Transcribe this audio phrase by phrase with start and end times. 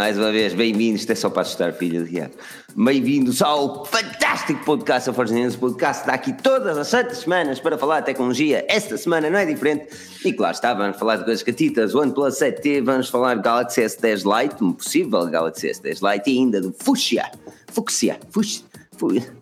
[0.00, 2.34] mais uma vez, bem-vindos, isto é só para assustar, filho de Riaco.
[2.74, 5.56] Bem-vindos ao fantástico podcast da Forja News.
[5.56, 8.64] Podcast está aqui todas as sete semanas para falar de tecnologia.
[8.66, 9.88] Esta semana não é diferente.
[10.24, 14.42] E claro está, vamos falar de coisas catitas, OnePlus 7T, vamos falar do Galaxy S10
[14.42, 17.30] Lite, um possível Galaxy S10 Lite e ainda do Fuchsia.
[17.70, 18.18] Fuchsia.
[18.30, 18.64] Fuchsia.
[18.96, 19.34] Fuchsia.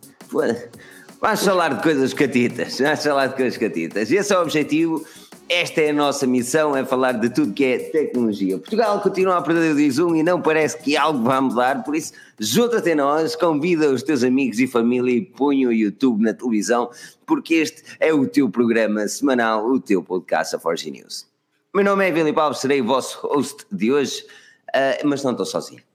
[1.21, 4.11] Vamos falar de coisas catitas, vamos falar de coisas catitas.
[4.11, 5.07] Esse é o objetivo,
[5.49, 8.59] esta é a nossa missão, é falar de tudo que é tecnologia.
[8.59, 12.13] Portugal continua a perder o Dizum e não parece que algo vá mudar, por isso
[12.39, 16.91] junta-te a nós, convida os teus amigos e família e põe o YouTube na televisão,
[17.27, 21.27] porque este é o teu programa semanal, o teu podcast, a Forge News.
[21.75, 24.25] Meu nome é Filipe Alves, serei o vosso host de hoje,
[24.69, 25.88] uh, mas não estou sozinho.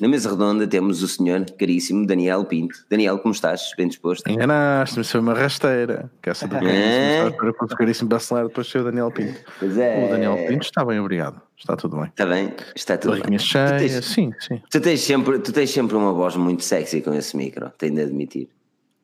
[0.00, 2.76] Na mesa redonda temos o senhor caríssimo Daniel Pinto.
[2.88, 3.72] Daniel, como estás?
[3.76, 4.30] Bem disposto?
[4.30, 6.08] Enganaste-me, foi uma rasteira.
[6.22, 7.30] Quer saber é?
[7.30, 9.40] para o caríssimo bacelar depois ser o Daniel Pinto.
[9.58, 10.04] Pois é.
[10.04, 11.42] O Daniel Pinto está bem, obrigado.
[11.56, 12.06] Está tudo bem.
[12.06, 12.54] Está bem?
[12.76, 13.46] Está tudo Barriguinha bem.
[13.46, 14.62] cheia, tens, sim, sim.
[14.70, 18.02] Tu tens, sempre, tu tens sempre uma voz muito sexy com esse micro, tenho de
[18.02, 18.48] admitir.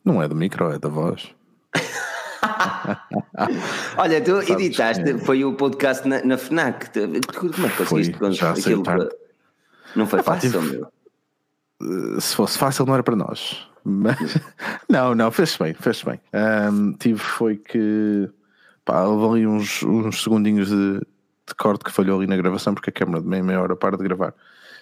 [0.05, 1.35] Não é do micro, é da voz.
[3.99, 5.19] Olha, tu Sabes, editaste, é.
[5.19, 6.91] foi o podcast na, na FNAC.
[6.93, 8.17] Como é que conseguiste?
[8.17, 8.85] Foi, já aquilo,
[9.95, 10.77] não foi fácil, tive...
[10.77, 10.89] meu.
[11.83, 13.67] Eh, se fosse fácil, não era para nós.
[13.85, 14.17] Mas,
[14.89, 16.21] não, não, fez bem, fez bem.
[16.33, 18.31] Um, tive foi que
[18.85, 22.91] pá, houve ali uns, uns segundinhos de, de corte que falhou ali na gravação porque
[22.91, 24.35] a câmera de meia, meia hora para de gravar.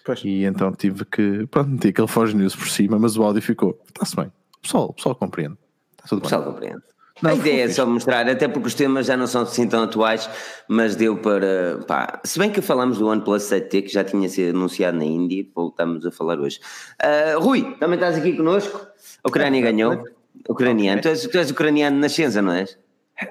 [0.05, 0.23] Pois.
[0.25, 3.81] E então tive que, pronto, meti aquele Foge News por cima, mas o áudio ficou.
[3.89, 4.27] Está-se bem.
[4.59, 5.57] O pessoal, o pessoal compreende.
[5.93, 6.53] Está tudo o pessoal bem.
[6.53, 6.83] compreende.
[7.23, 9.85] Não, a ideia é só mostrar, até porque os temas já não são assim tão
[9.85, 10.29] atuais,
[10.67, 11.79] mas deu para.
[11.87, 15.47] Pá, se bem que falamos do OnePlus 7T, que já tinha sido anunciado na Índia,
[15.55, 16.59] voltamos a falar hoje.
[17.01, 18.85] Uh, Rui, também estás aqui connosco?
[19.23, 20.05] A Ucrânia é, ganhou.
[20.49, 21.01] Ucraniano.
[21.01, 22.77] Tu és, tu és ucraniano na nascença, não és?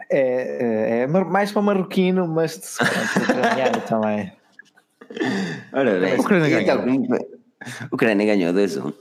[0.09, 4.31] É, é, é mais para marroquino, mas ucraniano também.
[5.73, 6.87] Ora bem, Ucrânia ganhou.
[6.87, 7.17] Então,
[7.91, 8.93] Ucrânia ganhou 2-1.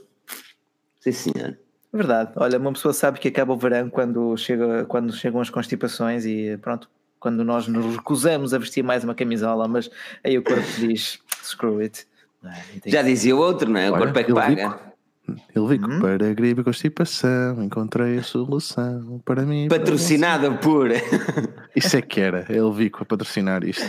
[0.99, 1.57] Sim, senhor.
[1.93, 2.31] Verdade.
[2.35, 6.57] Olha, uma pessoa sabe que acaba o verão quando, chega, quando chegam as constipações e
[6.61, 9.89] pronto, quando nós nos recusamos a vestir mais uma camisola, mas
[10.23, 12.07] aí o corpo diz screw it.
[12.43, 12.89] É?
[12.89, 13.89] Já dizia o outro, não é?
[13.89, 14.91] O Olha, corpo é que paga.
[15.27, 15.99] Ele vi hum?
[15.99, 19.67] para gripe e constipação, encontrei a solução para mim.
[19.67, 20.89] Patrocinada para por.
[21.75, 23.85] Isso é que era, ele vi a patrocinar isto.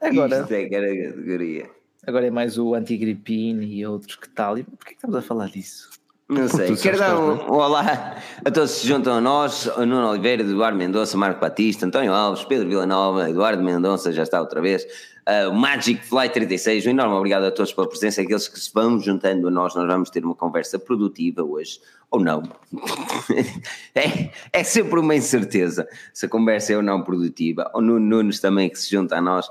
[0.00, 1.70] Agora, isto é que era a categoria.
[2.06, 4.58] Agora é mais o antigripine e outros que tal.
[4.58, 5.90] E porquê que estamos a falar disso?
[6.28, 6.74] Não sei.
[6.76, 8.16] Quero dar um, um, olá.
[8.44, 12.44] A todos que se juntam a nós: Nuno Oliveira, Eduardo Mendonça, Marco Batista, António Alves,
[12.44, 14.86] Pedro Villanova, Eduardo Mendonça, já está outra vez
[15.26, 16.86] uh, Magic Fly 36.
[16.86, 19.74] Um enorme obrigado a todos pela presença, aqueles que se vão juntando a nós.
[19.74, 22.42] Nós vamos ter uma conversa produtiva hoje, ou não.
[23.94, 27.70] é, é sempre uma incerteza se a conversa é ou não produtiva.
[27.74, 29.48] Ou no Nunes também que se junta a nós.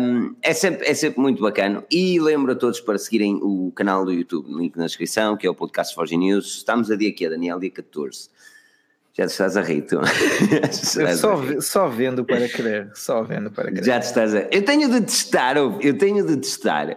[0.00, 1.84] Um, é, sempre, é sempre muito bacana.
[1.90, 5.50] E lembro a todos para seguirem o canal do YouTube, link na descrição, que é
[5.50, 6.56] o Podcast Forge News.
[6.56, 8.30] Estamos a dia aqui, Daniel, dia 14.
[9.12, 10.00] Já te estás a rir, tu.
[11.16, 13.84] só, só vendo para querer, só vendo para querer.
[13.84, 14.46] Já te estás a.
[14.52, 16.96] Eu tenho de testar, eu tenho de testar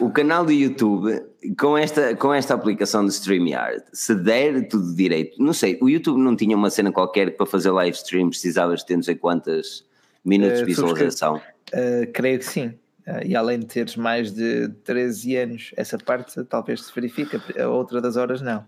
[0.00, 1.22] o canal do YouTube
[1.58, 3.82] com esta, com esta aplicação de StreamYard.
[3.92, 7.46] Se der tudo direito, não sei, o YouTube não tinha uma cena qualquer que para
[7.46, 9.84] fazer live stream precisavas de ter não sei quantas
[10.24, 11.36] minutos de eh, visualização.
[11.36, 12.68] Uh, creio que sim.
[13.06, 17.68] Uh, e além de teres mais de 13 anos, essa parte talvez se verifica, a
[17.68, 18.64] outra das horas não.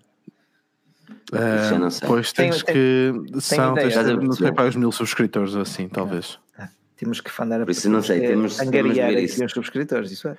[1.33, 2.09] Uh, não sei.
[2.09, 3.12] Pois tens tem, que.
[3.31, 6.39] Tem, são, tem tens, não sei para os mil subscritores assim, talvez.
[6.59, 10.11] Ah, temos que fandar a Por isso não sei, temos, angariar temos aqui os subscritores,
[10.11, 10.37] isso é.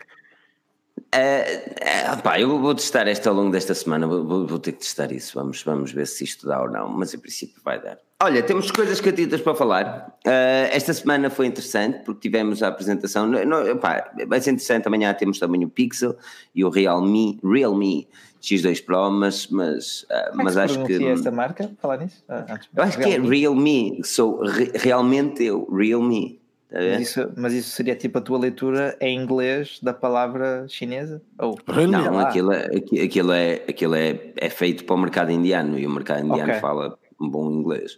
[1.15, 4.79] Uh, uh, pá, eu vou testar esta ao longo desta semana, vou, vou, ter que
[4.79, 7.97] testar isso, vamos, vamos ver se isto dá ou não, mas em princípio vai dar.
[8.21, 10.17] Olha, temos coisas catitas para falar.
[10.25, 13.27] Uh, esta semana foi interessante porque tivemos a apresentação.
[13.27, 14.87] Não, pá, vai ser interessante.
[14.87, 16.17] Amanhã temos também o Pixel
[16.53, 18.07] e o Realme, Realme
[18.45, 21.03] X2 Pro, mas, mas, uh, mas acho que.
[21.05, 21.71] esta marca?
[21.79, 22.23] Falar nisso?
[22.29, 23.03] Ah, eu acho Realme.
[23.03, 26.39] que é Realme, sou re, realmente eu, Realme.
[26.69, 31.21] Tá mas isso, mas isso seria tipo a tua leitura em inglês da palavra chinesa?
[31.39, 32.65] Ou, não, aquilo, é,
[33.03, 36.59] aquilo, é, aquilo é, é feito para o mercado indiano e o mercado indiano okay.
[36.59, 37.97] fala um bom inglês.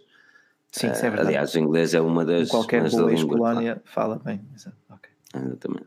[0.70, 1.28] Sim, isso é verdade.
[1.28, 2.48] Aliás, o inglês é uma das.
[2.48, 4.40] Em qualquer ex-colónia fala bem.
[4.90, 5.10] Okay.
[5.34, 5.86] Exatamente.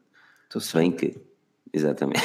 [0.50, 1.31] Se bem que.
[1.74, 2.22] Exatamente.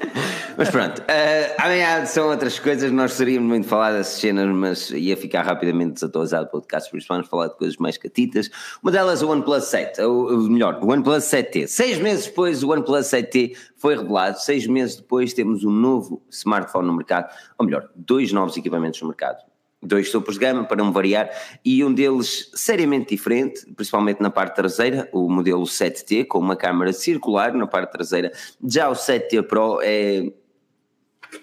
[0.56, 2.90] mas pronto, uh, amanhã são outras coisas.
[2.90, 6.98] Nós gostaríamos muito de falar dessas cenas, mas ia ficar rapidamente desatualizado o podcast, por
[6.98, 8.50] isso vamos falar de coisas mais catitas.
[8.82, 11.66] Uma delas, o OnePlus 7, ou melhor, o OnePlus 7T.
[11.66, 14.40] Seis meses depois, o OnePlus 7T foi revelado.
[14.40, 19.08] Seis meses depois, temos um novo smartphone no mercado, ou melhor, dois novos equipamentos no
[19.08, 19.47] mercado
[19.82, 21.30] dois topos de gama para não variar
[21.64, 26.92] e um deles seriamente diferente, principalmente na parte traseira, o modelo 7T com uma câmara
[26.92, 28.32] circular na parte traseira.
[28.64, 30.32] Já o 7T Pro é,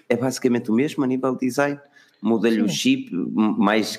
[0.08, 1.80] é basicamente o mesmo a nível de design,
[2.20, 3.98] muda-lhe o chip, mais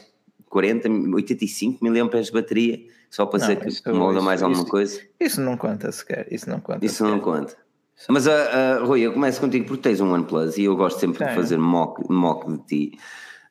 [0.50, 2.80] 40, 85 mAh de bateria,
[3.10, 5.02] só para dizer que isso, muda mais alguma isso, coisa.
[5.20, 6.86] Isso não conta sequer, isso não conta.
[6.86, 7.10] Isso sequer.
[7.10, 7.56] não conta.
[8.08, 11.26] Mas, uh, uh, Rui, eu começo contigo porque tens um OnePlus e eu gosto sempre
[11.26, 13.00] de fazer mock, mock de ti.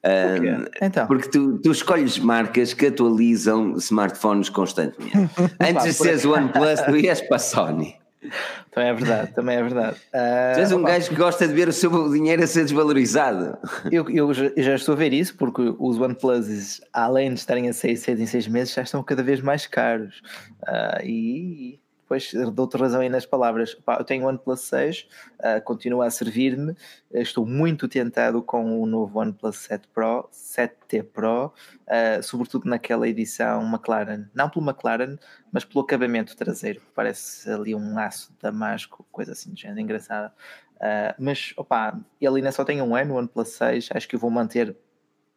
[0.06, 1.06] Uh, então.
[1.06, 5.30] Porque tu, tu, escolhes marcas que atualizam smartphones constantemente.
[5.58, 7.96] Antes de seres OnePlus, tu ias para a Sony.
[8.70, 9.96] Também é verdade, também é verdade.
[9.96, 12.62] Uh, tu és um opa, gajo que gosta de ver o seu dinheiro a ser
[12.62, 13.56] desvalorizado.
[13.90, 18.00] Eu, eu já estou a ver isso porque os OnePlus, além de estarem a 6,
[18.00, 20.20] 6 em 6 meses, já estão cada vez mais caros.
[20.62, 23.74] Uh, e depois dou-te razão aí nas palavras.
[23.74, 25.08] Pá, eu tenho o OnePlus 6,
[25.40, 26.76] uh, continua a servir-me.
[27.12, 33.60] Estou muito tentado com o novo OnePlus 7 Pro, 7T Pro, uh, sobretudo naquela edição
[33.68, 34.26] McLaren.
[34.32, 35.18] Não pelo McLaren,
[35.50, 36.80] mas pelo acabamento traseiro.
[36.94, 40.32] Parece ali um aço damasco, coisa assim de género engraçada.
[40.76, 43.88] Uh, mas, opa, ele ainda só tem um ano, o OnePlus 6.
[43.92, 44.76] Acho que eu vou manter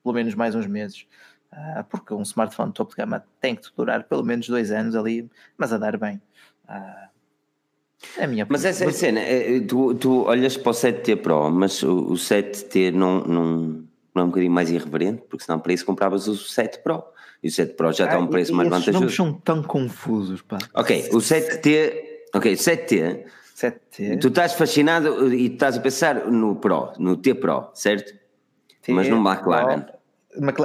[0.04, 1.08] pelo menos mais uns meses.
[1.90, 5.28] Porque um smartphone topo de gama tem que durar pelo menos dois anos ali,
[5.58, 6.22] mas a dar bem.
[6.70, 7.10] Ah,
[8.18, 11.50] é a minha Mas essa é cena, é, tu, tu olhas para o 7T Pro,
[11.50, 13.84] mas o, o 7T não, não,
[14.16, 17.04] não é um bocadinho mais irreverente, porque senão para isso compravas o 7 Pro.
[17.42, 19.06] E o 7 Pro já está a um ah, preço mais vantajoso.
[19.06, 20.60] Os são tão confusos, pá.
[20.74, 21.94] Ok, o 7T,
[22.34, 23.26] ok, 7T,
[23.56, 24.20] 7T.
[24.20, 28.14] Tu estás fascinado e estás a pensar no Pro, no T Pro, certo?
[28.82, 29.82] T mas no McLaren.
[29.82, 29.99] Pro.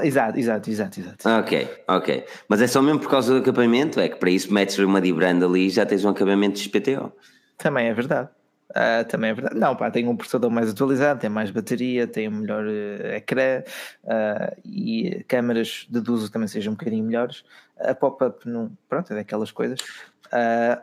[0.02, 1.28] Exato, exato, exato, exato.
[1.28, 2.24] Ok, ok.
[2.48, 3.98] Mas é só mesmo por causa do acabamento?
[3.98, 7.10] É que para isso metes uma Dibrand ali e já tens um acabamento de XPTO.
[7.56, 8.28] Também é verdade.
[8.70, 9.58] Uh, também é verdade.
[9.58, 13.62] Não, pá, tem um processador mais atualizado, tem mais bateria, tem um melhor uh, ecrã
[14.02, 17.44] uh, e câmaras deduzo também sejam um bocadinho melhores.
[17.78, 18.44] A pop-up,
[18.88, 19.78] pronto, é daquelas coisas.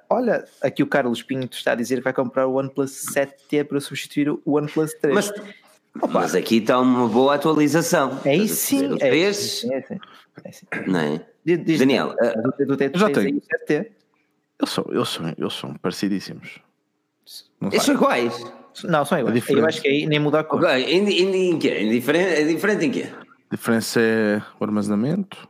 [0.10, 3.80] olha, aqui o Carlos Pinto está a dizer que vai comprar o OnePlus 7T para
[3.80, 5.14] substituir o OnePlus 3.
[5.14, 5.34] Mas
[5.96, 6.22] Opa.
[6.22, 8.20] Mas aqui está uma boa atualização.
[8.24, 8.98] É isso sim.
[9.00, 10.00] É, é, sim, é, sim,
[10.44, 10.66] é sim.
[10.88, 11.22] Não é?
[11.44, 12.16] Diz, Daniel,
[12.60, 13.42] do, do já tenho.
[14.60, 16.60] Eles são, eles, são, eles são parecidíssimos.
[17.62, 18.46] eles são iguais.
[18.84, 19.50] Não, são iguais.
[19.50, 20.64] É eu acho que aí nem muda a cor.
[20.64, 20.84] Okay.
[20.84, 21.80] Em, em, em quê?
[21.80, 23.10] Em diferente, é diferente em quê?
[23.50, 25.50] A diferença é o armazenamento.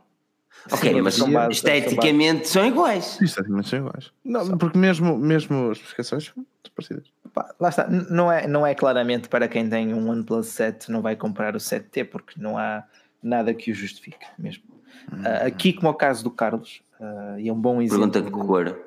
[0.70, 3.20] Ok, Sim, mas base, esteticamente são, são iguais.
[3.20, 4.12] Esteticamente são iguais.
[4.24, 7.06] Não, porque mesmo, mesmo as especificações são parecidas.
[7.32, 11.00] Pá, lá está, não é, não é claramente para quem tem um OnePlus 7 não
[11.00, 12.84] vai comprar o 7T porque não há
[13.22, 14.64] nada que o justifique mesmo.
[15.12, 15.22] Hum.
[15.22, 18.10] Uh, aqui, como é o caso do Carlos, uh, e é um bom exemplo.
[18.10, 18.78] Pergunta que cor,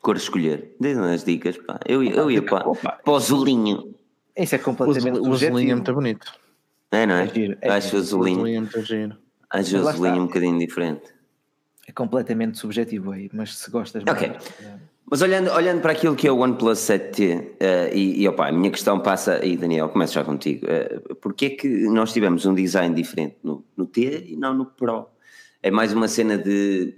[0.00, 0.74] cor escolher.
[0.80, 1.78] Dê-me as dicas, pá.
[1.86, 3.94] Eu, eu ia para, para o azulinho.
[4.36, 6.32] Isso é completamente o, o azulinho é muito bonito.
[6.90, 7.24] É, não é?
[7.24, 8.38] é, giro, é Acho o azulinho.
[8.38, 9.16] O azulinho é muito giro.
[9.48, 11.14] Acho o azulinho um bocadinho diferente.
[11.86, 14.28] É completamente subjetivo aí, mas se gostas Ok.
[14.28, 14.54] Mais,
[15.12, 18.50] mas olhando, olhando para aquilo que é o OnePlus 7T, uh, e, e opa, a
[18.50, 22.54] minha questão passa, e Daniel, começo já contigo, uh, porque é que nós tivemos um
[22.54, 25.06] design diferente no, no T e não no Pro?
[25.62, 26.94] É mais uma cena de,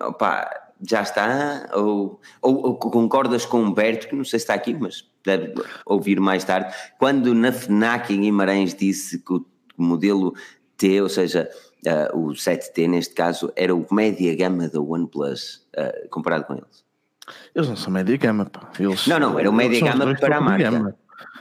[0.00, 0.48] opa,
[0.80, 1.68] já está?
[1.74, 5.52] Ou, ou, ou, concordas com o Humberto, que não sei se está aqui, mas deve
[5.84, 9.44] ouvir mais tarde, quando na FNAC em Guimarães disse que o
[9.76, 10.32] modelo
[10.78, 11.50] T, ou seja,
[11.86, 15.68] uh, o 7T neste caso, era o média gama da OnePlus
[16.08, 16.87] comparado com eles?
[17.54, 18.68] Eles não são média gama, pá.
[18.78, 20.70] Eles, não, não, era o média gama para a marca.
[20.70, 20.94] Gama.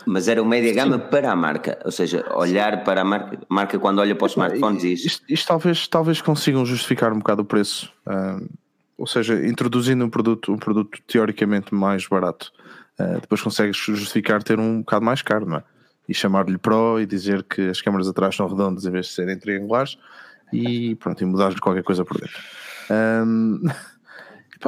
[0.05, 3.77] Mas era o média gama para a marca, ou seja, olhar para a marca, marca
[3.77, 7.45] quando olha para os smartphones e isto, isto talvez, talvez consigam justificar um bocado o
[7.45, 8.47] preço, uh,
[8.97, 12.53] ou seja, introduzindo um produto, um produto teoricamente mais barato,
[12.99, 15.63] uh, depois consegues justificar ter um bocado mais caro, não é?
[16.07, 19.37] E chamar-lhe Pro e dizer que as câmaras atrás são redondas em vez de serem
[19.37, 19.97] triangulares
[20.53, 22.41] e pronto, e mudar-lhe qualquer coisa por dentro.
[22.89, 23.61] Um,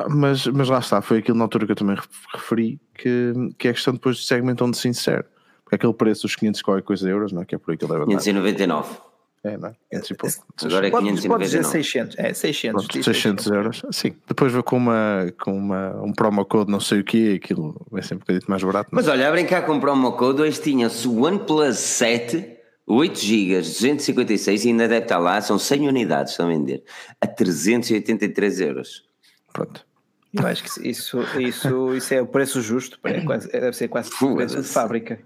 [0.09, 1.97] mas, mas lá está, foi aquilo na altura que eu também
[2.33, 5.25] referi, que, que é a questão depois do segmento onde se insere.
[5.63, 7.45] Porque aquele preço dos 500 qualquer coisa de euros, não é?
[7.45, 9.09] Que é por aí que ele deve 599.
[9.43, 9.75] É, não é?
[9.91, 10.35] 500 e pouco.
[10.63, 11.27] Agora é 599.
[11.27, 12.87] Pode dizer 600, é 600.
[12.87, 14.13] Pronto, 600 euros, sim.
[14.27, 18.03] Depois vai com, uma, com uma, um promo code não sei o que, aquilo vai
[18.03, 18.89] ser um bocadinho mais barato.
[18.91, 24.65] Mas olha, a brincar com promo code, hoje tinha-se o OnePlus 7, 8 GB, 256
[24.65, 26.83] e ainda deve estar lá, são 100 unidades a vender,
[27.21, 29.08] a 383 euros.
[29.53, 29.85] Pronto.
[30.33, 34.11] Eu acho que isso, isso, isso é o preço justo, é quase, deve ser quase
[34.21, 35.19] o preço de fábrica.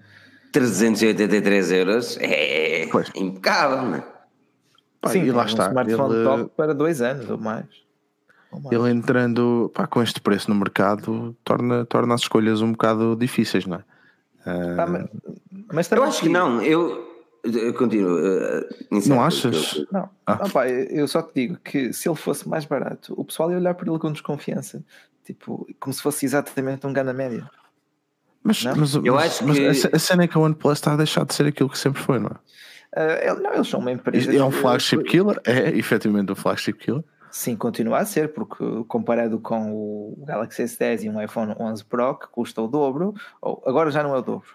[0.54, 3.12] 383 euros é pois.
[3.16, 4.04] impecável, não é?
[5.08, 5.68] Sim, e lá um está.
[5.68, 7.66] smartphone ele, top para dois anos ou mais.
[8.52, 8.72] ou mais.
[8.74, 13.66] Ele entrando pá, com este preço no mercado torna, torna as escolhas um bocado difíceis,
[13.66, 13.84] não é?
[14.46, 14.76] Uh...
[14.90, 15.10] mas,
[15.74, 16.62] mas eu acho que não.
[16.62, 17.13] Eu,
[17.78, 18.18] Continuo.
[19.08, 19.76] não achas?
[19.76, 20.10] Eu, não.
[20.26, 20.46] Ah.
[20.46, 23.74] Opa, eu só te digo que se ele fosse mais barato, o pessoal ia olhar
[23.74, 24.84] para ele com desconfiança.
[25.26, 27.50] Tipo, como se fosse exatamente um gana média.
[28.44, 29.96] Mas, mas, eu mas, acho que...
[29.96, 32.20] a cena é que a OnePlus está a deixar de ser aquilo que sempre foi,
[32.20, 33.34] não é?
[33.34, 34.36] Uh, não, eles são uma empresa.
[34.36, 35.40] É um flagship killer?
[35.46, 37.04] É efetivamente um flagship killer?
[37.32, 42.16] Sim, continua a ser, porque comparado com o Galaxy S10 e um iPhone 11 Pro,
[42.16, 44.48] que custa o dobro, ou agora já não é o dobro.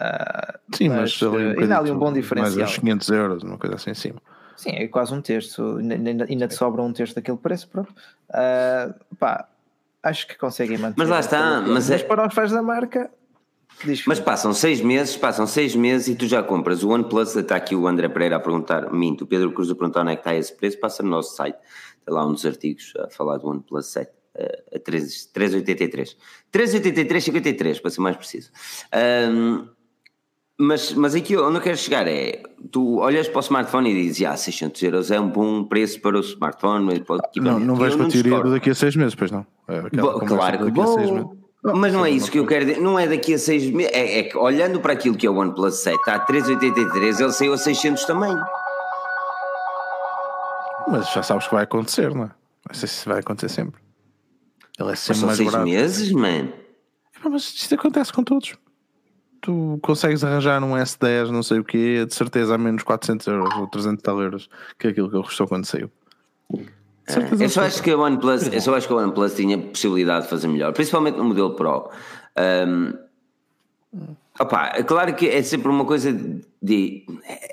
[0.00, 2.56] Uh, Sim, mas, mas ali um ainda há ali um bom diferencial.
[2.56, 4.20] Mais uns 500 euros, uma coisa assim em cima.
[4.56, 7.92] Sim, é quase um terço, ainda, ainda te sobra um terço daquele preço, pronto.
[8.30, 9.48] Uh, pá,
[10.02, 10.94] acho que conseguem manter.
[10.98, 11.98] Mas lá está, mas, mas é...
[11.98, 13.10] para os fãs da marca.
[14.06, 17.34] Mas passam seis meses, passam seis meses e tu já compras o OnePlus.
[17.34, 20.14] Está aqui o André Pereira a perguntar, minto, o Pedro Cruz a perguntar onde é
[20.14, 20.78] que está esse preço.
[20.78, 21.58] Passa no nosso site,
[22.04, 24.10] tem lá um dos artigos a falar do OnePlus 7
[24.72, 26.16] a 3,83.
[26.52, 28.50] 3,83,53, para ser mais preciso.
[29.30, 29.68] Um,
[30.58, 34.24] mas, mas aqui onde eu quero chegar é, tu olhas para o smartphone e dizes,
[34.24, 37.00] ah, 600 euros é um bom preço para o smartphone.
[37.00, 39.44] Para o não, não vais para a teoria daqui a seis meses, pois não.
[39.66, 39.80] É
[40.26, 41.36] claro que bom.
[41.64, 44.18] Mas não é isso que eu quero dizer, não é daqui a seis meses, é,
[44.18, 47.54] é, que olhando para aquilo que é o OnePlus 7, está a 383, ele saiu
[47.54, 48.36] a 600 também.
[50.86, 52.30] Mas já sabes que vai acontecer, não é?
[52.68, 53.80] Não sei se vai acontecer sempre.
[54.78, 55.70] Ele é sempre mas mais seis barato.
[55.70, 56.52] meses, mano.
[57.24, 58.54] Mas isto acontece com todos
[59.44, 63.54] tu consegues arranjar um S10, não sei o quê, de certeza a menos 400 euros
[63.56, 64.48] ou 300 tal euros
[64.78, 65.90] que é aquilo que ele custou quando saiu.
[67.06, 70.24] É, eu só acho que a OnePlus, eu só acho que a OnePlus tinha possibilidade
[70.24, 71.90] de fazer melhor, principalmente no modelo Pro.
[72.38, 72.94] Um,
[74.40, 76.10] opa, é claro que é sempre uma coisa
[76.62, 77.04] de.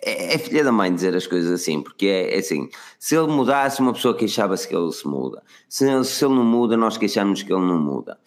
[0.01, 3.27] É, é, filha da mãe dizer as coisas assim, porque é, é assim: se ele
[3.27, 5.43] mudasse, uma pessoa queixava-se que ele se muda.
[5.67, 8.17] Se ele, se ele não muda, nós queixamos que ele não muda.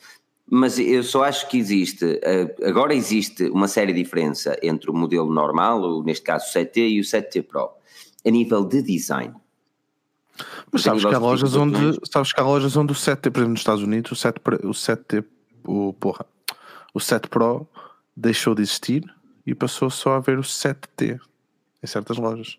[0.51, 5.33] Mas eu só acho que existe, eh, agora existe uma séria diferença entre o modelo
[5.33, 7.71] normal, neste caso o 7T e o 7T Pro,
[8.25, 9.35] a nível de design.
[10.71, 13.51] Mas sabes que, há lojas onde, sabes que há lojas onde o 7T, por exemplo,
[13.51, 15.25] nos Estados Unidos, o 7, o 7T,
[15.67, 16.27] o, porra,
[16.93, 17.67] o 7 Pro
[18.17, 19.05] deixou de existir
[19.47, 21.19] e passou só a ver o 7T
[21.83, 22.59] em certas lojas.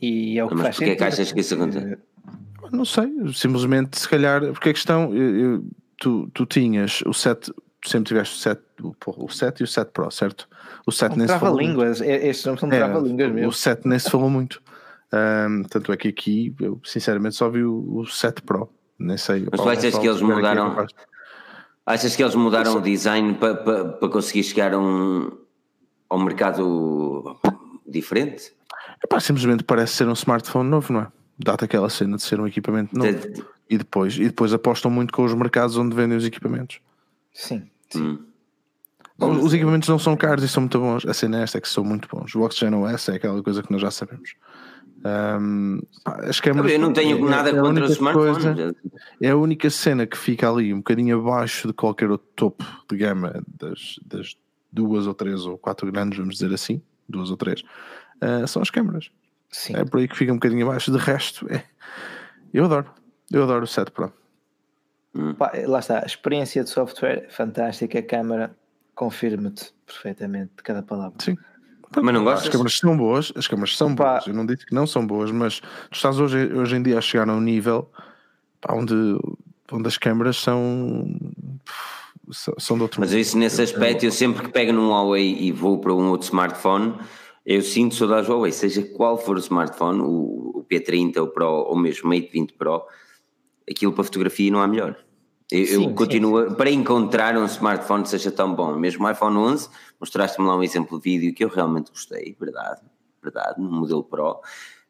[0.00, 1.98] E é o que Mas faz porquê é que achas que isso acontece?
[2.70, 5.64] Não sei, simplesmente se calhar, porque a questão, eu, eu,
[5.98, 8.62] tu, tu tinhas o 7, tu sempre tiveste o 7,
[9.06, 10.48] o 7 e o 7 Pro, certo?
[10.86, 12.12] O 7 nem se falou línguas, muito.
[12.12, 13.48] estes não são é, trava-línguas mesmo.
[13.48, 14.62] O 7 nem se falou muito.
[15.12, 19.46] Um, tanto é que aqui eu sinceramente só vi o, o 7 Pro, nem sei.
[19.50, 20.86] Mas tu achas que eles mudaram?
[21.84, 25.30] Achas que eles mudaram o design para, para, para conseguir chegar a um,
[26.10, 27.40] a um mercado
[27.86, 28.52] diferente?
[29.02, 31.06] Epá, simplesmente parece ser um smartphone novo, não é?
[31.38, 33.18] Dá-te aquela cena de ser um equipamento novo.
[33.68, 36.80] E depois, e depois apostam muito com os mercados onde vendem os equipamentos.
[37.32, 37.68] Sim.
[37.90, 38.00] sim.
[38.02, 38.28] Hum.
[39.20, 41.04] Os equipamentos não são caros e são muito bons.
[41.04, 42.34] A cena é esta é que são muito bons.
[42.36, 44.34] O Oxygen OS é aquela coisa que nós já sabemos.
[45.04, 48.44] Um, as câmeras, eu não tenho é, nada é contra os smartphones.
[48.44, 48.76] Coisa,
[49.20, 52.96] é a única cena que fica ali um bocadinho abaixo de qualquer outro topo de
[52.96, 54.36] gama das, das
[54.72, 57.62] duas ou três ou quatro grandes, vamos dizer assim, duas ou três,
[58.22, 59.10] uh, são as câmaras.
[59.50, 59.74] Sim.
[59.76, 60.90] É por aí que fica um bocadinho abaixo.
[60.90, 61.64] De resto, é,
[62.52, 62.90] eu adoro.
[63.32, 64.12] Eu adoro o 7 Pro.
[65.14, 65.34] Hum.
[65.34, 68.56] Pá, lá está, a experiência de software fantástica, a câmera
[68.94, 71.16] confirma-te perfeitamente de cada palavra.
[71.20, 71.36] Sim.
[71.96, 72.46] Mas não gostas?
[72.46, 74.12] As câmaras são boas, as câmaras são pá.
[74.12, 74.26] boas.
[74.26, 77.00] Eu não disse que não são boas, mas tu estás hoje, hoje em dia a
[77.00, 77.90] chegar a um nível
[78.60, 78.94] pá, onde,
[79.72, 81.06] onde as câmaras são
[82.30, 85.78] são de outro Mas isso nesse aspecto, eu sempre que pego num Huawei e vou
[85.78, 86.94] para um outro smartphone,
[87.46, 91.76] eu sinto saudades Huawei, seja qual for o smartphone, o, o P30, o Pro ou
[91.76, 92.82] mesmo o Mate 20 Pro,
[93.70, 94.96] aquilo para fotografia não há melhor.
[95.50, 96.54] Eu, sim, eu continuo, sim.
[96.56, 100.62] para encontrar um smartphone que seja tão bom, mesmo o iPhone 11, mostraste-me lá um
[100.62, 102.82] exemplo de vídeo que eu realmente gostei, verdade,
[103.22, 104.40] verdade, no modelo Pro,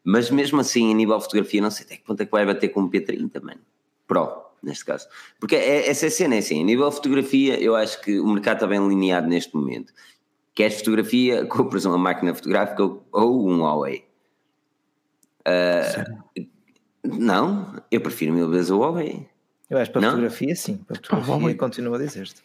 [0.03, 2.45] mas mesmo assim, a nível de fotografia, não sei até que ponto é que vai
[2.45, 3.61] bater com o P30, mano.
[4.05, 5.07] Pro, neste caso.
[5.39, 8.27] Porque é, essa é cena é assim, a nível de fotografia, eu acho que o
[8.27, 9.93] mercado está bem lineado neste momento.
[10.53, 14.05] Queres fotografia, compras uma máquina fotográfica ou um Huawei.
[15.47, 16.49] Uh,
[17.03, 19.27] não, eu prefiro mil vezes o Huawei.
[19.69, 20.09] Eu acho para não?
[20.09, 20.77] fotografia, sim.
[20.77, 22.41] Para fotografia, continuo a dizer-te.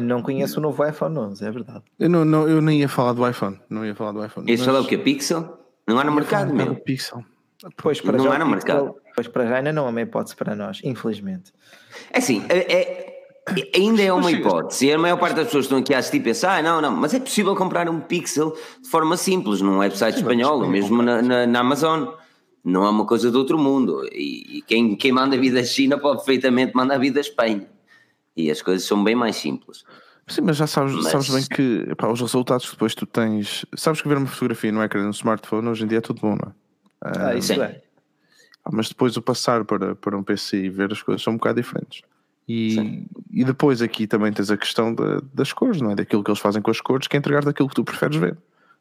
[0.00, 1.82] não conheço o novo iPhone 11, é verdade.
[1.98, 3.58] Eu não, não, eu nem ia falar do iPhone.
[3.70, 4.52] Não ia falar do iPhone.
[4.52, 4.76] Isso mas...
[4.76, 4.98] é o que?
[4.98, 5.58] Pixel?
[5.86, 6.74] Não há no mercado mesmo.
[6.76, 7.24] Pixel.
[7.76, 8.96] Pois para não há no mercado.
[9.14, 11.52] Pois para já ainda não há uma hipótese para nós, infelizmente.
[12.12, 13.16] É assim, é, é,
[13.74, 14.86] ainda é uma hipótese.
[14.86, 16.90] E a maior parte das pessoas estão aqui a assistir e pensar, ah, não, não,
[16.90, 21.22] mas é possível comprar um Pixel de forma simples num website espanhol, ou mesmo na,
[21.22, 22.08] na, na Amazon
[22.66, 24.06] não é uma coisa do outro mundo.
[24.12, 27.66] E, quem, quem manda a vida à China pode perfeitamente mandar a vida à Espanha.
[28.36, 29.84] E as coisas são bem mais simples.
[30.28, 33.64] Sim, mas já sabes, Mas- sabes bem que pá, os resultados que depois tu tens.
[33.76, 36.30] Sabes que ver uma fotografia no ecrã no smartphone hoje em dia é tudo bom,
[36.36, 36.52] não é?
[37.02, 37.60] Ah, isso sim.
[37.60, 37.80] é.
[38.64, 41.36] Ah, mas depois o passar para, para um PC e ver as coisas são um
[41.36, 42.02] bocado diferentes.
[42.48, 43.06] E, Sim.
[43.30, 45.94] e depois aqui também tens a questão da- das cores, não é?
[45.94, 48.36] Daquilo que eles fazem com as cores, que é entregar daquilo que tu preferes ver.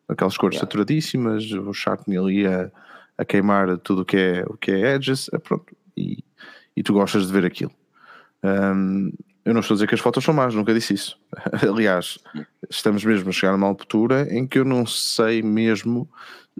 [0.10, 0.68] Aquelas cores Yeah.
[0.68, 2.72] saturadíssimas, o Sharpney ali a,
[3.18, 5.76] a queimar tudo o que é, o que é edges, é pronto.
[5.96, 6.24] E,
[6.76, 7.72] e tu gostas de ver aquilo.
[8.44, 9.12] Hum,
[9.44, 11.18] eu não estou a dizer que as fotos são más, nunca disse isso.
[11.68, 12.18] Aliás,
[12.70, 16.10] estamos mesmo a chegar a uma altura em que eu não sei mesmo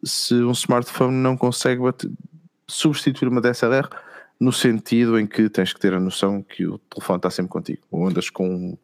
[0.04, 2.12] se um smartphone não consegue bate-
[2.68, 3.88] substituir uma DSLR
[4.40, 7.82] no sentido em que tens que ter a noção que o telefone está sempre contigo.
[7.90, 8.78] Ou andas com,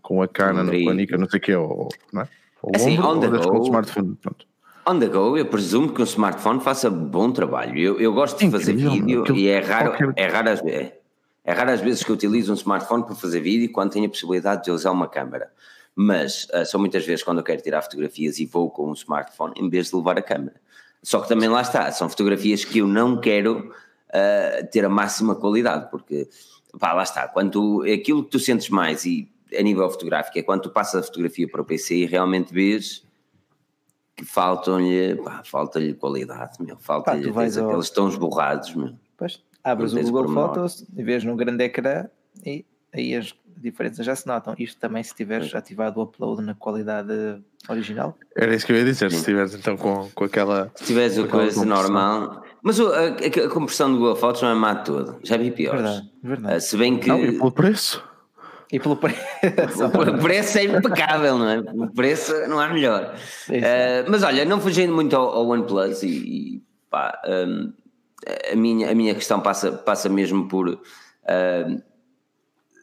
[0.00, 0.94] com a cana, Um com a brilho.
[0.94, 2.28] Nica, não sei o que, ou, não é?
[2.62, 4.14] Ou Assim, ombro, ou andas com o smartphone.
[4.16, 4.46] Pronto.
[4.86, 7.78] On the go, eu presumo que um smartphone faça bom trabalho.
[7.78, 10.60] Eu, eu gosto de fazer Incrível, vídeo aquilo- e é raro, qualquer- é, raro as,
[10.64, 10.98] é,
[11.44, 14.08] é raro as vezes que eu utilizo um smartphone para fazer vídeo quando tenho a
[14.08, 15.50] possibilidade de usar uma câmera.
[15.96, 19.54] Mas ah, são muitas vezes quando eu quero tirar fotografias e vou com um smartphone
[19.56, 20.56] em vez de levar a câmera.
[21.02, 23.72] Só que também lá está, são fotografias que eu não quero
[24.12, 26.28] ah, ter a máxima qualidade, porque
[26.78, 30.62] pá, lá está, quando aquilo que tu sentes mais e a nível fotográfico é quando
[30.62, 33.03] tu passas a fotografia para o PC e realmente vês
[34.16, 38.92] que faltam-lhe, falta-lhe qualidade, meu, falta-lhe ao- aqueles tons borrados, meu.
[39.16, 40.28] Pois, abres o Google.
[40.34, 42.06] Photos e vês no grande ecrã
[42.44, 44.54] e aí as diferenças já se notam.
[44.58, 47.12] Isto também se tiveres ativado o upload na qualidade
[47.68, 48.16] original.
[48.36, 50.70] Era isso que eu ia dizer, se estiveres então com, com aquela.
[50.74, 51.64] Se tiveres a coisa compressão.
[51.64, 55.18] normal, mas o- a, a- a compressão do Google Fotos não é má de todo,
[55.22, 55.80] já vi piores.
[55.82, 56.54] Verdade, verdade.
[56.56, 58.04] Ah, se bem que Não, e pelo preço.
[58.72, 59.20] E pelo preço.
[59.86, 61.58] o preço é impecável, não é?
[61.58, 63.14] O preço não há melhor.
[63.50, 64.00] É.
[64.00, 67.72] Ah, mas olha, não fugindo muito ao, ao OnePlus e, e pá, hum,
[68.52, 71.80] a, minha, a minha questão passa, passa mesmo por hum,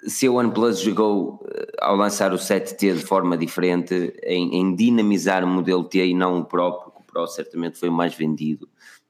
[0.08, 5.44] se a OnePlus jogou eh, ao lançar o 7T de forma diferente em, em dinamizar
[5.44, 8.68] o modelo T e não o Pro, porque o Pro certamente foi o mais vendido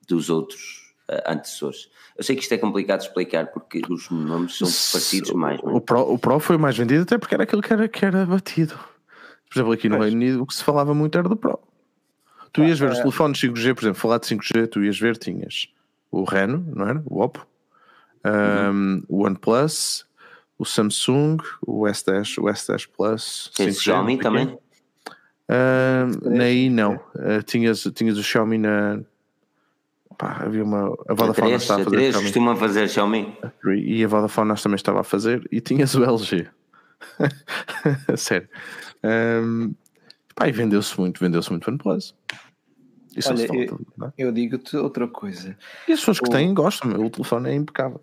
[0.07, 1.89] dos outros eh, antecessores.
[2.21, 5.71] Eu sei que isto é complicado de explicar porque os nomes são parecidos mais, não
[5.71, 5.73] é?
[5.73, 8.23] O Pro, o Pro foi mais vendido até porque era aquilo que era, que era
[8.27, 8.75] batido.
[9.49, 10.11] Por exemplo, aqui no Pois.
[10.11, 11.57] Reino Unido o que se falava muito era do Pro.
[12.53, 15.67] Tu ias ver os telefones 5G, por exemplo, falar de 5G, tu ias ver, tinhas
[16.11, 17.01] o Reno, não era?
[17.07, 17.43] O Oppo,
[18.23, 20.05] um, o OnePlus,
[20.59, 24.59] o Samsung, o S10, o S10 Plus, Tem 5G, Xiaomi também?
[25.49, 28.99] Um, na I não, Uh, tinhas, tinhas o Xiaomi na.
[30.21, 30.89] Pá, havia uma.
[31.07, 32.27] A A Vodafone 3, estava a a fazer 3 Xiaomi.
[32.27, 33.37] costumam fazer Xiaomi.
[33.83, 36.47] E a Vodafone nós também estava a fazer e tinhas o LG.
[38.15, 38.47] Sério.
[39.03, 39.73] Um,
[40.35, 42.15] pá, e vendeu-se muito, vendeu-se muito OnePlus.
[43.17, 44.11] Isso Olha, se fala eu- tudo, é?
[44.15, 45.57] Eu digo-te outra coisa.
[45.87, 47.99] E as pessoas que o- têm gostam, o telefone é impecável.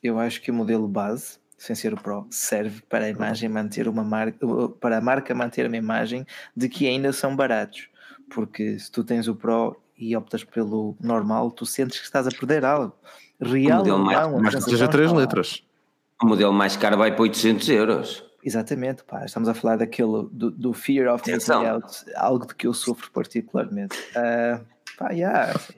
[0.00, 3.88] Eu acho que o modelo base, sem ser o Pro, serve para a imagem manter
[3.88, 4.46] uma marca,
[4.80, 6.24] para a marca manter uma imagem
[6.56, 7.88] de que ainda são baratos.
[8.30, 12.30] Porque se tu tens o Pro e optas pelo normal, tu sentes que estás a
[12.30, 12.92] perder algo.
[13.40, 15.62] Real mais- não, a Mas que seja três letras.
[16.20, 18.24] O modelo mais caro vai para 800 euros.
[18.44, 21.86] Exatamente, pá, estamos a falar daquele do, do fear of missing out,
[22.16, 23.96] algo de que eu sofro particularmente.
[24.16, 24.60] Ah,
[24.98, 25.74] pá, yeah, assim,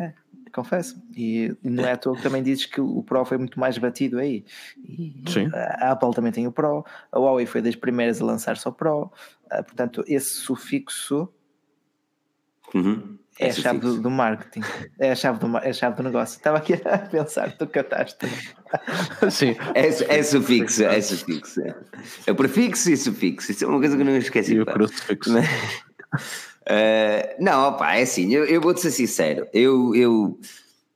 [0.00, 0.14] é,
[0.54, 1.02] confesso.
[1.14, 4.18] E não é à toa que também dizes que o Pro foi muito mais batido
[4.18, 4.44] aí.
[4.82, 5.50] E Sim.
[5.54, 9.12] A Apple também tem o Pro, a Huawei foi das primeiras a lançar só Pro,
[9.50, 11.28] Ah, portanto, esse sufixo
[12.74, 13.18] Uhum.
[13.38, 14.60] É a chave do, do marketing,
[14.98, 16.36] é a chave do, é a chave do negócio.
[16.36, 18.26] Estava aqui a pensar, tu cataste.
[19.30, 19.56] Sim.
[19.74, 19.86] É,
[20.18, 21.60] é sufixo, é sufixo.
[22.26, 23.52] É o prefixo e sufixo.
[23.52, 24.54] Isso é uma coisa que eu não esqueci.
[24.54, 25.32] E o crucifixo.
[26.64, 29.48] Eh, não, opá, é assim, eu, eu vou-te ser sincero.
[29.52, 30.38] Eu, eu,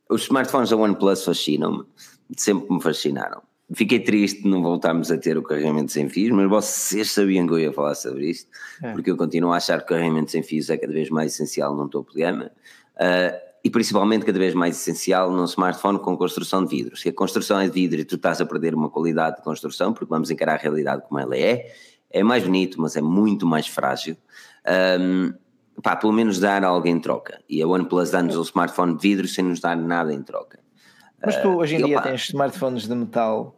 [0.09, 1.85] os smartphones da OnePlus fascinam-me,
[2.37, 3.43] sempre me fascinaram.
[3.75, 7.53] Fiquei triste de não voltarmos a ter o carregamento sem fios, mas vocês sabiam que
[7.55, 8.49] eu ia falar sobre isto,
[8.83, 8.93] É.
[8.93, 11.75] porque eu continuo a achar que o carregamento sem fios é cada vez mais essencial
[11.75, 12.51] num topo de gama.
[12.99, 16.97] eh, e principalmente cada vez mais essencial num smartphone com construção de vidro.
[16.97, 19.93] Se a construção é de vidro e tu estás a perder uma qualidade de construção,
[19.93, 21.67] porque vamos encarar a realidade como ela é,
[22.11, 24.17] é mais bonito, mas é muito mais frágil.
[24.65, 25.33] Ahm,
[25.83, 27.41] pá, pelo menos dar algo em troca.
[27.51, 30.61] E a OnePlus dá-nos um smartphone de vidro sem nos dar nada em troca.
[31.25, 32.09] Mas tu hoje em e dia opa.
[32.09, 33.56] tens smartphones de metal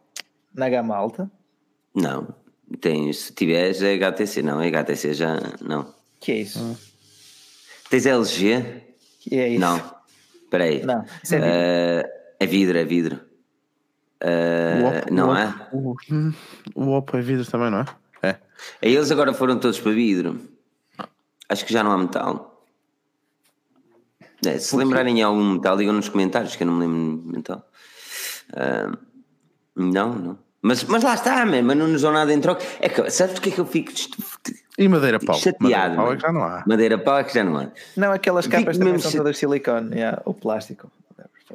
[0.58, 1.30] na gama alta,
[1.94, 2.34] Não,
[2.80, 5.94] tens, se tiveres é HTC, não, é HTC já não.
[6.20, 6.78] que é isso?
[7.88, 8.82] Tens LG?
[9.20, 9.60] Que é isso?
[9.60, 9.76] Não,
[10.44, 10.82] espera aí.
[10.84, 11.50] Não, isso é vidro.
[11.52, 13.20] Eh, é vidro, é vidro.
[14.20, 15.68] O Oppo- não o é?
[15.72, 16.32] O, hum,
[16.74, 17.84] o Oppo é vidro também, não é?
[18.22, 18.36] É.
[18.82, 20.40] Eles agora foram todos para vidro.
[21.48, 22.66] Acho que já não há metal.
[24.44, 27.68] É, se lembrarem algum metal, digam nos comentários que eu não me lembro de metal.
[28.52, 28.96] Ah,
[29.76, 30.38] não, não.
[30.60, 32.64] Mas, mas lá está, man, mas não nos dão nada em troca.
[32.80, 33.92] É que, sabes o que é que eu fico
[34.76, 35.36] E madeira pau?
[35.36, 35.96] chateado?
[35.96, 36.64] Madeira pau é que já não há.
[36.66, 37.68] Madeira pau é que já não há.
[37.96, 40.90] Não, aquelas Fico capas também mesmo são chate- todas silicone, yeah, ou plástico.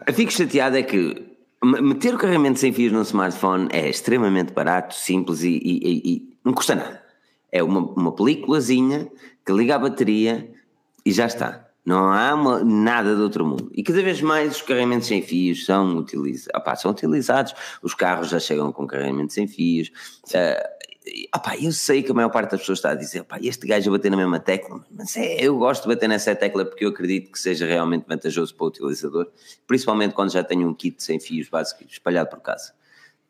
[0.08, 1.28] Eu fico chateado é que
[1.64, 6.38] meter o carregamento sem fios num smartphone é extremamente barato, simples e, e- e- e
[6.44, 7.02] não custa nada.
[7.52, 9.08] É uma, uma películazinha
[9.46, 10.50] que liga a bateria
[11.06, 11.68] e já está.
[11.86, 13.70] Não há uma- nada de outro mundo.
[13.74, 17.54] E cada vez mais os carregamentos sem fios são, utiliza, opá, são utilizados.
[17.82, 19.92] Os carros já chegam com carregamento sem fios.
[20.34, 20.70] Ah,
[21.06, 23.68] e, opá, eu sei que a maior parte das pessoas está a dizer opá, este
[23.68, 26.86] gajo a bater na mesma tecla, mas é, eu gosto de bater nessa tecla porque
[26.86, 29.28] eu acredito que seja realmente vantajoso para o utilizador,
[29.68, 32.72] principalmente quando já tenho um kit sem fios básico espalhado por casa.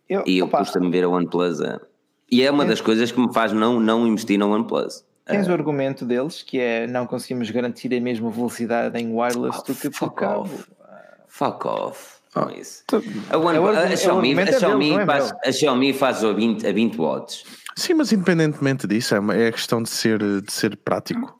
[0.07, 1.81] Eu, E eu opa, custa-me ver a OnePlus a...
[2.29, 5.03] E é uma das coisas que me faz não, não investir na OnePlus.
[5.25, 9.73] Tens o argumento deles que é não conseguimos garantir a mesma velocidade em wireless do
[9.73, 10.41] que por fuck cabo.
[10.41, 10.65] off.
[11.27, 12.13] Fuck off.
[12.35, 12.83] Não é isso.
[13.29, 15.31] A, One- o a- argumento- a o Xiaomi, argumento a Xiaomi deles, não é faz,
[15.31, 15.39] meu.
[15.45, 17.43] a Xiaomi faz a 20, a 20 watts.
[17.75, 21.39] Sim, mas independentemente disso, é, uma, é a questão de ser, de ser prático.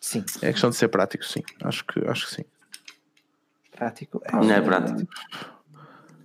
[0.00, 1.42] Sim, É a questão de ser prático, sim.
[1.62, 2.44] Acho que, acho que sim.
[3.76, 4.20] prático.
[4.24, 5.00] É, Não é prático.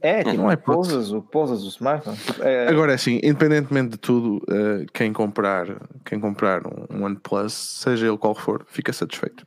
[0.01, 2.17] É tipo, Não é pousas, o, pousas o smartphone.
[2.17, 5.67] Tipo, é, Agora é assim, independentemente de tudo, eh, quem comprar,
[6.05, 9.45] quem comprar um OnePlus, seja ele qual for, fica satisfeito.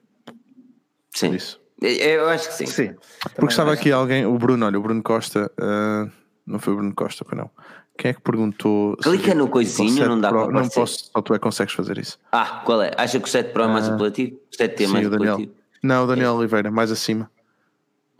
[1.14, 1.34] Sim.
[1.34, 1.61] Isso.
[1.80, 2.66] Eu acho que sim.
[2.66, 2.94] sim.
[3.37, 6.11] Porque estava aqui alguém, o Bruno, olha, o Bruno Costa, eh,
[6.46, 7.50] não foi o Bruno Costa, foi não.
[7.96, 8.96] Quem é que perguntou?
[8.98, 11.42] Clica no coisinho, o 7 não dá Pro- para Não posso, só tu é que
[11.42, 12.16] consegues fazer isso.
[12.30, 12.92] Ah, qual é?
[12.96, 14.37] Acha que o 7 Pro é mais apelativo?
[14.37, 15.32] O 7T é Sim, mais Daniel.
[15.34, 15.58] apelativo?
[15.82, 17.28] Não, o Daniel Oliveira, mais acima.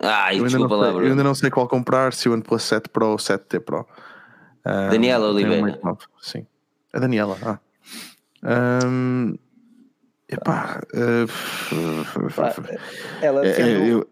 [0.01, 2.33] Ah, Eu ainda, desculpa não lá, sei, eu ainda não sei qual comprar, se o
[2.33, 3.87] OnePlus 7 Pro ou o 7T Pro.
[4.65, 5.79] Ah, Daniela um Oliveira.
[5.83, 6.47] novo, Sim.
[6.93, 7.59] A Daniela, ah.
[8.43, 9.35] Ahm,
[10.29, 10.81] epá,
[12.37, 12.55] Pá,
[13.21, 14.09] ela é, tendo- é, eu-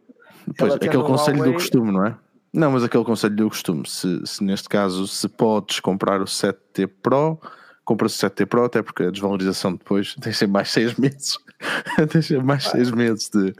[0.58, 2.16] pois, ela tendo aquele um conselho do Huawei- costume, não é?
[2.52, 3.82] Não, mas aquele conselho do costume.
[3.86, 7.38] Se, se neste caso, se podes comprar o 7T Pro,
[7.84, 11.38] compra-se o 7T Pro, até porque a desvalorização depois tem sempre mais 6 meses.
[12.10, 13.54] tem sempre mais 6 meses de,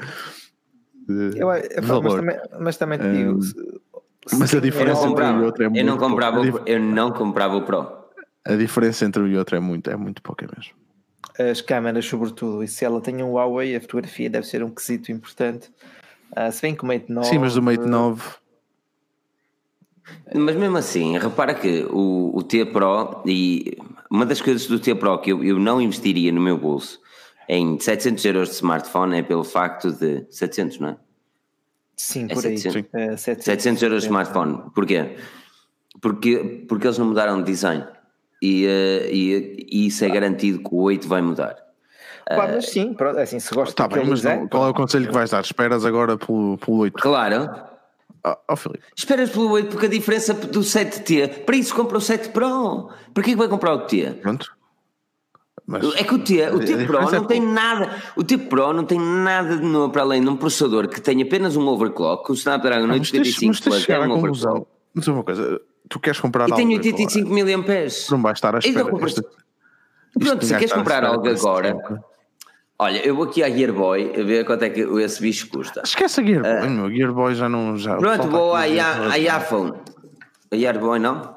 [1.07, 2.21] de eu, eu, mas, valor.
[2.21, 3.81] também, mas também te Um, digo, se-
[4.38, 6.11] Mas a diferença não entre um e outro é muito eu não pouca.
[6.11, 7.87] comprava, A, o, dif- eu não comprava o Pro.
[8.45, 10.73] a diferença entre um e outro é muito, é muito pouca mesmo.
[11.38, 15.12] as câmaras, sobretudo, e se ela tem um Huawei, a fotografia deve ser um quesito
[15.12, 15.71] importante.
[16.35, 17.29] Ah, se bem que o Mate 9.
[17.29, 18.23] Sim, mas do Mate 9,
[20.35, 23.77] Mas mesmo assim, repara que o, o T Pro, e
[24.11, 27.01] uma das coisas do T Pro que eu, eu não investiria no meu bolso
[27.49, 30.27] em 700 euros de smartphone é pelo facto de.
[30.31, 30.97] 700, não é?
[31.97, 32.59] Sim, É por aí.
[32.59, 32.91] 700.
[32.93, 33.45] É, 700.
[33.45, 34.63] 700 euros de smartphone.
[34.75, 35.17] Porquê?
[36.01, 37.85] Porque, porque eles não mudaram de design.
[38.43, 41.57] E, eh, e, e isso é garantido que o 8 vai mudar.
[42.29, 44.71] Pá, mas sim, pronto, é assim, se gosta daquele bem, mas design, não- qual é
[44.71, 45.43] o conselho que vais dar?
[45.43, 47.01] Esperas agora pelo, pelo 8.
[47.01, 47.49] Claro.
[48.25, 51.45] Ó oh, Filipe, Esperas pelo 8 porque a diferença do 7T.
[51.45, 52.91] Para isso compra o 7 Pro.
[53.15, 54.11] Para é que vai comprar o T?
[54.21, 54.57] pronto.
[55.66, 57.90] Mas, É que o T, o A T Pro diferença é não tem nada.
[58.14, 61.20] O T Pro não tem nada de novo para além de um processador que tem
[61.22, 62.31] apenas um overclock.
[62.31, 64.66] O Snapdragon Ah, mas tens, 885 mas tens de Plus é um overclock.
[64.94, 68.16] Mas uma coisa, tu queres comprar E algo tem agora, 85 mAh.
[68.16, 69.05] Não vai estar à Ainda espera.
[69.07, 69.24] Esta-
[70.18, 71.76] Pronto, se queres comprar algo agora,
[72.79, 75.83] olha, eu vou aqui à Gearboy a ver quanto é que esse bicho custa.
[75.85, 76.90] Esquece a Gearboy, meu.
[76.90, 77.76] Gearboy já não.
[77.76, 77.98] Já, Ah.
[77.98, 79.74] Pronto, vou à, à iPhone.
[80.50, 81.36] A Gearboy não?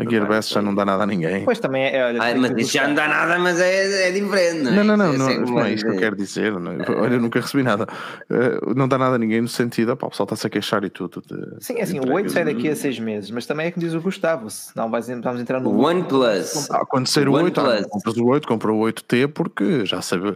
[0.00, 1.40] A Gearbest já não dá nada a ninguém.
[1.40, 2.04] Depois também é.
[2.06, 4.72] Olha, Ah, tem mas que isso já não dá nada, mas é, é diferente, não
[4.72, 4.74] é?
[4.76, 6.52] Não, não, não, Isso não, é não é isso que eu quero dizer.
[6.58, 6.76] não é?
[6.96, 7.86] Olha, eu nunca recebi nada.
[8.28, 10.90] Eh, Não dá nada a ninguém no sentido, opá, o pessoal está-se a queixar e
[10.90, 11.22] tudo.
[11.26, 13.84] de- Sim, é assim, o 8 sai daqui a 6 meses, mas também é como
[13.84, 15.70] diz o Gustavo, senão vais, vamos entrar no.
[15.70, 16.70] O OnePlus.
[16.70, 17.86] Ah, quando sair o O 8, ah, OnePlus.
[17.90, 20.34] compras o 8, compra o 8T porque já sabe.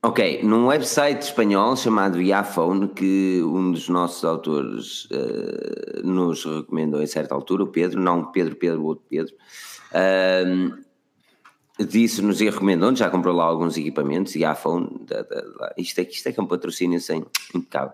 [0.00, 7.06] Ok, num website espanhol chamado Iafone, que um dos nossos autores eh, nos recomendou em
[7.06, 9.34] certa altura, o Pedro, não Pedro, Pedro, o outro Pedro,
[9.92, 10.70] ahm,
[11.84, 16.28] disse-nos e recomendou-nos, já comprou lá alguns equipamentos, Iafone, da, da, da, isto, é, isto
[16.28, 17.92] é que é um patrocínio sem impecável.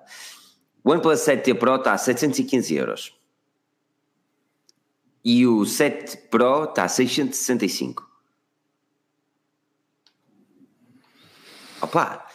[0.84, 3.18] O OnePlus 7T Pro está a 715 euros.
[5.24, 8.13] E o 7 Pro está a 665.
[11.84, 12.26] Opa!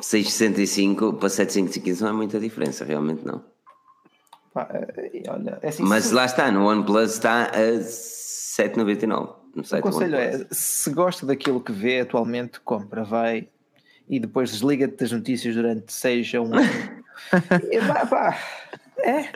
[0.00, 3.42] 665 para 715 não é muita diferença, realmente não.
[4.54, 9.62] Pá, é, olha, é assim, Mas se- lá está, no OnePlus está a 799 no
[9.62, 13.48] O site do conselho é: se gosta daquilo que vê atualmente, compra, vai
[14.08, 16.60] e depois desliga-te das notícias durante 6 a 1 ano.
[17.70, 18.38] E, pá, pá,
[19.00, 19.30] é.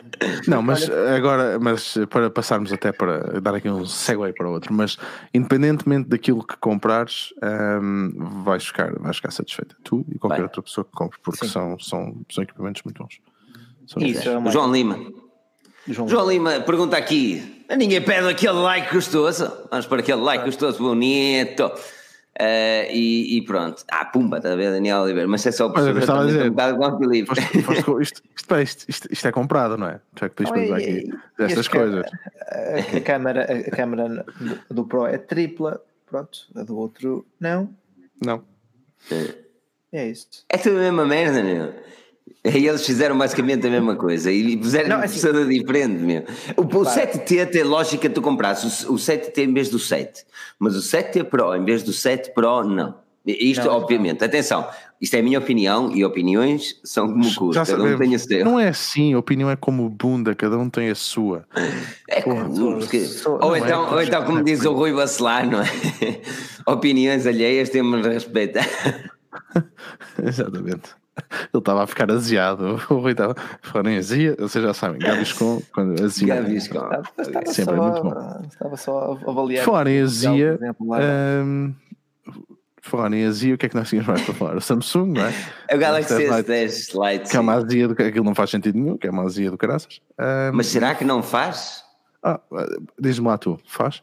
[0.47, 4.97] Não, mas agora, mas para passarmos até para dar aqui um segue para outro, mas
[5.33, 7.33] independentemente daquilo que comprares,
[7.81, 8.11] hum,
[8.43, 9.75] vais, ficar, vais ficar satisfeita.
[9.83, 10.43] Tu e qualquer Vai.
[10.43, 11.51] outra pessoa que compre, porque Sim.
[11.51, 13.19] são, são, são equipamentos muito bons.
[13.87, 14.51] São Isso é O.
[14.51, 14.99] João Lima.
[15.87, 19.51] João, João Lima pergunta aqui: ninguém pede aquele like gostoso?
[19.69, 21.71] Vamos para aquele like gostoso bonito.
[22.39, 25.77] Uh, e, e, pronto, ah, pumba, está a ver, Daniel Oliveira, mas é só por
[25.79, 27.27] a dizer, um bocado com Filipe.
[27.27, 29.99] Foste- foste com- isto, isto, isto, isto, isto é comprado, não é?
[30.19, 32.05] Já que Não, e- aqui e- destas este coisas.
[32.41, 34.25] A, a câmara, a câmara
[34.67, 37.69] do, do Pro é tripla, pronto, a do outro não.
[38.25, 38.43] Não.
[39.91, 40.43] É isso.
[40.49, 41.65] É tudo a mesma merda, meu.
[41.65, 41.71] E
[42.43, 46.23] eles fizeram basicamente a mesma coisa e puseram Não, assim- pessoa diferente, meu.
[46.57, 50.25] O, o 7T tem lógica tu comprasse o, o 7T em vez do 7,
[50.59, 53.01] mas o 7T Pro em vez do 7 Pro, não.
[53.25, 54.67] Isto, Não, obviamente, atenção,
[54.99, 58.19] isto é a minha opinião e opiniões são como o cu, cada um tem o
[58.19, 58.43] seu.
[58.43, 61.45] Não é assim, a opinião é como bunda, cada um tem a sua.
[62.09, 64.73] É Porra, como- porque- sou- ou, não é então, como- ou então, como diz o
[64.73, 65.65] Rui Bacelar, não é?
[66.67, 68.67] Opiniões alheias temos de respeitar.
[70.21, 70.89] Exatamente.
[71.15, 72.79] Ele estava a ficar aziado.
[72.89, 73.35] O Rui estava
[73.89, 74.35] em azia.
[74.39, 76.35] Vocês já sabem, Gaviscon, quando azia.
[76.35, 76.77] Gaviscon.
[76.79, 78.41] Estava, estava Sempre é só, muito bom.
[78.47, 79.87] estava só a avaliar.
[79.87, 80.59] Em azia.
[80.81, 80.99] Lá-
[81.45, 81.73] hum,
[82.81, 84.55] falar em azia, o que é que nós tínhamos mais para falar?
[84.57, 85.75] O Samsung, não é?
[85.75, 87.29] O Galaxy Esta Lite, S10 Lite.
[87.31, 89.57] Que é uma azia do aquilo não faz sentido nenhum, que é uma azia do
[89.57, 90.01] caraças.
[90.19, 91.83] Hum, Mas será que não faz?
[92.23, 92.39] ah,
[92.99, 94.01] Diz-me lá tu, faz?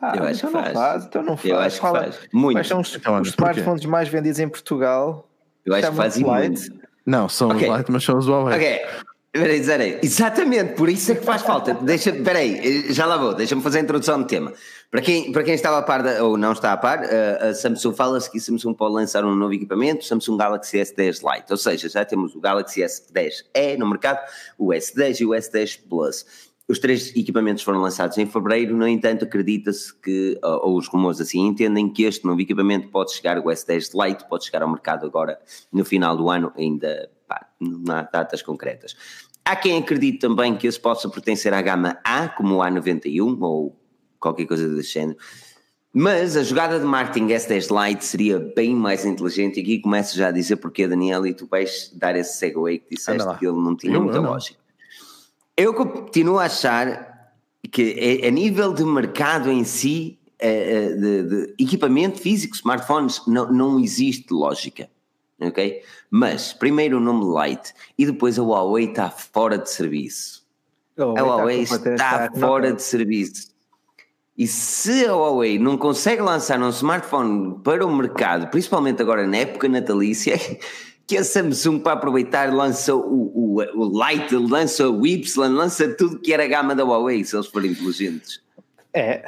[0.00, 1.04] Ah, Eu acho então que não faz.
[1.04, 1.48] então não faz.
[1.48, 2.20] Eu acho que faz.
[2.32, 2.56] Muito.
[2.56, 5.28] Quais são os, Então, os smartphones mais vendidos em Portugal?
[5.64, 6.60] Eu acho que faz muito.
[7.06, 7.68] Não, são Ok.
[7.70, 8.54] os Lite, mas são os Huawei.
[8.54, 8.80] Ok,
[9.32, 9.98] peraí, peraí.
[10.02, 11.74] Exatamente, por isso é que faz falta.
[11.82, 14.52] Deixa, peraí, já lá vou, deixa-me fazer a introdução do tema.
[14.90, 17.54] Para quem, para quem está a par, da- ou não está a par, a, a
[17.54, 21.46] Samsung fala-se que a Samsung pode lançar um novo equipamento, o Samsung Galaxy S10 Lite.
[21.50, 24.20] Ou seja, já temos o Galaxy S10e no mercado,
[24.58, 26.26] o S10 e o S10 Plus.
[26.72, 31.46] Os três equipamentos foram lançados em fevereiro, no entanto, acredita-se que, ou os rumores assim
[31.46, 35.38] entendem, que este novo equipamento pode chegar, o S10 Lite, pode chegar ao mercado agora
[35.70, 38.96] no final do ano, ainda pá, não há datas concretas.
[39.44, 43.78] Há quem acredite também que esse possa pertencer à gama A, como o A91 ou
[44.18, 45.18] qualquer coisa desse género.
[45.92, 50.28] Mas a jogada de marketing S10 Lite seria bem mais inteligente, e aqui começo já
[50.28, 53.76] a dizer porque, Daniel, e tu vais dar esse segue que disseste que ele não
[53.76, 54.61] tinha muita lógica.
[55.56, 57.32] Eu continuo a achar
[57.70, 60.48] que a, a nível de mercado em si, eh,
[60.90, 64.88] eh, de, de equipamento físico, smartphones, não, não existe lógica.
[65.40, 65.82] Ok?
[66.10, 70.42] Mas primeiro o nome Lite e depois a Huawei está fora de serviço.
[71.16, 73.50] A Huawei completamente- está está- fora de serviço.
[74.38, 79.38] E se a Huawei não consegue lançar um smartphone para o mercado, principalmente agora na
[79.38, 80.34] época natalícia,
[81.12, 86.18] que a Samsung para aproveitar lança o, o, o Lite, lança o Y, lança tudo
[86.18, 88.40] que era a gama da Huawei, se eles forem inteligentes.
[88.94, 89.22] É,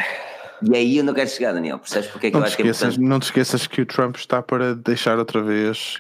[0.62, 2.56] E aí eu não quero chegar, Daniel, percebes porque é que Não eu te, acho
[2.56, 3.08] que é esqueças, importante?
[3.10, 5.98] não te esqueças que o Trump está para deixar outra vez.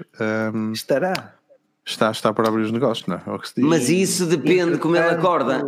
[0.54, 1.34] hum, estará.
[1.84, 3.22] está, está para abrir os negócios, não é?
[3.26, 3.64] É o que se diz.
[3.64, 5.62] Mas isso depende de como ele acorda.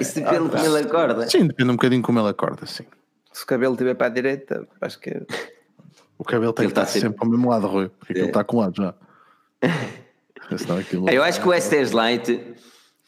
[0.00, 1.28] Isso depende de como ele acorda.
[1.30, 2.84] Sim, depende um bocadinho como ele acorda, sim.
[3.32, 5.10] Se o cabelo estiver para a direita, acho que
[6.18, 7.08] O cabelo tem Ele que está estar sempre...
[7.10, 8.30] sempre- ao mesmo lado, Rui, porque aquilo É.
[8.30, 8.94] está colado já.
[10.78, 11.08] Aquilo...
[11.10, 12.40] Eu acho que o S10 Lite,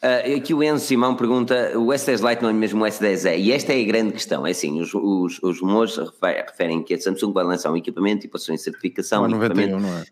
[0.01, 3.39] ah, aqui o Enzo Simão pergunta: o S10 Lite não é mesmo o S10e?
[3.39, 6.93] E esta é a grande questão: é assim, os, os, os rumores refer- referem que
[6.93, 9.99] a Samsung vai lançar um equipamento e passou em certificação, é um 91, equipamento não
[9.99, 10.05] é?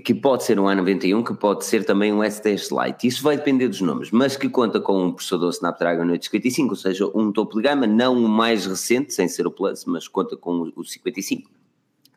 [0.00, 3.06] que pode ser um A91, que pode ser também um S10 Lite.
[3.06, 7.06] Isso vai depender dos nomes, mas que conta com um processador Snapdragon 855, ou seja,
[7.14, 10.70] um topo de gama, não o mais recente, sem ser o Plus, mas conta com
[10.76, 11.48] o 55.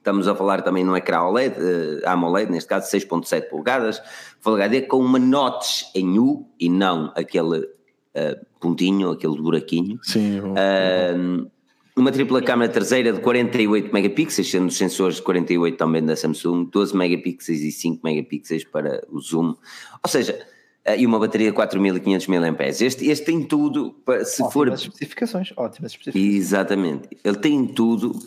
[0.07, 4.01] Estamos a falar também no ecrã OLED, eh, AMOLED, neste caso 6.7 polegadas,
[4.39, 7.67] Full HD com uma notch em U e não aquele
[8.13, 9.99] eh, pontinho, aquele buraquinho.
[10.03, 11.49] Sim, Um,
[11.93, 16.69] uma tripla câmara traseira de 48 megapixels, sendo os sensores de 48 também da Samsung,
[16.71, 19.55] 12 megapixels e 5 megapixels para o zoom.
[20.01, 20.39] Ou seja,
[20.85, 22.55] eh, e uma bateria de 4500 mAh.
[22.79, 24.69] Este, este tem tudo, para, se for.
[24.69, 26.33] ótimas especificações, ótimas especificações.
[26.33, 27.09] Exatamente.
[27.25, 28.17] Ele tem tudo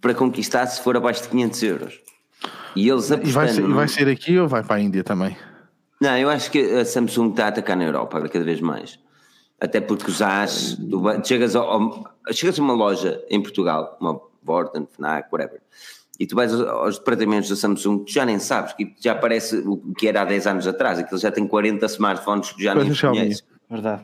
[0.00, 2.00] para conquistar se for abaixo de 500 euros.
[2.76, 3.70] E eles E vai, ser, apostando.
[3.70, 5.36] e vai ser aqui ou vai para a Índia também?
[6.00, 8.98] Não, eu acho que a Samsung está a atacar na Europa cada vez mais.
[9.60, 10.78] Até porque os AS,
[11.24, 15.60] chegas, ao- ao- chegas a uma loja em Portugal, uma Vorten, Fnac, whatever,
[16.20, 19.56] e tu vais aos, aos departamentos da Samsung, tu já nem sabes, que já parece
[19.66, 22.86] o que era há 10 anos atrás, aquilo já tem 40 smartphones que já Pois
[22.88, 23.44] nem conheces.
[23.68, 24.02] Verdade.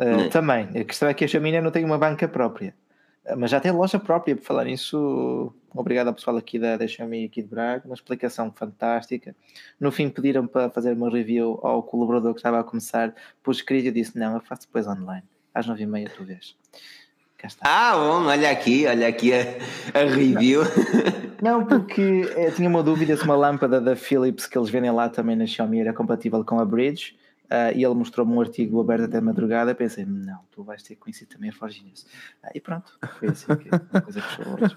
[0.00, 0.28] Uh, é?
[0.28, 2.74] Também, a questão é que a Xiaomi não tem uma banca própria,
[3.36, 4.36] mas já tem loja própria.
[4.36, 9.34] Por falar nisso, obrigado ao pessoal aqui da, Xiaomi aqui de Braga, uma explicação fantástica.
[9.78, 13.86] No fim, pediram para fazer uma review ao colaborador que estava a começar, pus escrito
[13.86, 16.56] e disse: Não, eu faço depois online, às nove e meia, tu vês.
[17.60, 19.42] Ah, bom, olha aqui, olha aqui a,
[19.94, 20.62] a review.
[21.40, 25.08] Não, porque eu tinha uma dúvida se uma lâmpada da Philips que eles vendem lá
[25.08, 27.16] também na Xiaomi era compatível com a Bridge.
[27.50, 29.74] Uh, e ele mostrou-me um artigo aberto até madrugada.
[29.74, 32.02] Pensei, não, tu vais ter conhecer também a Forge News.
[32.44, 34.76] Uh, e pronto, foi assim que a coisa fechou hoje.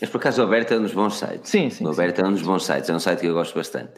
[0.00, 1.50] Mas por acaso o Aberto é um dos bons sites.
[1.50, 1.86] Sim, sim.
[1.86, 3.92] O Aberto é um dos bons sites, é um site que eu gosto bastante.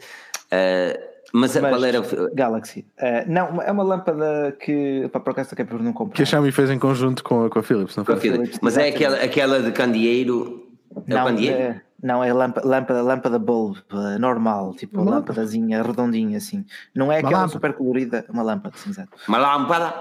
[0.45, 2.35] Uh, mas, mas, qual era o.
[2.35, 2.85] Galaxy.
[2.97, 6.15] Uh, não, é uma lâmpada que, para por acaso, acabei por não comprar.
[6.15, 8.21] Que a Xiaomi fez em conjunto com a, com a Philips, não com foi?
[8.21, 10.68] Philips, mas é aquela, aquela de candeeiro.
[11.07, 11.29] É não?
[11.29, 13.77] É, não, é lâmpada, lâmpada, lâmpada bulb
[14.19, 16.65] normal, tipo uma lâmpadazinha redondinha assim.
[16.95, 17.51] Não é uma aquela lâmpada.
[17.51, 19.09] super colorida, uma lâmpada, sim, exato.
[19.27, 19.93] Uma lâmpada?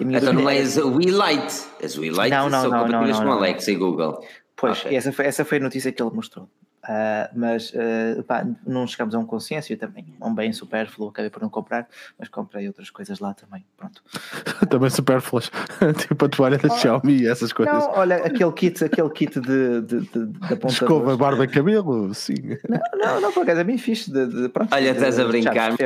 [0.00, 1.64] Então não é as Wii Light.
[1.82, 4.24] As Wii Light não, não, são não, compatíveis não, com Alexa e Google.
[4.56, 4.96] Pois, okay.
[4.96, 6.48] essa, foi, essa foi a notícia que ele mostrou.
[6.84, 9.72] Uh, mas uh, pá, não chegamos a um consenso.
[9.72, 11.86] Eu também, um bem supérfluo, acabei por não comprar,
[12.18, 13.64] mas comprei outras coisas lá também.
[13.76, 14.02] Pronto.
[14.68, 15.50] também supérfluas,
[15.98, 17.72] tipo a toalha da oh, Xiaomi e essas coisas.
[17.72, 22.12] Não, olha, aquele kit, aquele kit de, de, de, de ponta Escova, barba e cabelo,
[22.14, 22.58] sim.
[22.68, 24.10] Não, não, não, por acaso é bem fixe.
[24.10, 25.76] De, de, pronto, olha, estás a brincar.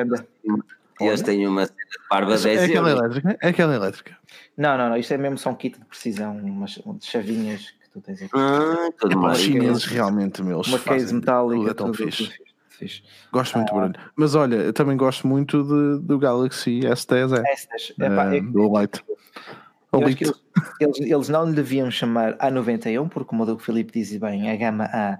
[0.99, 1.69] Eles têm uma
[2.09, 3.39] barba 10 é aquela elétrica?
[3.43, 4.17] É aquela elétrica.
[4.57, 8.03] Não, não, não, isto é mesmo só um kit de precisão, umas, umas chavinhas tu
[8.03, 8.31] tens aqui.
[8.35, 10.69] Ah, é, os chineses realmente, meus.
[10.69, 11.71] Uma case metálica.
[11.71, 12.31] É tão fixe.
[12.69, 13.03] fixe.
[13.33, 13.73] Gosto muito ah.
[13.73, 14.01] do barulho.
[14.15, 17.39] Mas olha, eu também gosto muito de, do Galaxy S10.
[17.39, 18.13] É, S10.
[18.13, 19.05] Epá, é, do Lite.
[19.93, 20.33] Eles,
[20.79, 24.85] eles, eles, não lhe deviam chamar A91, porque, como o Filipe diz bem, a gama
[24.93, 25.19] A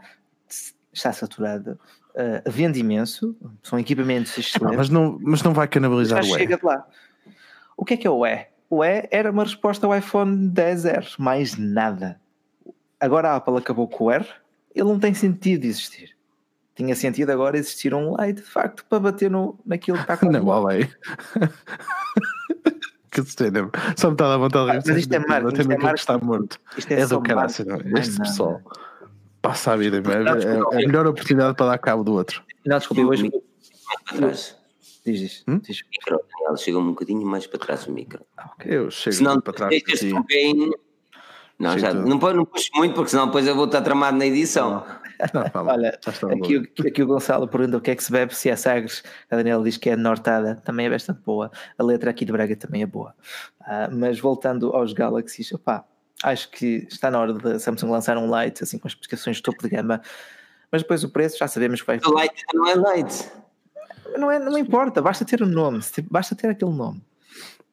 [0.93, 1.79] está saturada.
[2.15, 4.77] Uh, vende imenso, são equipamentos excelentes.
[4.77, 6.31] mas, não, mas não vai canibalizar o E.
[6.31, 6.87] chega de lá.
[7.77, 8.47] O que é que é o E?
[8.69, 12.19] O E era uma resposta ao iPhone 10R, mais nada.
[13.01, 14.27] Agora a Apple acabou com o R,
[14.75, 16.17] ele não tem sentido de existir.
[16.75, 20.31] Tinha sentido agora existir um light, de facto, para bater no, naquilo que está com
[20.31, 20.91] Não, vale
[23.11, 23.71] que cena.
[23.97, 25.61] Só me está a dar vontade de ah, Mas isto é marketing.
[25.61, 25.95] Isto é marketing.
[25.95, 26.61] está morto.
[26.77, 27.51] Isto é, é do caralho.
[27.99, 28.61] Este pessoal
[29.41, 29.97] passa a vida.
[29.97, 32.43] É, é, é, a melhor oportunidade para dar cabo do outro.
[32.67, 33.31] Não, desculpe, hoje.
[34.13, 34.57] Atrás.
[35.05, 35.45] Diz isso.
[35.49, 35.59] Hum?
[35.59, 35.81] Diz.
[35.81, 38.25] O micro, chega um bocadinho mais para trás o micro.
[38.37, 38.77] Ah, okay.
[38.77, 39.71] Eu chego Senão, para trás.
[39.71, 40.73] Deixas um bem
[41.59, 44.85] não, já, não, não puxo muito, porque senão depois eu vou estar tramado na edição.
[45.33, 45.99] Não, não, Olha,
[46.33, 49.03] aqui, aqui, o Gonçalo pergunta o que é que se bebe, se é Sagres.
[49.31, 51.51] A Daniela diz que é Nortada, também é bastante boa.
[51.79, 53.15] A letra aqui de Braga também é boa.
[53.63, 55.85] Uh, mas voltando aos Galaxies, opá,
[56.23, 59.43] acho que está na hora da Samsung lançar um Lite, assim com as especificações de
[59.43, 60.03] topo de gama.
[60.71, 61.99] Mas depois o preço já sabemos que vai.
[62.05, 63.29] O Lite não é Lite.
[64.19, 67.03] Não, é, não importa, basta ter o um nome, basta ter aquele nome.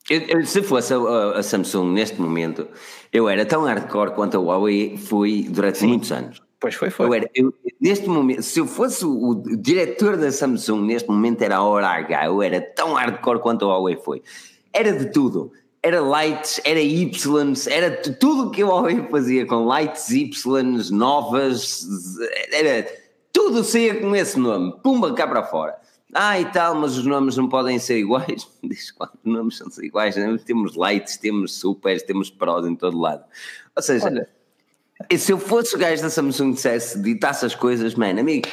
[0.10, 0.98] Eu, eu, se fosse a,
[1.38, 2.68] a, Samsung neste momento,
[3.12, 5.88] eu era tão hardcore quanto a Huawei fui durante Sim.
[5.88, 6.42] muitos anos.
[6.60, 7.06] Pois foi, foi.
[7.06, 11.42] Eu era, eu, neste momento, se eu fosse o, o, diretor da Samsung neste momento
[11.42, 14.22] era a hora H, eu era tão hardcore quanto a Huawei foi.
[14.74, 15.52] Era de tudo.
[15.82, 21.86] Era lights, era Ys, era tudo o que a Huawei fazia com lights, Ys, novas,
[22.54, 22.88] era
[23.34, 25.76] tudo saía com esse nome, pumba cá para fora.
[26.14, 28.48] Ah, e tal, mas os nomes não podem ser iguais.
[28.64, 30.16] Diz quantos nomes são iguais.
[30.16, 30.38] Né?
[30.46, 33.24] Temos lights, temos supers, temos pros em todo lado.
[33.76, 34.30] Ou seja, Olha.
[35.18, 38.48] se eu fosse o gajo da Samsung dissesse, ditasse as coisas, mano, amigo,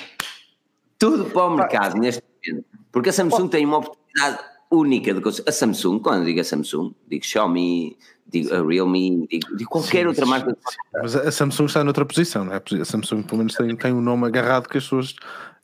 [0.98, 2.66] tudo para o mercado neste momento.
[2.90, 4.38] Porque a Samsung tem uma oportunidade
[4.70, 5.42] única de coisa.
[5.46, 7.96] A Samsung, quando digo a Samsung, digo Xiaomi,
[8.26, 10.56] digo a Realme, digo, digo qualquer Sim, outra marca.
[10.94, 12.56] Mas a Samsung está noutra posição, não é?
[12.80, 15.14] A Samsung pelo menos tem, tem um nome agarrado que as pessoas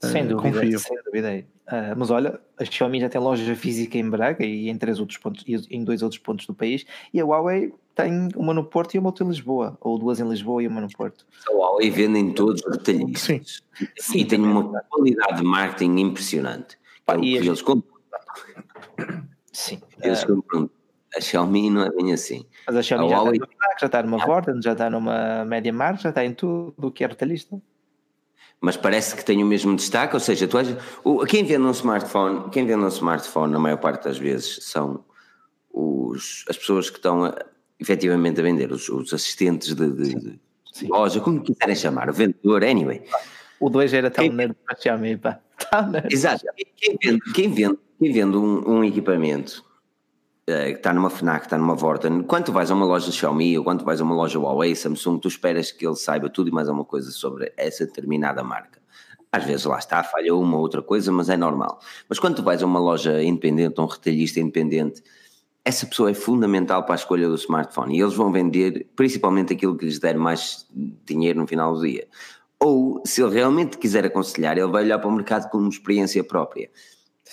[0.03, 0.79] sem uh, dúvida, confiam.
[0.79, 1.45] Sem dúvida.
[1.67, 5.19] Uh, mas olha, a Xiaomi já tem loja física em Braga e em três outros
[5.19, 8.99] pontos, em dois outros pontos do país, e a Huawei tem uma no Porto e
[8.99, 11.27] uma outra em Lisboa, ou duas em Lisboa e uma no Porto.
[11.49, 13.21] A Huawei vende em todos os detalhes.
[13.21, 13.41] Sim.
[13.99, 16.79] Sim, e tem uma qualidade de marketing impressionante.
[17.05, 17.97] Pá, é e eles compram.
[19.53, 19.81] Sim.
[20.03, 20.71] Eles uh, compram.
[21.17, 22.45] A Xiaomi não é bem assim.
[22.67, 23.39] Mas a Xiaomi a já, Huawei...
[23.39, 26.91] está já está numa Vorten, já está numa Media Markt, já está em tudo o
[26.91, 27.61] que é retalhista
[28.67, 30.59] mas parece que tem o mesmo destaque, ou seja, tu
[31.05, 35.05] o, quem vende um smartphone, quem vende um smartphone na maior parte das vezes são
[35.73, 37.39] os, as pessoas que estão a,
[37.79, 42.65] efetivamente a vender, os, os assistentes de, de, de loja, como quiserem chamar, o vendedor,
[42.65, 43.05] anyway.
[43.61, 45.41] O 2 era tão nerd para chamar, pá.
[46.11, 46.45] Exato,
[46.77, 49.65] quem vende, quem vende, quem vende um, um equipamento
[50.47, 53.65] que está numa FNAC, está numa Vorten, quando tu vais a uma loja Xiaomi ou
[53.65, 56.53] quando tu vais a uma loja Huawei, Samsung, tu esperas que ele saiba tudo e
[56.53, 58.81] mais alguma coisa sobre essa determinada marca.
[59.33, 61.81] Às vezes lá está, falha uma ou outra coisa, mas é normal.
[62.09, 65.03] Mas quando tu vais a uma loja independente, um retalhista independente,
[65.65, 69.77] essa pessoa é fundamental para a escolha do smartphone e eles vão vender principalmente aquilo
[69.77, 70.65] que lhes der mais
[71.05, 72.07] dinheiro no final do dia.
[72.61, 76.23] Ou, se ele realmente quiser aconselhar, ele vai olhar para o mercado com uma experiência
[76.23, 76.71] própria.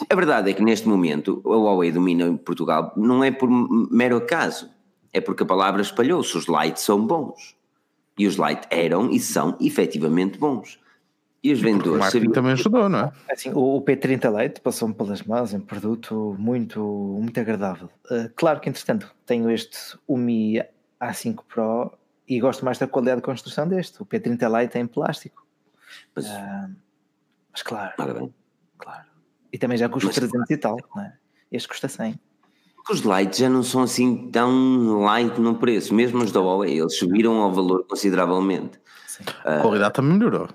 [0.09, 3.47] A verdade é que neste momento a Huawei domina em Portugal não é por
[3.91, 4.69] mero acaso,
[5.11, 6.35] é porque a palavra espalhou-se.
[6.37, 7.55] Os lights são bons.
[8.17, 10.79] E os lights eram e são efetivamente bons.
[11.43, 11.99] E os O vendedores?
[11.99, 13.11] marketing sabiam- também ajudou, não é?
[13.29, 17.89] Assim, o, o P30 Lite passou-me pelas mãos, é um produto muito, muito agradável.
[18.09, 19.77] Uh, claro que, entretanto, tenho este
[20.07, 20.63] Umi
[21.01, 21.91] A5 Pro
[22.27, 24.01] e gosto mais da qualidade de construção deste.
[24.01, 25.45] O P30 Lite é em plástico.
[26.15, 26.69] Mas, Ah,
[27.51, 27.93] mas claro,
[28.77, 29.05] claro.
[29.53, 31.13] E também já custa Mas- 300 e tal, não é?
[31.51, 32.19] Este custa 100.
[32.75, 36.79] Porque os lights já não são assim tão light no preço, mesmo os da Huawei,
[36.79, 38.79] eles subiram ao valor consideravelmente.
[39.07, 39.23] Sim.
[39.45, 40.49] A qualidade também melhorou.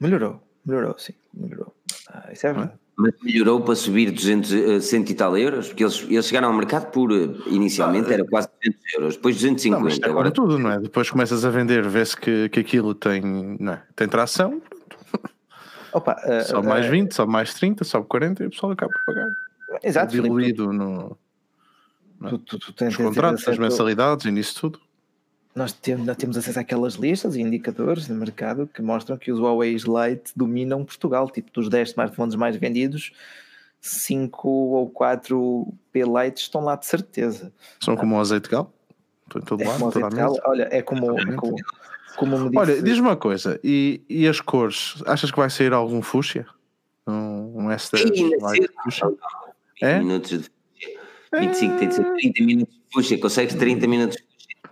[0.00, 1.72] Melhorou, melhorou, sim, melhorou.
[2.08, 2.72] Ah, isso é verdade.
[2.96, 6.54] Mas melhorou para subir 200, eh, 100 e tal euros, porque eles, eles chegaram ao
[6.54, 10.58] mercado por, eh, inicialmente era quase 200 euros, depois Não, mas 250, é agora tudo,
[10.58, 10.78] não é?
[10.80, 13.22] Depois começas a vender, vê-se que, que aquilo tem,
[13.60, 13.82] não é?
[13.94, 14.60] tem tração,
[15.92, 18.92] Opa, ah, sobe mais ah, 20, sobe mais 30, sobe 40 e o pessoal acaba
[18.92, 19.28] por pagar.
[19.82, 21.16] Exato, diluído no,
[22.20, 24.80] tu, tu, tu tens, nos contratos, nas mensalidades e nisso tudo.
[25.54, 29.40] Nós temos, nós temos acesso àquelas listas e indicadores no mercado que mostram que os
[29.40, 31.28] Huawei Lite dominam Portugal.
[31.28, 33.12] Tipo, dos 10 smartphones mais vendidos,
[33.80, 37.52] 5 ou 4 P Lite estão lá de certeza.
[37.80, 38.72] São como o azeite de gal.
[39.26, 40.42] Estou em todo É lado, toda a de mesa.
[40.44, 41.56] Olha, é como, é como,
[42.16, 42.58] como me disse.
[42.58, 45.02] Olha, diz-me uma coisa, e, e as cores?
[45.06, 46.46] Achas que vai sair algum fúcsia?
[47.06, 48.72] Um, um S10 Ainda Lite cedo.
[48.84, 49.06] fúcsia?
[49.08, 49.16] 20
[49.82, 49.98] É?
[49.98, 51.00] minutos de fuxia.
[51.40, 54.30] 25, tem de ser 30 minutos de fuxia, consegues 30 minutos de fuxia.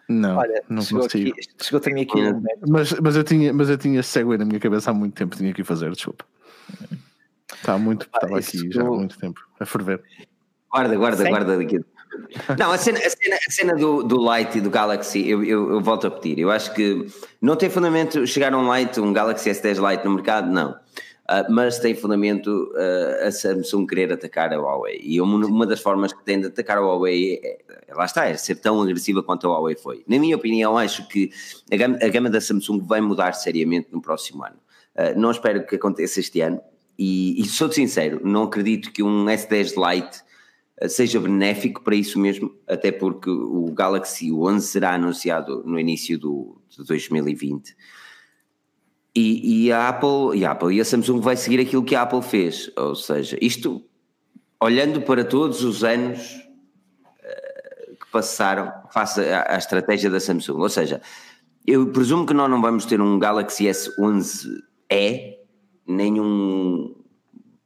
[0.08, 1.30] Não, Olha, não chegou, consigo.
[1.30, 4.90] aqui, chegou aqui um Mas, mas, eu tinha, mas eu tinha segue na minha cabeça
[4.90, 6.24] há muito tempo, tinha que ir fazer, desculpa.
[7.54, 10.02] Está muito, estava aqui já há muito tempo a ferver.
[10.70, 11.30] Guarda, guarda, Sim.
[11.30, 11.80] guarda daqui.
[12.58, 15.72] Não, a cena, a cena, a cena do, do Light e do Galaxy, eu, eu,
[15.72, 16.38] eu volto a repetir.
[16.38, 17.06] Eu acho que
[17.40, 20.76] não tem fundamento chegar um Light, um Galaxy S10 Lite no mercado, não.
[21.30, 24.98] Ah, mas tem fundamento ah, a Samsung querer atacar a Huawei.
[25.02, 27.58] E uma, uma das formas que tem de atacar a Huawei, é,
[27.88, 30.02] é- lá está, é ser tão agressiva quanto a Huawei foi.
[30.08, 31.30] Na minha opinião, acho que
[31.70, 34.56] a gama, a gama da Samsung vai mudar seriamente no próximo ano.
[34.96, 36.62] Ah, não espero que aconteça este ano.
[36.98, 40.27] E, e sou sincero, não acredito que um S10 Lite
[40.86, 46.60] seja benéfico para isso mesmo, até porque o Galaxy 11 será anunciado no início do,
[46.68, 47.74] de 2020
[49.18, 52.02] e, e a Apple e a Apple e a Samsung vai seguir aquilo que a
[52.02, 53.82] Apple fez, ou seja, isto
[54.60, 56.40] olhando para todos os anos
[57.22, 61.02] eh, que passaram face à, à estratégia da Samsung, ou seja,
[61.66, 65.34] eu presumo que nós não vamos ter um Galaxy S11e
[65.86, 66.94] nem um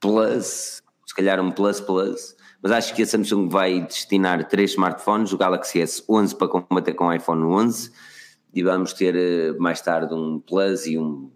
[0.00, 5.32] Plus, se calhar um Plus Plus, mas acho que a Samsung vai destinar três smartphones,
[5.32, 7.92] o Galaxy S11 para combater com o iPhone 11
[8.54, 11.30] e vamos ter eh, mais tarde um Plus e um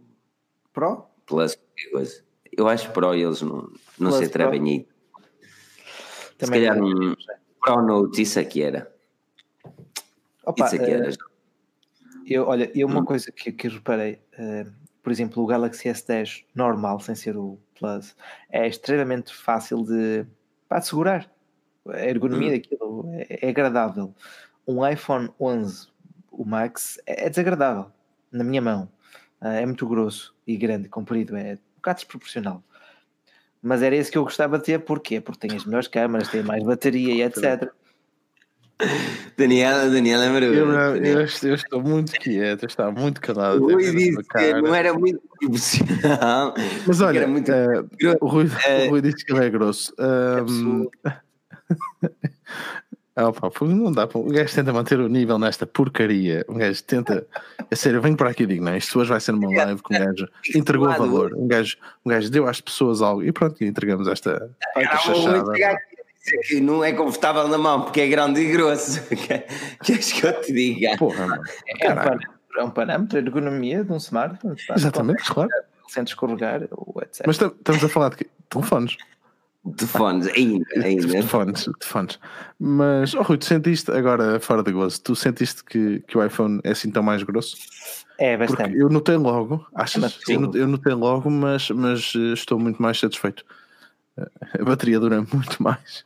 [0.72, 1.05] Pro?
[1.27, 1.59] Plus
[1.91, 2.22] coisa.
[2.57, 3.68] Eu acho que Pro eles não,
[3.99, 4.89] não Plus se atrevem aí.
[6.39, 7.14] Se calhar um
[7.61, 8.93] Pro Note, isso aqui era.
[10.45, 11.09] Opa, Isso aqui era.
[11.11, 11.16] eh,
[12.27, 12.93] eu, olha, eu Hum.
[12.93, 14.66] uma coisa que, que reparei, eh,
[15.03, 18.14] por exemplo, o Galaxy S10 normal, sem ser o Plus,
[18.51, 20.24] é extremamente fácil de,
[20.80, 21.30] de segurar.
[21.88, 22.52] A ergonomia Hum.
[22.52, 24.14] daquilo é, é agradável.
[24.66, 25.88] Um iPhone 11,
[26.32, 27.86] o Max, é, é desagradável
[28.32, 28.88] na minha mão.
[29.42, 32.62] Eh, é muito grosso e grande, comprido, é um bocado desproporcional.
[33.62, 35.20] Mas era esse que eu gostava de ter, porquê?
[35.20, 37.70] Porque tem as melhores câmaras, tem mais bateria e etc.
[39.39, 40.72] Daniela, Daniela é Eu, maravilhoso.
[40.72, 43.62] não- eu, eu estou muito quieto, está muito calado.
[43.64, 46.55] O Rui disse que não era muito profissional.
[46.87, 48.18] Mas olha, era muito eh, grosso.
[48.20, 49.95] o, Rui, Eh, o Rui disse que ele é grosso.
[49.99, 50.87] Ahm,
[53.16, 54.18] ah, pá, pô, não dá para.
[54.20, 56.45] O gajo tenta manter o nível nesta porcaria.
[56.49, 57.27] Um gajo tenta.
[57.70, 59.83] É sério, eu venho para aqui e digo: não, isto hoje vai ser uma live
[59.83, 61.33] que um gajo entregou valor.
[61.35, 65.53] Um gajo, um gajo deu às pessoas algo e pronto, entregamos esta, esta o chachada.
[66.49, 69.01] Que não é confortável na mão porque é grande e grosso.
[69.85, 70.97] Queres que eu te diga?
[70.99, 71.43] Porra, mano.
[71.81, 74.57] É um, parâmetro, é um parâmetro, a ergonomia de um smartphone.
[74.74, 75.51] Exatamente, claro.
[75.89, 77.24] Sem escorregar, etc.
[77.27, 78.27] Mas tam- estamos a falar de quê?
[78.49, 78.97] telefones.
[79.77, 81.09] Telefones, ainda, ainda.
[81.09, 82.20] Telefones, telefones.
[82.59, 86.61] Mas, oh Rui, tu sentiste, agora fora de gozo, tu sentiste que, que o iPhone
[86.62, 87.57] é assim tão mais grosso?
[88.18, 88.79] é Porque bastante.
[88.79, 90.01] eu notei logo, achas?
[90.01, 93.45] Mas, eu, eu notei logo, mas, mas eh, estou muito mais satisfeito.
[94.16, 94.29] Eh,
[94.61, 96.05] A bateria dura muito mais.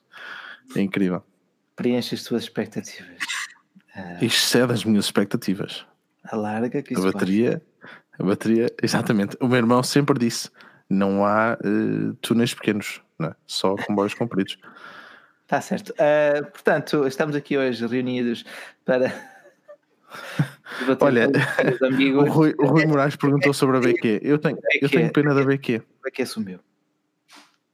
[0.76, 1.22] É incrível.
[1.76, 3.18] Preenche as tuas expectativas.
[4.20, 5.84] Isto excede as minhas expectativas.
[6.24, 7.12] Alarga que A isso vai.
[7.12, 7.62] bateria,
[8.18, 9.36] a bateria, exatamente.
[9.40, 10.50] O meu irmão sempre disse:
[10.88, 13.34] não há eh, túneis pequenos, não é?
[13.46, 14.58] só comboios compridos.
[15.42, 15.92] Está certo.
[15.98, 18.44] Ah, portanto, estamos aqui hoje reunidos
[18.84, 19.12] para.
[20.80, 21.28] debater Olha,
[21.80, 22.28] O amigos.
[22.28, 24.20] Rui, o Rui Moraes perguntou sobre a BQ.
[24.22, 25.82] Eu tenho, eu tenho pena da BQ.
[26.06, 26.60] É que assumiu?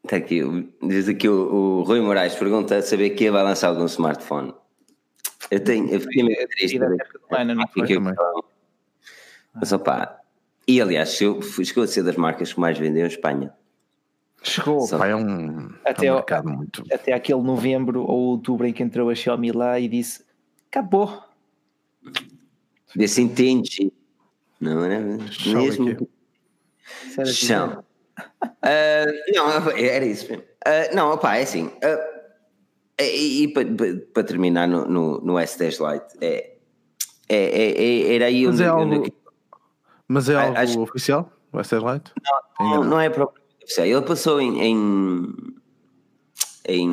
[0.07, 3.87] Está aqui, o- diz aqui o, o Rui Moraes pergunta saber que vai lançar algum
[3.87, 4.55] smartphone.
[5.51, 6.79] Eu tenho, eu fiquei meio triste.
[9.53, 10.21] Mas opá,
[10.69, 13.53] E aliás, chegou a ser das marcas que mais vendeu em Espanha.
[14.45, 14.81] Chegou.
[14.83, 16.85] Só é um, até, é um mercado muito.
[16.93, 20.25] Até aquele novembro ou outubro em que entrou a Xiaomi lá e disse:
[20.71, 21.21] acabou.
[22.95, 23.93] Desse entende.
[24.61, 25.29] Não era mesmo?
[27.27, 27.85] Chão.
[28.19, 30.45] Uh, não, era isso mesmo.
[30.67, 31.67] Uh, não, opá, é assim.
[31.67, 32.17] Uh,
[33.01, 33.49] e, e
[34.13, 36.57] para, terminar no, no, no S10 Lite, é,
[37.29, 39.13] é, é, é era aí mas onde, é algo, onde...
[40.09, 40.81] Mas é algo Acho...
[40.81, 41.33] oficial?
[41.53, 42.13] O S10 Lite?
[42.59, 43.87] Não, não, não é propriamente oficial.
[43.87, 44.61] Ele passou em.
[44.61, 45.35] em,
[46.69, 46.89] em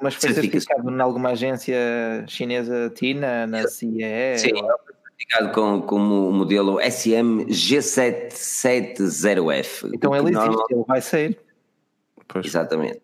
[0.00, 1.76] mas foi certificado em alguma agência
[2.26, 4.36] chinesa TINA, na CIE?
[4.36, 4.91] Sim, ou...
[5.12, 9.90] certificado com, como o modelo SM G770F.
[9.94, 10.66] Então ele existe, normal...
[10.70, 11.36] ele vai sair.
[12.28, 12.46] Pois.
[12.46, 13.02] Exatamente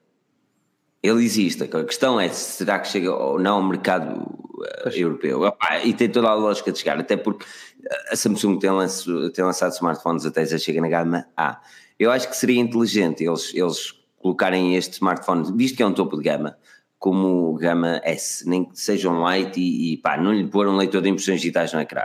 [1.03, 1.63] ele existe.
[1.63, 5.43] A questão é será que chega ou não ao mercado uh, europeu?
[5.85, 7.47] e tem toda a lógica de chegar, até porque
[8.11, 11.61] a Samsung tem, lanço, tem lançado smartphones até já chega na gama A.
[11.99, 16.17] Eu acho que seria inteligente eles, eles colocarem este smartphone, visto que é um topo
[16.17, 16.57] de gama,
[16.99, 20.77] como gama S, nem que seja um light e, e pá, não lhe pôr um
[20.77, 22.05] leitor de impressões digitais no ecrã,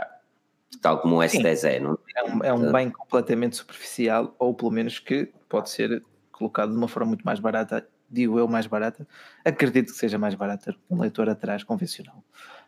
[0.80, 1.80] tal como o S10 é.
[1.80, 1.98] Não?
[2.14, 6.76] É um, é um bem completamente superficial, ou pelo menos que pode ser colocado de
[6.76, 9.06] uma forma muito mais barata digo eu, mais barata.
[9.44, 12.24] Acredito que seja mais barata um leitor atrás convencional.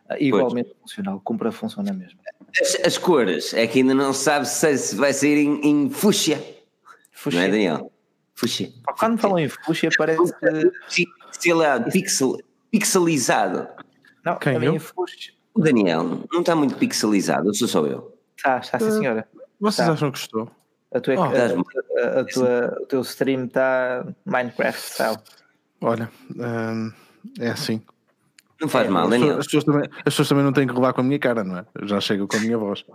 [0.09, 0.81] Uh, igualmente pois.
[0.81, 2.19] funcional, cumpre a função na mesma.
[2.59, 6.43] As, as, cores, é que ainda não sabe se vai sair em, em fúcsia.
[7.31, 7.91] Não é, Daniel?
[8.37, 8.71] Fúcsia.
[8.99, 10.33] Quando falam em fúcsia, parece
[10.89, 11.05] que.
[11.91, 12.37] pixel,
[12.71, 13.67] pixelizado.
[14.23, 14.81] Não, Quem também é.
[15.53, 18.15] O Daniel não está muito pixelizado, ou sou só eu?
[18.37, 19.27] Está, está sim, senhora.
[19.59, 19.93] Vocês tá.
[19.93, 20.51] acham que estou?
[20.93, 25.17] A tua, oh, a, a, a tua, o teu stream está Minecraft style.
[25.81, 26.91] Olha, hum,
[27.39, 27.81] é assim.
[28.61, 29.39] Não faz é, mal, Daniel.
[29.39, 31.57] As pessoas, também, as pessoas também não têm que levar com a minha cara, não
[31.57, 31.65] é?
[31.73, 32.85] Eu já chego com a minha voz.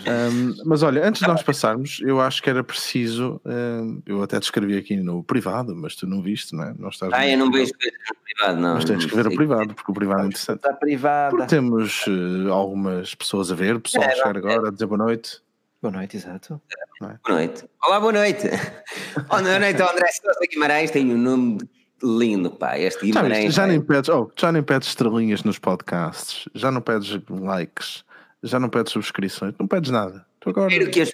[0.00, 3.40] Um, mas olha, antes de nós passarmos, eu acho que era preciso.
[3.44, 6.74] Um, eu até te escrevi aqui no privado, mas tu não viste, não é?
[6.76, 8.74] Não estás ah, eu não vejo no privado, não.
[8.74, 10.56] Mas tens que ver o privado, porque o privado é interessante.
[10.56, 11.36] Está privado.
[11.36, 14.98] Porque temos uh, algumas pessoas a ver, pessoal é, a chegar agora, a dizer boa
[14.98, 15.40] noite.
[15.80, 16.60] Boa noite, exato.
[17.00, 17.64] Boa noite.
[17.84, 18.48] Olá, boa noite.
[19.30, 21.58] Oh, boa noite, André Sousa Guimarães tem um nome
[22.02, 22.76] lindo, pá.
[22.78, 23.54] Este Guimarães.
[23.54, 28.04] Já, já nem pedes, oh, já nem pedes estrelinhas nos podcasts, já não pedes likes,
[28.44, 30.24] já não pedes subscrições, não pedes nada.
[30.40, 30.68] Tu agora...
[30.68, 31.12] Quero que as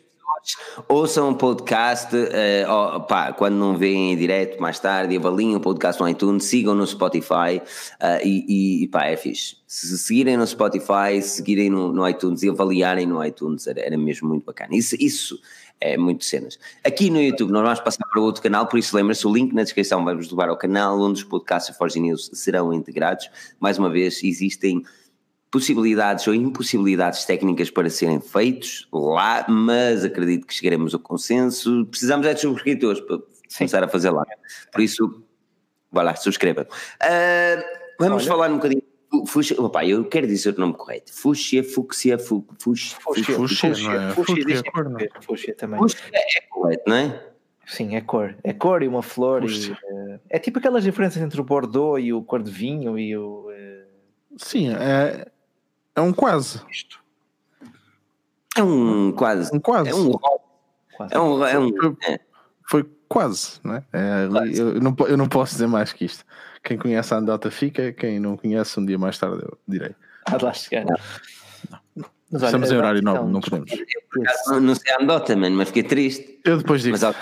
[0.89, 5.61] ouçam um podcast, uh, oh, pá, quando não veem em direto mais tarde, avaliem o
[5.61, 7.61] podcast no iTunes, sigam no Spotify
[8.01, 9.57] uh, e, e, pá, é fixe.
[9.67, 14.29] Se seguirem no Spotify, seguirem no, no iTunes e avaliarem no iTunes, era, era mesmo
[14.29, 14.75] muito bacana.
[14.75, 15.39] Isso, isso
[15.81, 16.59] é muito cenas.
[16.85, 19.63] Aqui no YouTube nós vamos passar para outro canal, por isso lembre-se, o link na
[19.63, 23.29] descrição vai-vos levar ao canal onde os podcasts Forge News serão integrados.
[23.59, 24.83] Mais uma vez, existem
[25.51, 31.87] possibilidades ou impossibilidades técnicas para serem feitos lá, mas acredito que chegaremos ao consenso.
[31.87, 33.17] Precisamos é de subscritores para
[33.49, 33.59] Sim.
[33.59, 34.25] começar a fazer lá.
[34.73, 35.23] Por isso,
[35.91, 36.63] vá lá, subscreva.
[37.03, 37.63] Uh,
[37.99, 38.31] vamos Olha.
[38.31, 38.83] falar um bocadinho.
[39.27, 41.13] Fuxia, opa, eu quero dizer o nome correto.
[41.13, 42.47] Fúxia, fúxia, fúxia.
[42.61, 43.75] Fúxia, fúxia,
[44.15, 45.81] fúxia, fúxia também.
[45.81, 47.27] Fúxia é correto, não é?
[47.67, 48.37] Sim, é cor.
[48.45, 49.45] É cor e uma flor.
[49.45, 53.17] E, uh, é tipo aquelas diferenças entre o Bordeaux e o cor de vinho e
[53.17, 53.49] o.
[53.49, 54.39] Uh...
[54.39, 55.27] Sim, é,
[55.95, 56.61] é um quase.
[56.71, 57.01] Isto.
[58.57, 59.55] É um quase.
[59.55, 59.91] Um quase.
[59.91, 60.13] É um.
[61.11, 61.45] É um.
[61.47, 61.97] É um foi,
[62.69, 63.85] foi quase, não é?
[63.93, 64.61] é quase.
[64.61, 66.25] Eu, não, eu não posso dizer mais que isto.
[66.63, 69.95] Quem conhece a andota fica, quem não conhece, um dia mais tarde eu direi.
[70.27, 70.85] Há de lá chegar.
[70.85, 70.97] Não.
[72.33, 73.73] Mas, olha, Estamos em horário novo, não podemos.
[74.49, 76.39] Eu, não sei a andota, mano, mas fiquei triste.
[76.45, 76.97] Eu depois digo.
[77.01, 77.17] Mas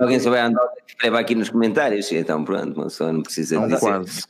[0.00, 2.12] alguém souber a andota, escreva aqui nos comentários.
[2.12, 3.80] Então pronto, uma pessoa não precisa não, dizer.
[3.80, 4.24] Quase.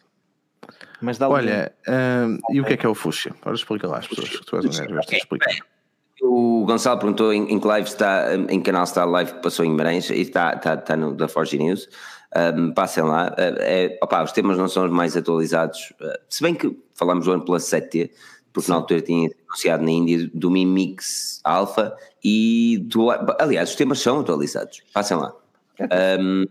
[1.00, 3.32] Mas dá Olha, um, e o que é que é o Fuxia?
[3.40, 5.54] Agora explica lá às pessoas que tu és um gajo, explicar.
[6.22, 9.64] O Gonçalo perguntou em, em que live está, em canal está a live que passou
[9.64, 11.88] em Guimarães e está, está, está no da Forge News.
[12.36, 13.28] Um, passem lá.
[13.28, 17.24] Uh, é, opa, os temas não são os mais atualizados, uh, se bem que falamos
[17.24, 18.10] do OnePlus 7T,
[18.52, 18.72] porque Sim.
[18.72, 23.10] na altura tinha anunciado na Índia do Mi Mix Alpha e do.
[23.10, 24.82] Aliás, os temas são atualizados.
[24.92, 25.32] Passem lá.
[26.20, 26.44] Um,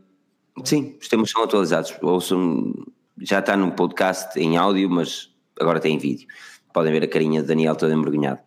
[0.64, 1.95] sim, os temas são atualizados.
[2.02, 2.74] Ouçam
[3.22, 6.28] já está num podcast em áudio, mas agora tem vídeo.
[6.74, 8.39] Podem ver a carinha de Daniel todo embrulhado.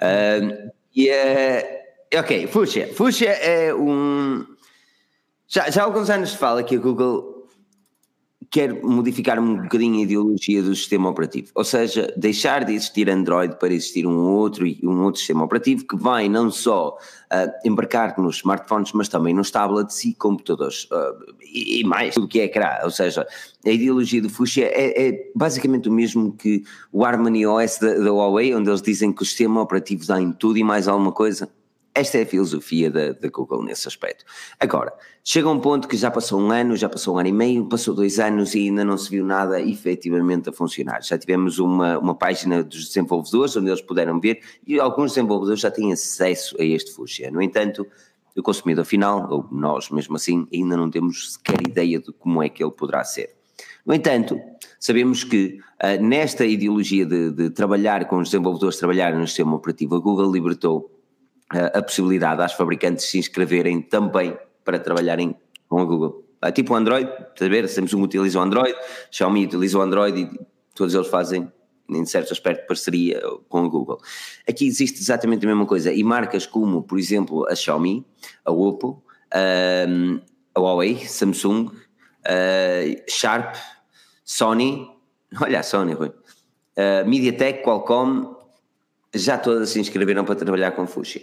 [0.00, 1.84] Uh, e é.
[2.14, 2.88] Ok, Fuchsia.
[2.94, 4.46] Fuchsia é um.
[5.46, 7.35] Já, já há alguns anos se fala que a Google
[8.50, 13.56] quer modificar um bocadinho a ideologia do sistema operativo, ou seja, deixar de existir Android
[13.58, 16.96] para existir um outro um outro sistema operativo que vai não só
[17.32, 22.40] uh, embarcar nos smartphones, mas também nos tablets e computadores uh, e, mais tudo que
[22.40, 23.26] é ecrã, ou seja,
[23.64, 28.12] a ideologia do Fuchsia é, é, basicamente o mesmo que o Harmony OS da, da
[28.12, 31.48] Huawei, onde eles dizem que o sistema operativo dá em tudo e mais alguma coisa
[31.96, 34.22] Esta é a filosofia da, da Google nesse aspecto.
[34.60, 34.92] Agora,
[35.24, 37.94] chega um ponto que já passou um ano, já passou um ano e meio, passou
[37.94, 41.02] dois anos e ainda não se viu nada efetivamente a funcionar.
[41.02, 45.70] Já tivemos uma, uma página dos desenvolvedores onde eles puderam ver e alguns desenvolvedores já
[45.70, 47.30] têm acesso a este Fuchsia.
[47.30, 47.86] No entanto,
[48.36, 52.50] o consumidor final, ou nós mesmo assim, ainda não temos sequer ideia de como é
[52.50, 53.34] que ele poderá ser.
[53.86, 54.38] No entanto,
[54.78, 59.94] sabemos que uh, nesta ideologia de, de, trabalhar com os desenvolvedores, trabalhar no sistema operativo,
[59.94, 60.95] a Google libertou
[61.50, 65.36] a possibilidade às fabricantes se inscreverem também para trabalharem
[65.68, 66.24] com a Google.
[66.44, 68.74] Uh, tipo o Android, saber, Samsung utiliza o Android,
[69.10, 71.50] Xiaomi utiliza o Android e todos eles fazem
[71.88, 74.00] em certo aspecto, parceria com a Google.
[74.48, 78.04] Aqui existe exatamente a mesma coisa, e marcas como, por exemplo, a Xiaomi,
[78.44, 81.70] a Oppo, a Huawei, Samsung,
[83.08, 83.54] Sharp,
[84.24, 84.90] Sony,
[85.40, 88.34] olha a Sony, Rui, uh, MediaTek, Qualcomm,
[89.14, 91.22] já todas se inscreveram para trabalhar com Fuchsia.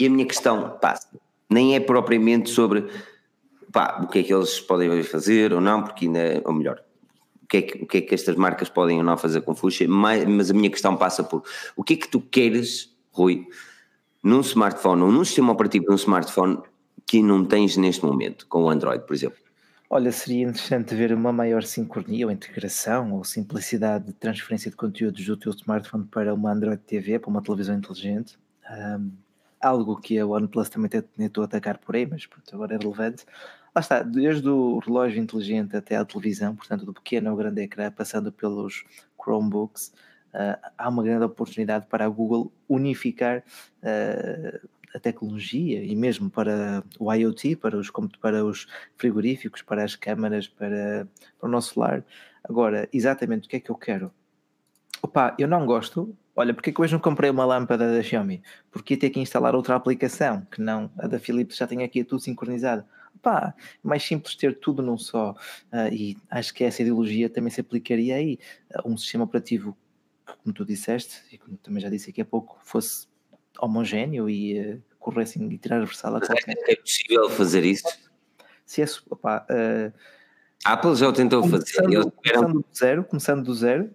[0.00, 1.06] E a minha questão passa,
[1.50, 2.88] nem é propriamente sobre
[3.70, 6.82] pá, o que é que eles podem fazer ou não, porque ainda, ou melhor,
[7.42, 9.54] o que, é que, o que é que estas marcas podem ou não fazer com
[9.54, 11.42] Fuchsia, mas, mas a minha questão passa por
[11.76, 13.46] o que é que tu queres, Rui,
[14.22, 16.58] num smartphone ou num sistema operativo de um smartphone
[17.06, 19.38] que não tens neste momento, com o Android, por exemplo.
[19.90, 25.26] Olha, seria interessante ver uma maior sincronia ou integração ou simplicidade de transferência de conteúdos
[25.26, 28.38] do teu smartphone para uma Android TV, para uma televisão inteligente.
[28.70, 29.10] Um,
[29.60, 33.24] algo que a OnePlus também tentou atacar por aí, mas pronto, agora é relevante.
[33.74, 37.90] Lá está, desde o relógio inteligente até à televisão, portanto, do pequeno ao grande ecrã,
[37.90, 38.84] passando pelos
[39.22, 39.92] Chromebooks,
[40.34, 43.44] uh, há uma grande oportunidade para a Google unificar
[43.82, 47.90] uh, a tecnologia e mesmo para o IoT, para os,
[48.20, 51.06] para os frigoríficos, para as câmaras, para,
[51.38, 52.04] para o nosso lar.
[52.42, 54.12] Agora, exatamente o que é que eu quero?
[55.02, 56.16] Opa, eu não gosto.
[56.34, 58.42] Olha, porque é que hoje não comprei uma lâmpada da Xiaomi?
[58.70, 62.04] Porque ia ter que instalar outra aplicação, que não a da Philips já tem aqui
[62.04, 62.84] tudo sincronizado.
[63.16, 65.32] Opa, mais simples ter tudo num só.
[65.72, 68.38] Uh, e acho que essa ideologia também se aplicaria aí.
[68.74, 69.76] Uh, um sistema operativo,
[70.24, 73.06] como tu disseste, e como também já disse aqui há pouco, fosse
[73.58, 76.56] homogéneo e uh, corressem e transversal a qualquer...
[76.68, 77.88] É possível fazer isso?
[78.64, 79.92] Se é, opa, uh,
[80.64, 81.94] a Apple já o tentou começando, fazer.
[81.94, 83.90] Eles começando do zero, começando do zero,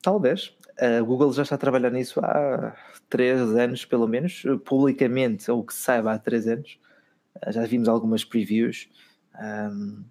[0.00, 0.56] talvez.
[0.78, 2.76] A Google já está a trabalhar nisso há
[3.08, 6.78] três anos, pelo menos, publicamente, ou que se saiba, há três anos.
[7.36, 8.88] Uh, já vimos algumas previews
[9.68, 10.04] um,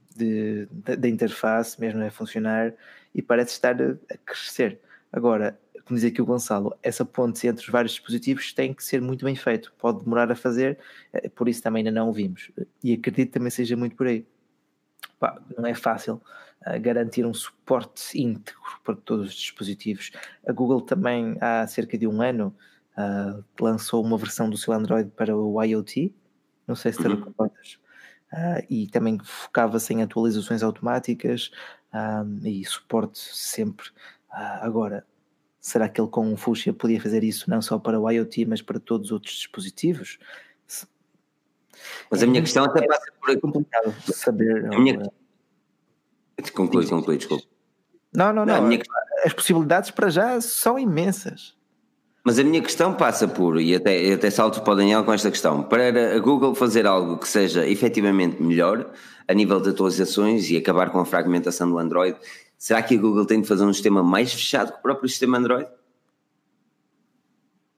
[0.97, 2.73] da interface, mesmo a funcionar,
[3.13, 4.79] e parece estar a crescer.
[5.11, 9.01] Agora, como dizia aqui o Gonçalo, essa ponte entre os vários dispositivos tem que ser
[9.01, 9.71] muito bem feito.
[9.77, 10.79] Pode demorar a fazer,
[11.13, 12.51] eh, por isso também ainda não o vimos.
[12.83, 14.25] E acredito que também seja muito por aí.
[15.19, 16.19] Pá, não é fácil
[16.65, 20.11] uh, garantir um suporte íntegro para todos os dispositivos.
[20.47, 22.55] A Google também, há cerca de um ano,
[22.97, 26.13] uh, lançou uma versão do seu Android para o IoT.
[26.67, 27.23] Não sei se te uhum.
[27.23, 27.79] recordas.
[28.33, 31.51] Uh, e também focava-se em atualizações automáticas
[32.43, 33.87] e suporte sempre.
[34.29, 35.05] agora,
[35.65, 38.61] Será que ele com o Fuchsia podia fazer isso não só para o IoT, mas
[38.61, 40.19] para todos os outros dispositivos?
[42.11, 44.71] Mas a minha questão até passa por é complicado saber.
[44.71, 45.11] A minha...
[46.53, 47.43] Conclui, conclui, desculpa.
[48.13, 48.61] Não, não, não.
[48.61, 48.67] não.
[48.67, 48.81] Minha...
[49.23, 51.55] As possibilidades para já são imensas.
[52.23, 55.29] Mas a minha questão passa por, e até, até salto para o Daniel com esta
[55.29, 58.91] questão, para a Google fazer algo que seja efetivamente melhor
[59.27, 62.17] a nível de atualizações e acabar com a fragmentação do Android,
[62.57, 65.37] Será que a Google tem de fazer um sistema mais fechado que o próprio sistema
[65.37, 65.67] Android?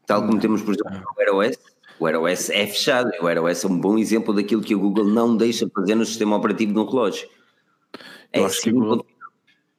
[0.05, 1.57] Tal como temos, por exemplo, o Wear OS.
[1.99, 4.77] O Wear OS é fechado o Wear OS é um bom exemplo daquilo que a
[4.77, 7.27] Google não deixa fazer no sistema operativo de um relógio.
[8.33, 9.05] É acho que a Google,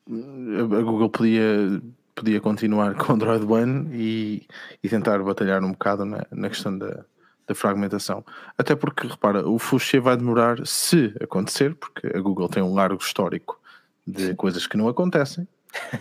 [0.08, 1.82] a Google podia,
[2.14, 4.46] podia continuar com o Android One e,
[4.82, 7.04] e tentar batalhar um bocado na, na questão da,
[7.46, 8.24] da fragmentação.
[8.56, 13.02] Até porque, repara, o Fuchsia vai demorar, se acontecer, porque a Google tem um largo
[13.02, 13.58] histórico
[14.06, 15.48] de coisas que não acontecem,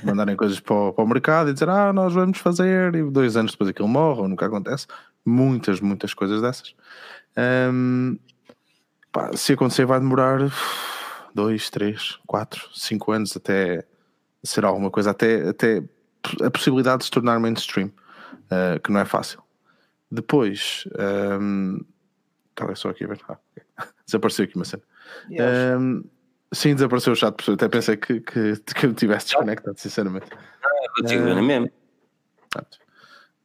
[0.04, 3.36] mandarem coisas para o, para o, mercado e dizer ah, nós vamos fazer, e dois
[3.38, 4.88] anos depois aquilo morre ou nunca acontece.
[5.26, 6.74] Muitas, muitas coisas dessas.
[7.72, 8.18] Um,
[9.12, 10.40] pá, se acontecer, vai demorar
[11.38, 13.86] dois, três, quatro, cinco anos até
[14.44, 15.84] ser alguma coisa, até, até
[16.44, 17.92] a possibilidade de se tornar mainstream,
[18.46, 19.44] uh, que não é fácil.
[20.10, 20.88] Depois,
[21.40, 21.80] um,
[22.50, 23.38] estava só aqui a ver, ah,
[24.04, 24.82] desapareceu aqui uma cena.
[25.80, 26.04] Um,
[26.52, 30.28] Sim, desapareceu o chat, até pensei que, que, que eu tivesse desconectado, sinceramente.
[30.64, 31.70] Ah, contigo, uh, mesmo.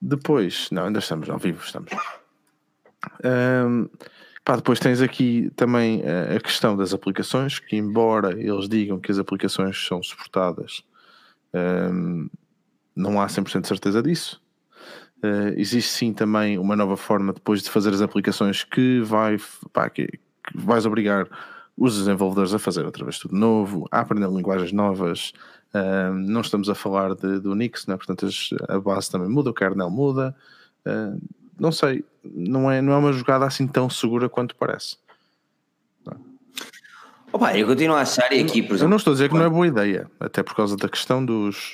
[0.00, 1.90] Depois, não, ainda estamos ao vivo, estamos.
[3.24, 3.88] Um,
[4.44, 6.02] pá, depois tens aqui também
[6.34, 10.82] a questão das aplicações, que embora eles digam que as aplicações são suportadas,
[11.54, 12.28] um,
[12.94, 14.40] não há 100% de certeza disso.
[15.24, 19.36] Uh, existe sim também uma nova forma depois de fazer as aplicações que vai
[19.72, 20.18] pá, que, que
[20.56, 21.28] vais obrigar
[21.76, 25.32] os desenvolvedores a fazer outra vez tudo novo, a aprender linguagens novas.
[25.72, 27.96] Uh, não estamos a falar de, do Nix, né?
[27.96, 28.26] portanto
[28.68, 30.34] a base também muda, o kernel muda.
[30.84, 31.20] Uh,
[31.62, 34.96] não sei, não é, não é uma jogada assim tão segura quanto parece.
[37.32, 38.84] Opa, eu continuo a achar, e aqui, por exemplo.
[38.84, 41.24] Eu não estou a dizer que não é boa ideia, até por causa da questão
[41.24, 41.72] dos.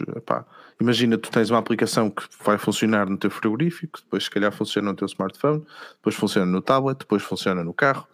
[0.78, 4.90] Imagina, tu tens uma aplicação que vai funcionar no teu frigorífico, depois, se calhar, funciona
[4.90, 5.64] no teu smartphone,
[5.96, 8.06] depois funciona no tablet, depois funciona no carro,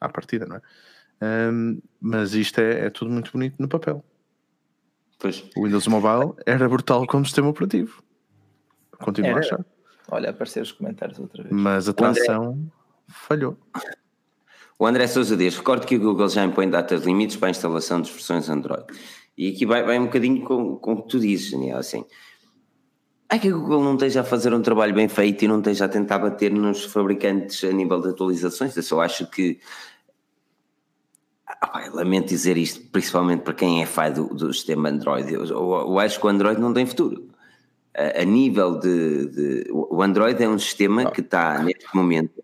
[0.00, 0.60] à partida, não é?
[1.50, 4.04] Um, mas isto é, é, tudo muito bonito no papel.
[5.18, 5.42] Pois.
[5.56, 8.04] O Windows Mobile era brutal como sistema operativo.
[8.98, 9.38] Continuo era.
[9.38, 9.73] a achar.
[10.10, 11.54] Olha, aparecer os comentários outra vez.
[11.54, 12.60] Mas a tração André...
[13.08, 13.58] falhou.
[14.78, 18.00] O André Souza diz: recordo que o Google já impõe datas limites para a instalação
[18.00, 18.84] de versões Android.
[19.36, 21.78] E aqui vai, vai um bocadinho com, com o que tu dizes, Daniel.
[21.78, 22.04] Assim,
[23.28, 25.86] é que a Google não esteja a fazer um trabalho bem feito e não esteja
[25.86, 28.76] a tentar bater nos fabricantes a nível de atualizações.
[28.76, 29.58] Eu só acho que.
[31.46, 35.32] Ah, lamento dizer isto, principalmente para quem é fã do, do sistema Android.
[35.32, 37.33] Eu, eu, eu, acho que o Android não tem futuro.
[37.96, 42.42] A, nível de, de, O Android é um sistema que está, neste momento,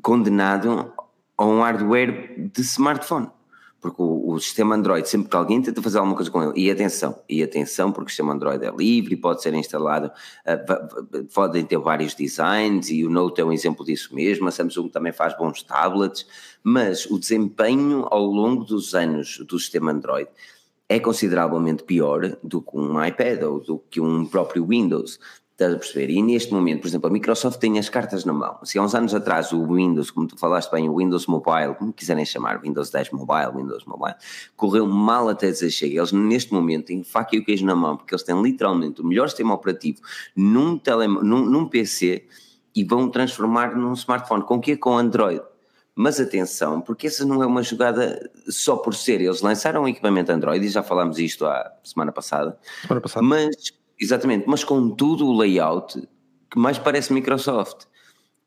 [0.00, 0.92] condenado
[1.36, 3.28] a um hardware de smartphone.
[3.80, 6.68] Porque o, o, sistema Android, sempre que alguém tenta fazer alguma coisa com ele, e
[6.68, 11.64] atenção, e atenção, porque o sistema Android é livre e pode ser instalado, uh, podem
[11.64, 15.36] ter vários designs, e o Note é um exemplo disso mesmo, a Samsung também faz
[15.38, 16.26] bons tablets,
[16.60, 20.28] mas o desempenho ao longo dos anos do sistema Android
[20.88, 25.20] é consideravelmente pior do que um iPad ou do que um próprio Windows.
[25.52, 26.10] Estás a perceber?
[26.12, 28.60] E neste momento, por exemplo, a Microsoft tem as cartas na mão.
[28.62, 31.92] Se há uns anos atrás o Windows, como tu falaste bem, o Windows Mobile, como
[31.92, 34.14] quiserem chamar, Windows 10 Mobile, Windows Mobile,
[34.56, 35.98] correu mal até dizer chega.
[35.98, 39.04] Eles neste momento têm faca e o queijo na mão, porque eles têm literalmente o
[39.04, 40.00] melhor sistema operativo
[40.36, 42.24] num, tele, num, num PC
[42.74, 44.44] e vão transformar num smartphone.
[44.44, 44.76] Com o quê?
[44.76, 45.42] Com Android.
[46.00, 49.20] Mas atenção, porque essa não é uma jogada só por ser.
[49.20, 52.56] Eles lançaram um equipamento Android e já falámos isto a semana passada.
[52.82, 53.26] Semana passada.
[53.26, 56.00] Mas Exatamente, mas com tudo o layout
[56.50, 57.86] que mais parece Microsoft.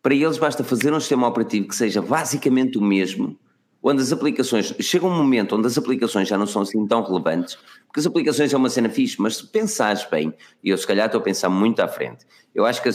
[0.01, 3.37] Para eles basta fazer um sistema operativo que seja basicamente o mesmo,
[3.83, 4.73] onde as aplicações.
[4.79, 8.53] Chega um momento onde as aplicações já não são assim tão relevantes, porque as aplicações
[8.53, 10.33] é uma cena fixe, mas se pensares bem,
[10.63, 12.25] e eu se calhar estou a pensar muito à frente,
[12.55, 12.89] eu acho que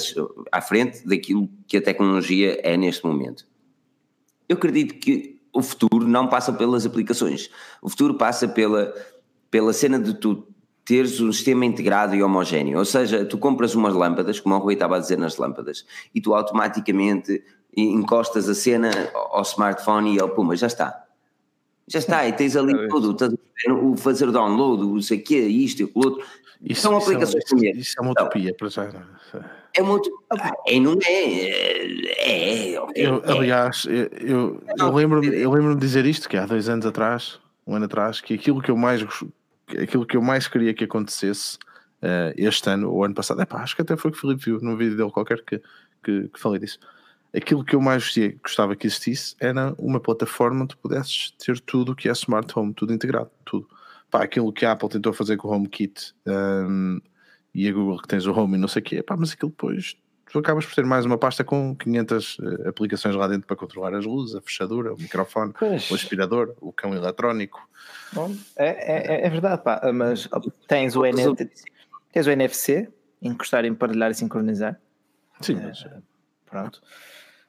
[0.51, 3.47] à frente daquilo que a tecnologia é neste momento.
[4.49, 8.95] Eu acredito que o futuro não passa pelas aplicações, o futuro passa pela,
[9.51, 10.47] pela cena de tu
[10.85, 12.79] teres um sistema integrado e homogéneo.
[12.79, 15.85] Ou seja, tu compras umas lâmpadas, como o Rui estava a dizer nas lâmpadas,
[16.15, 17.43] e tu automaticamente
[17.77, 21.05] encostas a cena ao smartphone e ele, puma, já está.
[21.89, 23.17] Já está, e tens ali é tudo,
[23.83, 26.25] o fazer download, o sei quê, isto e o outro.
[26.61, 28.91] Isso, São aplicações isso, é, isso é uma utopia para já.
[29.77, 30.53] É uma utopia.
[30.67, 31.13] É, não é?
[31.13, 33.33] É, é, eu, é.
[33.33, 37.39] Aliás, eu, eu, eu lembro-me eu lembro de dizer isto, que há dois anos atrás,
[37.67, 39.03] um ano atrás, que aquilo que eu mais
[39.71, 41.59] aquilo que eu mais queria que acontecesse
[42.03, 44.45] uh, este ano ou ano passado, é pá, acho que até foi que o Filipe
[44.45, 45.61] viu num vídeo dele qualquer que,
[46.03, 46.79] que, que falei disso.
[47.35, 51.97] Aquilo que eu mais gostava que existisse era uma plataforma onde pudesses ter tudo o
[51.97, 53.69] que é smart home, tudo integrado, tudo.
[54.11, 57.01] Pá, aquilo que a Apple tentou fazer com o HomeKit um,
[57.57, 59.51] e a Google que tens o Home e não sei o quê, pá, mas aquilo
[59.51, 59.97] depois
[60.31, 63.57] tu acabas por ter mais uma pasta com 500 uh, eh, aplicações lá dentro para
[63.57, 65.91] controlar as luzes, a fechadura, o microfone, pois.
[65.91, 67.67] o aspirador, o cão eletrónico.
[68.13, 70.29] Bom, é, é, é, verdade, pá, mas
[70.67, 71.51] tens o, NFC,
[72.13, 72.89] tens o NFC,
[73.23, 74.79] encostar, emparelhar e sincronizar.
[75.41, 75.85] Sim, mas...
[75.85, 75.97] É,
[76.45, 76.83] pronto.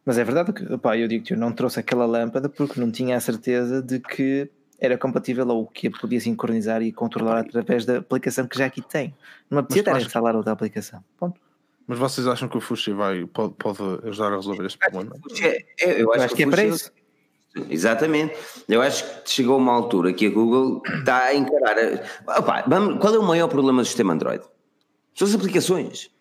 [0.06, 2.90] Mas é verdade que pá, eu digo que eu não trouxe aquela lâmpada porque não
[2.90, 4.50] tinha a certeza de que
[4.80, 9.14] era compatível ao que podia sincronizar e controlar através da aplicação que já aqui tem.
[9.50, 11.04] Não me estar a instalar outra aplicação.
[11.18, 11.40] Ponto.
[11.88, 15.16] Mas vocês acham que o Fuxi vai, pode, pode ajudar a resolver este problema?
[15.42, 16.92] É, é, eu, acho, acho que, que é para isso.
[17.70, 18.36] Exatamente.
[18.68, 21.78] Eu acho que chegou uma altura que a Google está a encarar.
[21.80, 22.40] A...
[22.40, 24.44] Opa, vamos, qual é o maior problema do sistema Android?
[25.16, 26.12] São as aplicações.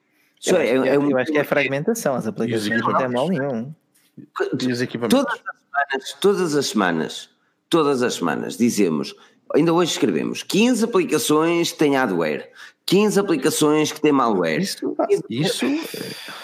[0.46, 2.14] Eu, é, é, eu acho que é a fragmentação.
[2.14, 3.74] As aplicações não têm mal nenhum.
[4.58, 7.30] Todas as semanas, todas as semanas,
[7.68, 9.14] todas as semanas, dizemos,
[9.54, 12.50] ainda hoje escrevemos 15 aplicações que têm hardware,
[12.86, 14.62] 15 aplicações que têm malware.
[14.62, 14.94] Isso,
[15.28, 15.66] isso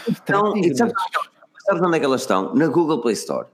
[0.08, 0.94] então, e sabes,
[1.64, 2.52] sabes onde é que elas estão?
[2.54, 3.46] Na Google Play Store.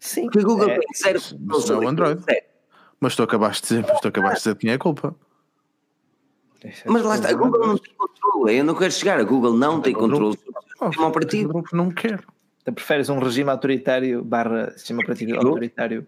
[0.00, 0.24] Sim.
[0.24, 2.24] Porque a Google é, zero mas não é o Android.
[2.98, 5.14] Mas tu acabaste de dizer, mas tu acabaste de dizer que tinha culpa.
[6.86, 8.58] Mas lá está, a Google não tem controle.
[8.58, 11.50] Eu não quero chegar, a Google não tem controle sobre o sistema operativo.
[11.50, 12.24] O grupo não quer.
[12.64, 16.06] Tu preferes um regime autoritário barra sistema operativo autoritário?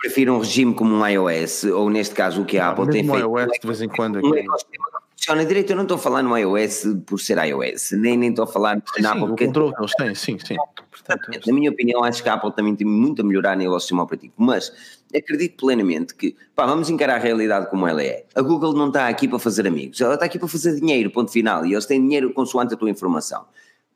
[0.00, 3.28] Prefiro um regime como um iOS, ou neste caso o que a Apple tem feito.
[3.28, 4.16] Um iOS de vez em quando.
[4.16, 4.84] Um ecossistema
[5.14, 5.70] funciona direito.
[5.70, 8.76] Eu não estou a falar no iOS por ser iOS, nem nem estou a falar
[8.76, 9.22] na sim, Apple.
[9.24, 10.56] o porque- controle que eles têm, sim, sim.
[10.90, 14.02] Portanto, Na minha opinião, acho que a Apple também tem muito a melhorar do sistema
[14.02, 14.72] operativo, mas
[15.14, 18.24] acredito plenamente que, pá, vamos encarar a realidade como ela é.
[18.34, 21.30] A Google não está aqui para fazer amigos, ela está aqui para fazer dinheiro, ponto
[21.30, 23.44] final, e eles têm dinheiro consoante a tua informação.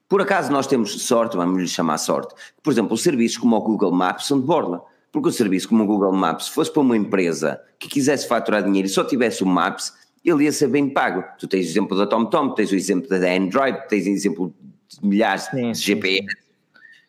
[0.08, 3.60] Por acaso nós temos sorte, vamos lhe chamar sorte, por exemplo, os serviços como o
[3.60, 4.82] Google Maps são de borla,
[5.14, 8.64] porque o serviço como o Google Maps, se fosse para uma empresa que quisesse faturar
[8.64, 9.94] dinheiro e só tivesse o Maps,
[10.24, 11.22] ele ia ser bem pago.
[11.38, 14.52] Tu tens o exemplo da TomTom, tens o exemplo da Android, tens o exemplo
[14.88, 16.36] de milhares Sim, de sim, GPS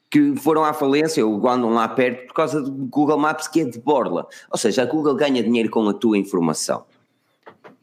[0.07, 3.65] que foram à falência ou andam lá perto por causa do Google Maps que é
[3.65, 4.27] de borla.
[4.51, 6.85] Ou seja, a Google ganha dinheiro com a tua informação.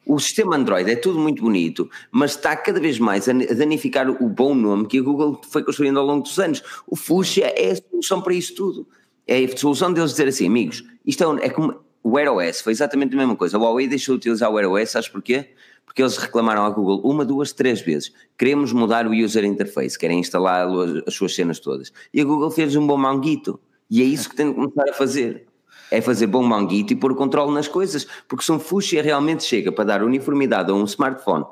[0.07, 4.29] O sistema Android é tudo muito bonito, mas está cada vez mais a danificar o
[4.29, 6.63] bom nome que a Google foi construindo ao longo dos anos.
[6.87, 8.87] O Fuchsia é a solução para isso tudo.
[9.27, 12.61] É a solução deles dizer assim, amigos, isto é, um- é como o Wear OS,
[12.61, 13.57] foi exatamente a mesma coisa.
[13.57, 15.51] A Huawei deixou de utilizar o Wear OS, sabes porquê?
[15.87, 18.13] Porque eles reclamaram à Google uma, duas, três vezes.
[18.39, 20.67] Queremos mudar o user interface, querem instalar
[21.07, 21.93] as suas cenas todas.
[22.13, 23.61] E a Google fez um bom manguito.
[23.91, 25.47] E é isso que tem de começar a fazer.
[25.91, 28.07] É fazer bom manguito e pôr controle nas coisas.
[28.27, 31.45] Porque se um Fuchsia realmente chega para dar uniformidade a um smartphone,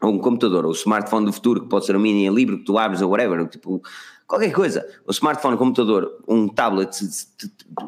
[0.00, 2.64] a um computador, ou o smartphone do futuro, que pode ser um mini livre que
[2.64, 3.82] tu abres ou whatever, tipo,
[4.28, 4.86] qualquer coisa.
[5.04, 6.90] O smartphone, um computador, um tablet,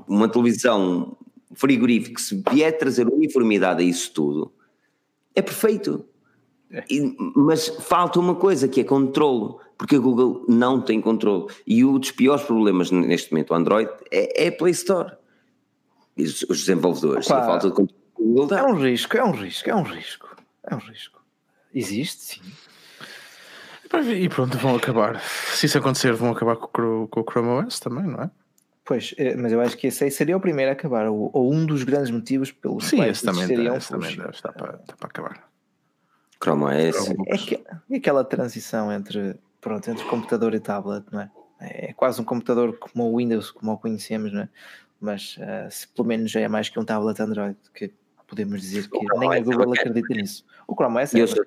[0.08, 1.16] uma televisão,
[1.50, 4.52] um frigorífico, se vier trazer uniformidade a isso tudo,
[5.34, 6.04] é perfeito.
[6.88, 11.48] E- mas falta uma coisa que é controlo, porque a Google não tem controlo.
[11.66, 15.12] E um dos piores problemas neste momento, o Android, é, é a Play Store.
[16.16, 17.40] E os, os desenvolvedores, Opa.
[17.40, 18.60] a falta de dá.
[18.60, 20.28] É um risco, é um risco, é um risco.
[20.64, 21.20] É um risco.
[21.74, 22.40] Existe, sim.
[23.92, 25.20] E pronto, vão acabar.
[25.20, 28.30] Se isso acontecer, vão acabar com o, com o Chrome OS também, não é?
[28.84, 31.52] Pois, eh, mas eu acho que esse aí seria o primeiro a acabar, ou, ou
[31.52, 34.76] um dos grandes motivos pelos Sim, quais esse também, um esse também deve estar para,
[34.76, 35.48] está para acabar.
[36.42, 37.10] Chrome OS.
[37.26, 41.30] É que, é aquela transição entre, pronto, entre computador e tablet, não é?
[41.60, 44.48] É quase um computador como o Windows, como o conhecemos, não é?
[44.98, 47.92] Mas eh, se pelo menos já é mais que um tablet Android, que
[48.26, 49.90] podemos dizer que nem a é Google bacana.
[49.90, 50.44] acredita nisso.
[50.66, 51.44] O Chrome OS é eu sou,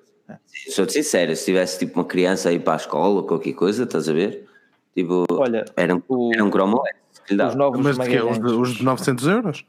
[0.70, 4.08] sou sincero, se tivesse tipo uma criança aí para a escola ou qualquer coisa, estás
[4.08, 4.48] a ver?
[4.94, 6.88] Tipo, Olha, era um, o- era um Chrome OS.
[7.26, 7.54] que lhe os dava.
[7.56, 8.20] novos Mas de quê?
[8.20, 9.64] Os de, os de 900 euros?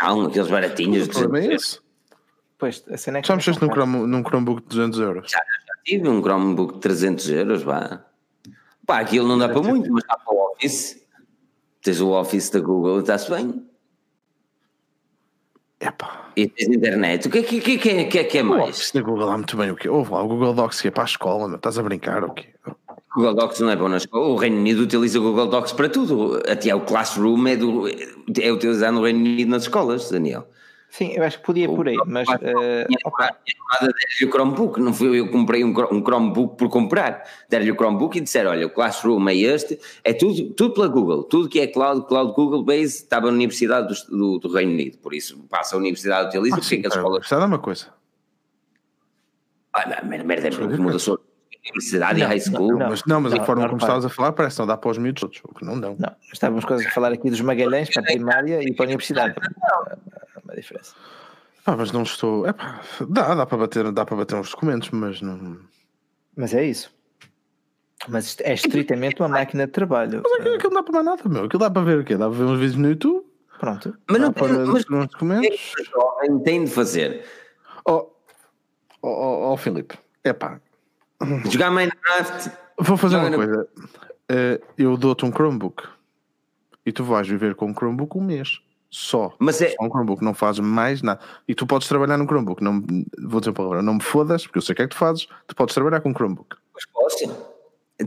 [0.00, 1.06] Não, aqueles baratinhos.
[1.06, 1.80] O problema é esse.
[2.58, 3.70] Pois, a cena é que Já não mexeste num.
[3.72, 5.32] Chrome, num Chromebook de 200 euros?
[5.84, 8.04] Tive um Chromebook de 300 euros, vá.
[8.86, 11.02] Pá, aquilo não dá para muito, mas dá para o Office.
[11.82, 13.66] Tens o Office da Google, está-se bem.
[15.84, 16.30] Epá.
[16.34, 17.28] E tens internet.
[17.28, 18.70] O que é que, que, que, que, que é O mais?
[18.70, 19.88] Office da Google há muito bem o quê?
[19.88, 21.56] Lá, o Google Docs que é para a escola, meu.
[21.56, 22.46] estás a brincar ou quê?
[23.14, 24.26] Google Docs não é bom na escola.
[24.26, 26.42] O Reino Unido utiliza o Google Docs para tudo.
[26.48, 30.48] Até o Classroom é, do, é utilizado no Reino Unido nas escolas, Daniel.
[30.96, 34.80] Sim, eu acho que podia ir por aí, mas eh, opa, namorada deram-lhe o Chromebook,
[34.80, 37.24] não fui eu que comprei um, um Chromebook por comprar.
[37.50, 41.24] Deram-lhe o Chromebook e disseram: Olha, o Classroom é este, é tudo, tudo pela Google,
[41.24, 44.98] tudo que é cloud, cloud Google Base, estava na Universidade do, do, do Reino Unido,
[44.98, 47.18] por isso passa a Universidade, utiliza, Ah, porque é sim.
[47.20, 47.88] Está a dar uma coisa.
[49.76, 51.18] Olha, merda, merda, é muda só
[51.70, 52.78] Universidade e Não, High School.
[52.78, 54.66] não, mas não, mas a não, forma não, como estavas a falar parece que não
[54.68, 55.40] dá para os miúdos todos.
[55.42, 55.96] O que não dão.
[55.98, 59.34] não, estávamos quase a falar aqui dos Magalhães para a primária e para a universidade.
[60.54, 60.94] É uma diferença.
[61.64, 62.46] Pá, mas não estou.
[62.46, 65.58] Epá, dá, dá para bater, dá para bater uns documentos, mas não.
[66.36, 66.94] Mas é isso.
[68.08, 70.20] Mas é estritamente uma máquina de trabalho.
[70.22, 71.44] Mas aquilo, aquilo não dá para mais nada, meu.
[71.44, 72.16] Aquilo dá para ver o quê?
[72.16, 73.24] Dá para ver uns vídeos no YouTube,
[73.58, 73.96] Pronto.
[74.10, 75.72] Mas não dá para tem, ver mas uns o que é documentos.
[75.90, 77.24] jovem tem de fazer?
[77.88, 78.10] Oh,
[79.00, 80.60] oh, oh, oh Filipe, epá,
[81.50, 82.50] Jogar Minecraft?
[82.78, 83.68] vou fazer Joga uma no- coisa.
[84.28, 85.82] Eh, eu dou-te um Chromebook
[86.84, 88.60] e tu vais viver com um Chromebook um mês.
[88.96, 89.34] Só.
[89.40, 91.18] Mas é, Só um Chromebook, não fazes mais nada.
[91.48, 92.62] E tu podes trabalhar no Chromebook.
[92.62, 92.80] Não,
[93.24, 94.96] vou dizer uma palavra, não me fodas, porque eu sei o que é que tu
[94.96, 95.26] fazes.
[95.48, 96.56] Tu podes trabalhar com um Chromebook.
[96.72, 97.36] Mas posso?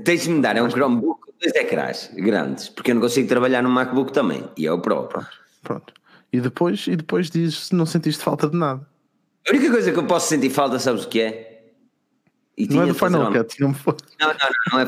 [0.06, 3.28] Tens de me dar, é um Chromebook com dois ecrãs grandes, porque eu não consigo
[3.28, 5.10] trabalhar no MacBook também, e é o Pro.
[5.62, 5.94] Pronto.
[6.32, 8.88] E depois, e depois dizes não sentiste falta de nada.
[9.46, 11.66] A única coisa que eu posso sentir falta, sabes o que é?
[12.58, 13.76] E Não é do Final Cut, não me.
[14.22, 14.86] Não, não, não, não é.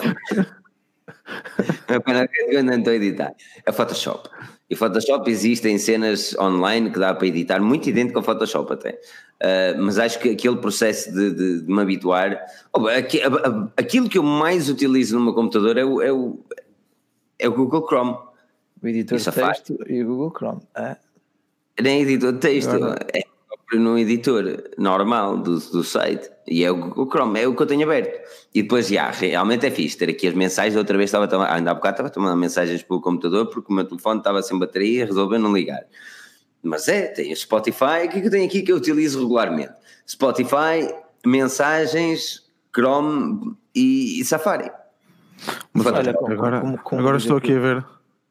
[1.90, 3.34] Não é Final Cut que eu não estou a editar.
[3.66, 4.30] É Photoshop.
[4.70, 9.00] E Photoshop existem cenas online que dá para editar, muito idêntico ao Photoshop até.
[9.42, 12.40] Ah, mas acho que aquele processo de, de- de me habituar.
[12.74, 16.12] Oh, aqui- a- a- aquilo que eu mais utilizo no meu computador é o, é
[16.12, 16.40] o,
[17.40, 18.16] é o Google Chrome.
[18.82, 19.78] O editor de é fácil.
[19.78, 20.62] texto e o Google Chrome.
[20.76, 20.98] Ah,
[21.82, 23.24] Nem editor de texto, Agora- é
[23.70, 26.30] próprio no editor normal do, do site.
[26.48, 28.20] E é o Google Chrome, é o que eu tenho aberto.
[28.54, 30.76] E depois, já, realmente é fixe ter aqui as mensagens.
[30.76, 33.72] Outra vez estava a tomar, ainda há bocado estava a tomar mensagens pelo computador porque
[33.72, 35.84] o meu telefone estava sem bateria e resolveu não ligar.
[36.64, 39.20] Mas é, tem o Spotify, o que é que eu tenho aqui que eu utilizo
[39.22, 39.74] regularmente?
[40.08, 40.92] Spotify,
[41.26, 44.70] mensagens, Chrome e, e Safari.
[45.74, 47.54] Mas Olha, como- agora, como- como agora estou aqui.
[47.56, 47.86] a ver.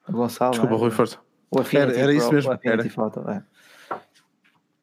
[0.09, 0.51] O Gonçalo.
[0.51, 0.79] Desculpa, é?
[0.79, 1.19] Rui, força.
[1.51, 2.91] O Era- era isso mesmo, O era.
[2.91, 3.43] Photo, é.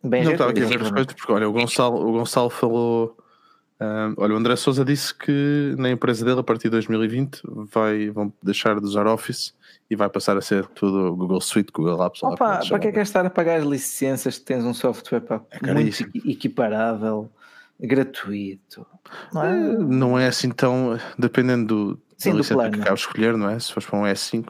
[0.08, 3.18] Bem não estava aqui a ver coisas, porque olha, o Gonçalo, o Gonçalo falou.
[3.80, 7.42] ah, olha, o André Souza disse que na empresa dele, a partir de 2020,
[7.74, 9.54] vai, vão deixar de usar Office
[9.90, 12.22] e vai passar a ser tudo Google Suite, Google Apps.
[12.24, 14.74] Opa, se para que é que é estar a pagar as licenças que tens um
[14.74, 17.30] software pá, É muito equiparável,
[17.80, 18.86] gratuito?
[19.34, 19.78] Não Eh, é?
[19.78, 21.00] Não é assim tão.
[21.18, 23.60] Dependendo do, Sim, da do licença que acabas de escolher, não é?
[23.60, 24.46] Se fores para um S5,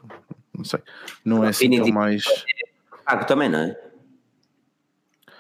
[0.58, 0.80] não sei.
[1.24, 2.24] Não é assim tão mais.
[3.06, 3.82] Pago também, não é?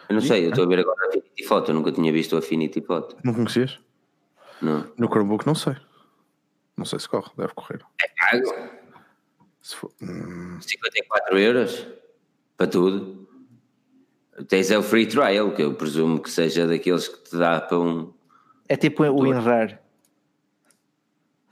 [0.09, 2.33] Eu não sei, eu estou a ver agora a Affinity Photo, eu nunca tinha visto
[2.33, 3.15] o Affinity Photo.
[3.23, 3.79] Não conhecias?
[4.61, 4.87] Não.
[4.97, 5.75] No Chromebook, não sei.
[6.77, 7.81] Não sei se corre, deve correr.
[8.01, 8.69] É pago?
[9.61, 11.87] Se for- hum, 54 euros
[12.57, 13.25] para tudo.
[14.49, 17.79] Tens é o free trial, que eu presumo que seja daqueles que te dá para
[17.79, 18.13] um.
[18.67, 19.79] É tipo o WinRAR.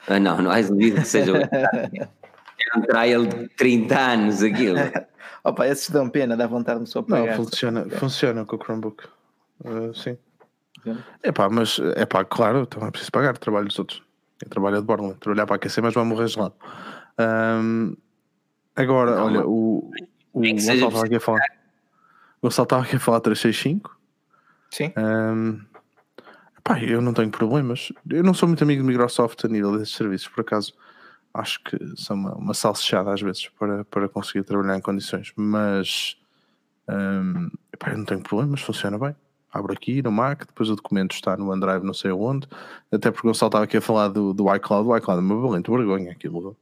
[0.07, 1.31] Ah, não, não hás duvido que seja.
[1.33, 4.77] o- é um trial de 30 anos aquilo.
[5.43, 7.35] Opa, esses dão pena, dá vontade de me só não, pagar.
[7.35, 9.03] funciona, funciona com o Chromebook.
[9.63, 10.17] Uh, sim.
[11.21, 13.37] É pá, mas é pá, claro, então é preciso pagar.
[13.37, 14.01] Trabalho dos outros.
[14.41, 15.15] Eu trabalho de Borland.
[15.19, 16.53] Trabalhar para aquecer, mas vai morrer gelado.
[17.17, 17.93] Ahm,
[18.75, 19.91] agora, Não, olha, mas- o,
[20.33, 21.39] o Gonçalo estava aqui a falar.
[22.41, 23.97] O Gonçalo estava aqui a falar 365.
[24.71, 24.91] Sim.
[24.95, 25.59] Ahm,
[26.63, 27.91] pá, eu não tenho problemas.
[28.09, 30.73] Eu não sou muito amigo de Microsoft a nível desses serviços, por acaso.
[31.33, 36.15] Acho que são uma, uma salsichada às vezes para, para conseguir trabalhar em condições, mas
[36.87, 39.15] ahm, pá, eu não tenho problemas, funciona bem.
[39.51, 42.47] Abro aqui no Mac, depois o documento está no OneDrive, não sei onde.
[42.91, 44.89] Até porque o Gonçalo estava aqui a falar do, do iCloud.
[44.89, 46.57] O iCloud é uma valente vergonha aquilo.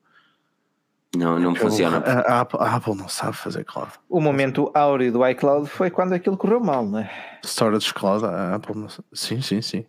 [1.16, 1.98] Não, não funciona.
[2.00, 3.92] A, a Apple, a Apple não sabe fazer cloud.
[4.10, 7.40] O momento áureo do iCloud foi quando aquilo correu mal, não é?
[7.44, 9.08] Storage cloud, a Apple não sabe.
[9.14, 9.86] Sim, sim, sim.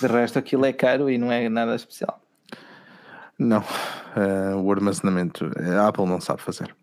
[0.00, 2.20] De resto, aquilo é caro e não é nada especial.
[3.38, 3.62] Não,
[4.16, 6.74] eh, o armazenamento, a Apple não sabe fazer.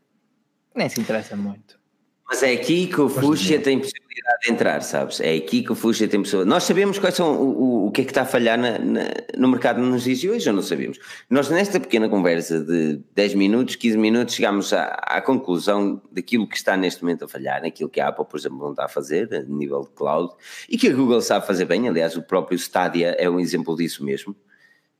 [0.75, 1.79] Nem se interessa muito.
[2.27, 5.19] Mas é aqui que o Fuchsia tem possibilidade de entrar, sabes?
[5.19, 6.49] É aqui que o Fuchsia tem possibilidade.
[6.49, 9.01] Nós sabemos quais são o, o, o que é que está a falhar na- na-
[9.37, 10.97] no mercado nos dias de hoje, ou não sabemos?
[11.29, 16.55] Nós, nesta pequena conversa de 10 minutos, 15 minutos, chegámos à, à conclusão daquilo que
[16.55, 19.33] está neste momento a falhar, naquilo que a Apple, por exemplo, não está a fazer,
[19.33, 20.33] a nível de cloud,
[20.69, 21.87] e que a Google sabe fazer bem.
[21.89, 24.33] Aliás, o próprio Stadia é um exemplo disso mesmo.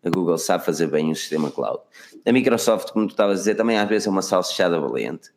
[0.03, 1.79] A Google sabe fazer bem o sistema cloud.
[2.25, 5.29] A Microsoft, como tu estavas a dizer, também às vezes é uma salsichada valente.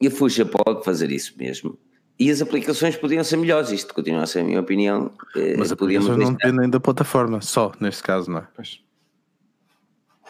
[0.00, 1.78] E a Fuchsia pode fazer isso mesmo.
[2.18, 3.70] E as aplicações podiam ser melhores.
[3.70, 5.12] Isto continua a ser a minha opinião.
[5.36, 8.48] Eh, Mas as aplicações não dependem da plataforma, só neste caso, não é?
[8.56, 8.80] Pois.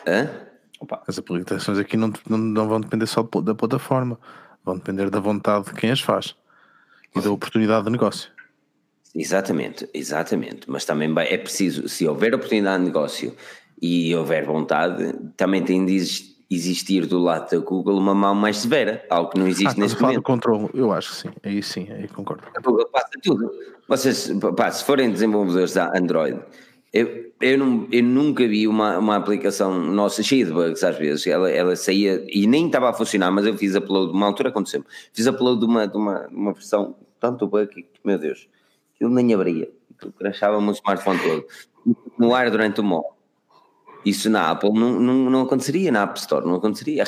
[0.07, 0.31] Hã?
[0.81, 4.19] Opa, As aplicações aqui não, não, não vão depender só da plataforma,
[4.65, 6.37] vão depender da vontade de quem as faz
[7.17, 8.31] e da oportunidade de negócio.
[9.19, 10.61] Exatamente, exatamente.
[10.71, 13.35] Mas também é preciso, se houver oportunidade de negócio
[13.83, 18.59] e houver vontade, também tem de exis- existir do lado da Google uma mão mais
[18.59, 20.23] severa, algo que não Ah, existe estás a neste momento.
[20.23, 22.45] controle, eu acho que sim, aí sim, aí concordo.
[22.57, 23.51] A Google passa tudo.
[23.89, 26.39] Vocês, pá, se forem desenvolvedores da Android,
[26.93, 31.27] eu, eu, não, eu nunca vi uma, uma aplicação nossa cheia de bugs às vezes.
[31.27, 34.85] Ela, ela saía e nem estava a funcionar, mas eu fiz upload, uma altura aconteceu
[35.13, 38.49] fiz upload de uma, de uma, uma versão, tanto bug que, meu Deus,
[38.99, 39.71] aquilo nem abria.
[39.97, 41.47] Aquilo crashava-me o smartphone todo.
[42.19, 43.18] No ar durante uma hora.
[44.05, 47.05] Isso na Apple não, não, não aconteceria, na App Store não aconteceria.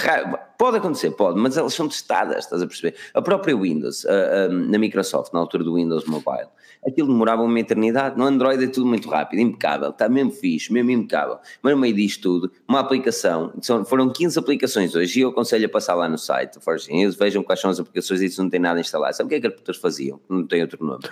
[0.59, 2.95] Pode acontecer, pode, mas elas são testadas, estás a perceber?
[3.15, 6.49] A própria Windows, a- a- na Microsoft, na altura do Windows Mobile,
[6.87, 8.19] aquilo demorava uma eternidade.
[8.19, 11.39] No Android é tudo muito rápido, impecável, está mesmo fixe, mesmo impecável.
[11.63, 15.65] Mas no meio disto tudo, uma aplicação, são- foram 15 aplicações hoje e eu aconselho
[15.67, 18.51] a passar lá no site, Forge News, vejam quais são as aplicações e isso não
[18.51, 19.17] tem nada instalado.
[19.17, 20.21] Sabe o que é que as putas faziam?
[20.29, 21.05] Não tem outro nome.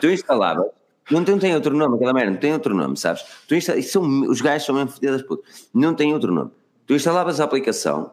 [0.00, 0.64] Tu instalava
[1.10, 3.24] não tem, tem outro nome, aquela merda, não tem outro nome, sabes?
[3.46, 5.42] Tu insta- isso são, os gajos são mesmo fodidas puto.
[5.72, 6.50] Não tem outro nome.
[6.86, 8.12] Tu instalavas a aplicação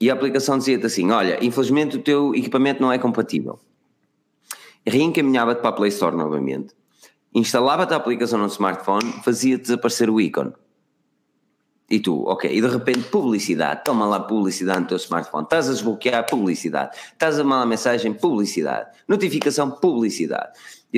[0.00, 3.58] e a aplicação dizia-te assim: olha, infelizmente o teu equipamento não é compatível.
[4.86, 6.74] Reencaminhava-te para a Play Store novamente,
[7.34, 10.52] instalava-te a aplicação no smartphone, fazia desaparecer o ícone.
[11.90, 15.72] E tu, ok, e de repente publicidade, toma lá publicidade no teu smartphone, estás a
[15.72, 20.52] desbloquear publicidade, estás a mandar mensagem, publicidade, notificação, publicidade.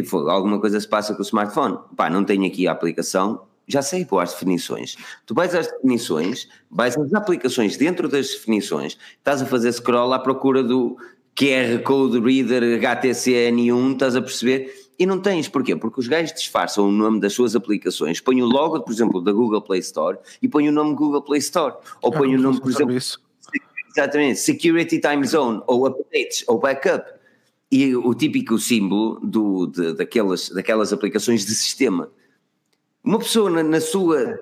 [0.04, 1.78] Fogo, alguma coisa se passa com o smartphone.
[1.96, 4.96] Pá, não tenho aqui a aplicação, já sei pôr as definições.
[5.26, 10.18] Tu vais às definições, vais às aplicações dentro das definições, estás a fazer scroll à
[10.18, 10.96] procura do
[11.36, 14.74] QR Code Reader HTCN1, estás a perceber?
[14.98, 15.74] E não tens, porquê?
[15.74, 19.32] Porque os gajos disfarçam o nome das suas aplicações, põem o logo, por exemplo, da
[19.32, 21.74] Google Play Store e põem o nome Google Play Store.
[22.02, 23.18] Ou põem o nome, por exemplo, isso.
[23.96, 27.19] exatamente, Security Time Zone, ou Updates, ou Backup.
[27.70, 32.10] E o típico símbolo do, de, daquelas, daquelas aplicações de sistema.
[33.02, 34.38] Uma pessoa na, na sua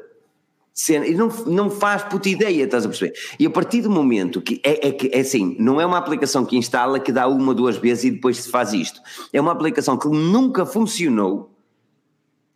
[0.72, 3.12] cena e não, não faz puta ideia, estás a perceber?
[3.38, 6.44] E a partir do momento que é, é, que é assim, não é uma aplicação
[6.44, 9.00] que instala que dá uma, duas vezes e depois se faz isto.
[9.32, 11.54] É uma aplicação que nunca funcionou.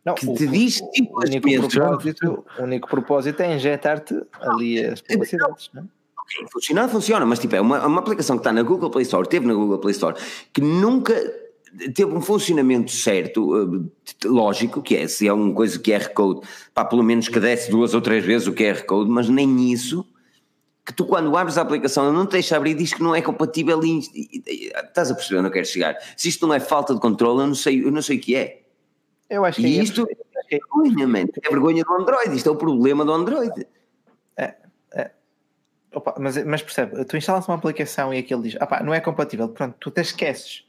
[0.04, 4.20] Não, que o, te diz o, tipo o, único propósito, o único propósito é injetar-te
[4.40, 6.01] ali as publicidades, não é?
[6.22, 9.28] Ok, funcionar funciona, mas tipo, é uma, uma aplicação que está na Google Play Store,
[9.28, 10.16] teve na Google Play Store,
[10.52, 11.14] que nunca
[11.94, 16.84] teve um funcionamento certo, eh, lógico, que é, se é uma coisa QR Code, pá,
[16.84, 20.06] pelo menos que desce duas ou três vezes o QR Code, mas nem isso,
[20.84, 23.22] que tu quando abres a aplicação não te deixa abrir e diz que não é
[23.22, 25.96] compatível e, e, e, estás a perceber onde eu quero chegar.
[26.16, 28.34] Se isto não é falta de controle, eu não sei, eu não sei o que
[28.34, 28.62] é.
[29.30, 31.26] Eu acho que e é isto é vergonha, man.
[31.42, 33.66] é vergonha do Android, isto é o problema do Android.
[35.94, 39.48] Opa, mas, mas percebe, tu instalas uma aplicação e aquilo diz, ah não é compatível,
[39.48, 40.64] pronto, tu te esqueces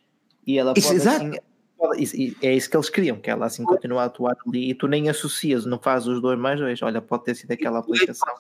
[0.46, 1.26] e ela Isso, pode exato.
[1.26, 1.38] assim,
[1.78, 4.88] pode- é isso que eles queriam, que ela assim continua a atuar ali e tu
[4.88, 6.82] nem associas, não fazes os dois mais dois.
[6.82, 8.34] Olha, pode ter sido aquela aplicação.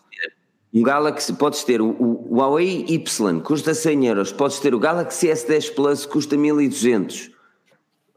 [0.73, 5.27] Um Galaxy, podes ter o, o Huawei Y, custa 100 euros, podes ter o Galaxy
[5.27, 7.31] S10 Plus, custa 1200.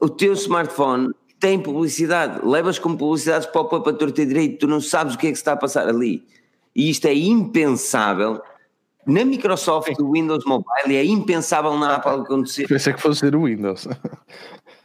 [0.01, 4.81] O teu smartphone tem publicidade, levas como publicidades pop-up a torta e direito, tu não
[4.81, 6.27] sabes o que é que se está a passar ali.
[6.75, 8.41] E isto é impensável.
[9.07, 12.67] Na Microsoft, o Windows Mobile, é impensável na Apple acontecer.
[12.67, 13.87] Pensei que fosse ser o Windows.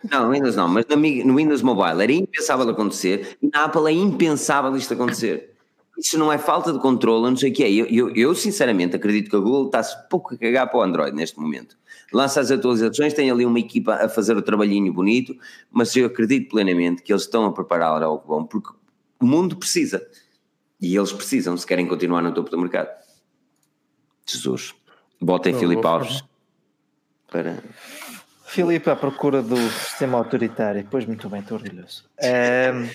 [0.09, 4.75] Não, Windows não, mas no, Windows Mobile era impensável acontecer e na Apple é impensável
[4.75, 5.51] isto acontecer.
[5.97, 7.71] Isso não é falta de controle, não sei o que é.
[7.71, 11.15] Eu, eu, eu, sinceramente acredito que a Google está-se pouco a cagar para o Android
[11.15, 11.77] neste momento.
[12.11, 15.35] Lança as atualizações, tem ali uma equipa a fazer o trabalhinho bonito,
[15.69, 18.69] mas eu acredito plenamente que eles estão a preparar algo bom, porque
[19.19, 20.05] o mundo precisa.
[20.81, 22.89] E eles precisam, se querem continuar no topo do mercado.
[24.31, 24.73] Jesus.
[25.21, 26.23] Botem Filipe Alves
[27.31, 27.57] para.
[28.45, 30.85] Filipe à procura do sistema autoritário.
[30.91, 32.03] Pois muito bem, estou orgulhoso.
[32.19, 32.89] Ehm,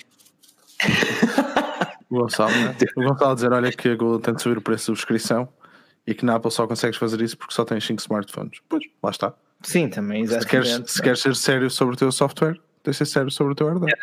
[2.09, 2.75] O Gonçalo, né?
[2.95, 5.49] O Gonçalo dizer: olha, que a Google tem de subir o preço de subscrição
[6.05, 8.59] e que na Apple só consegues fazer isso porque só tens 5 smartphones.
[8.69, 9.33] Pois, lá está.
[9.63, 10.49] sim, também, Se exatamente.
[10.69, 13.55] queres, se queres ser sério sobre o teu software, tens de ser sério sobre o
[13.55, 13.93] teu hardware.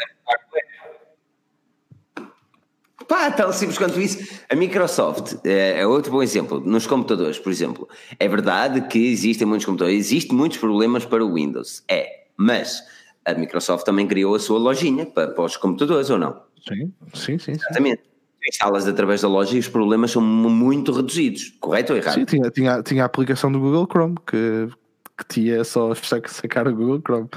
[3.08, 4.18] Pá, tão simples quanto isso.
[4.50, 6.60] A Microsoft é, é outro bom exemplo.
[6.60, 7.88] Nos computadores, por exemplo.
[8.18, 11.82] É verdade que existem muitos computadores, existem muitos problemas para o Windows.
[11.88, 12.82] É, mas
[13.24, 16.42] a Microsoft também criou a sua lojinha para, para os computadores, ou não?
[16.66, 17.52] Sim, sim, sim.
[17.52, 18.02] Exatamente.
[18.02, 21.54] Tu instalas através da loja e os problemas são mu- muito reduzidos.
[21.60, 22.14] Correto ou errado?
[22.14, 24.68] Sim, tinha, tinha, tinha a aplicação do Google Chrome que,
[25.16, 27.28] que tinha só sac- sacar o Google Chrome.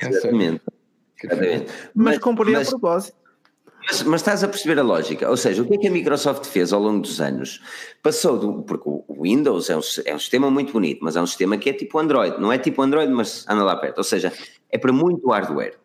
[0.00, 0.62] Exatamente.
[1.22, 1.72] Exatamente.
[1.94, 3.19] Mas comprei a mas- propósito.
[3.90, 5.28] Mas, mas estás a perceber a lógica?
[5.28, 7.60] Ou seja, o que é que a Microsoft fez ao longo dos anos?
[8.00, 8.62] Passou do.
[8.62, 11.68] Porque o Windows é um, é um sistema muito bonito, mas é um sistema que
[11.68, 12.40] é tipo Android.
[12.40, 13.98] Não é tipo Android, mas anda lá perto.
[13.98, 14.32] Ou seja,
[14.70, 15.76] é para muito hardware.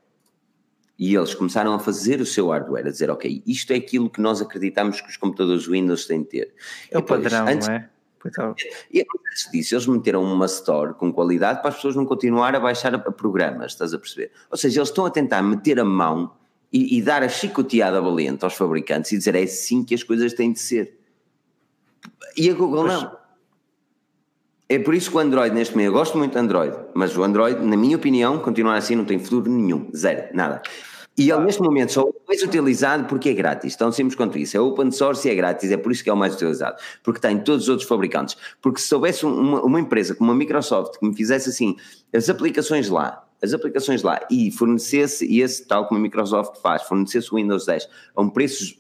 [0.98, 4.22] E eles começaram a fazer o seu hardware, a dizer, ok, isto é aquilo que
[4.22, 6.54] nós acreditamos que os computadores Windows têm de ter.
[6.90, 7.90] É o depois, padrão, antes- não é?
[8.26, 8.68] É.
[8.92, 12.60] e antes disso, eles meteram uma store com qualidade para as pessoas não continuar a
[12.60, 14.32] baixar a programas, estás a perceber?
[14.50, 16.32] Ou seja, eles estão a tentar meter a mão
[16.76, 20.34] e, e dar a chicoteada valente aos fabricantes e dizer é assim que as coisas
[20.34, 21.00] têm de ser.
[22.36, 23.18] E a Google não.
[24.68, 27.24] É por isso que o Android neste momento, eu gosto muito de Android, mas o
[27.24, 30.62] Android, na minha opinião, continuar assim não tem futuro nenhum, zero, nada.
[31.18, 34.38] E ele neste momento só é o mais utilizado porque é grátis, tão simples quanto
[34.38, 34.58] isso.
[34.58, 37.22] É open source e é grátis, é por isso que é o mais utilizado, porque
[37.22, 38.36] tem todos os outros fabricantes.
[38.62, 41.78] Porque se houvesse uma, uma empresa como a Microsoft que me fizesse assim,
[42.14, 47.32] as aplicações lá, as aplicações lá e fornecesse esse, tal como a Microsoft faz, fornecesse
[47.32, 48.78] o Windows 10 a um preço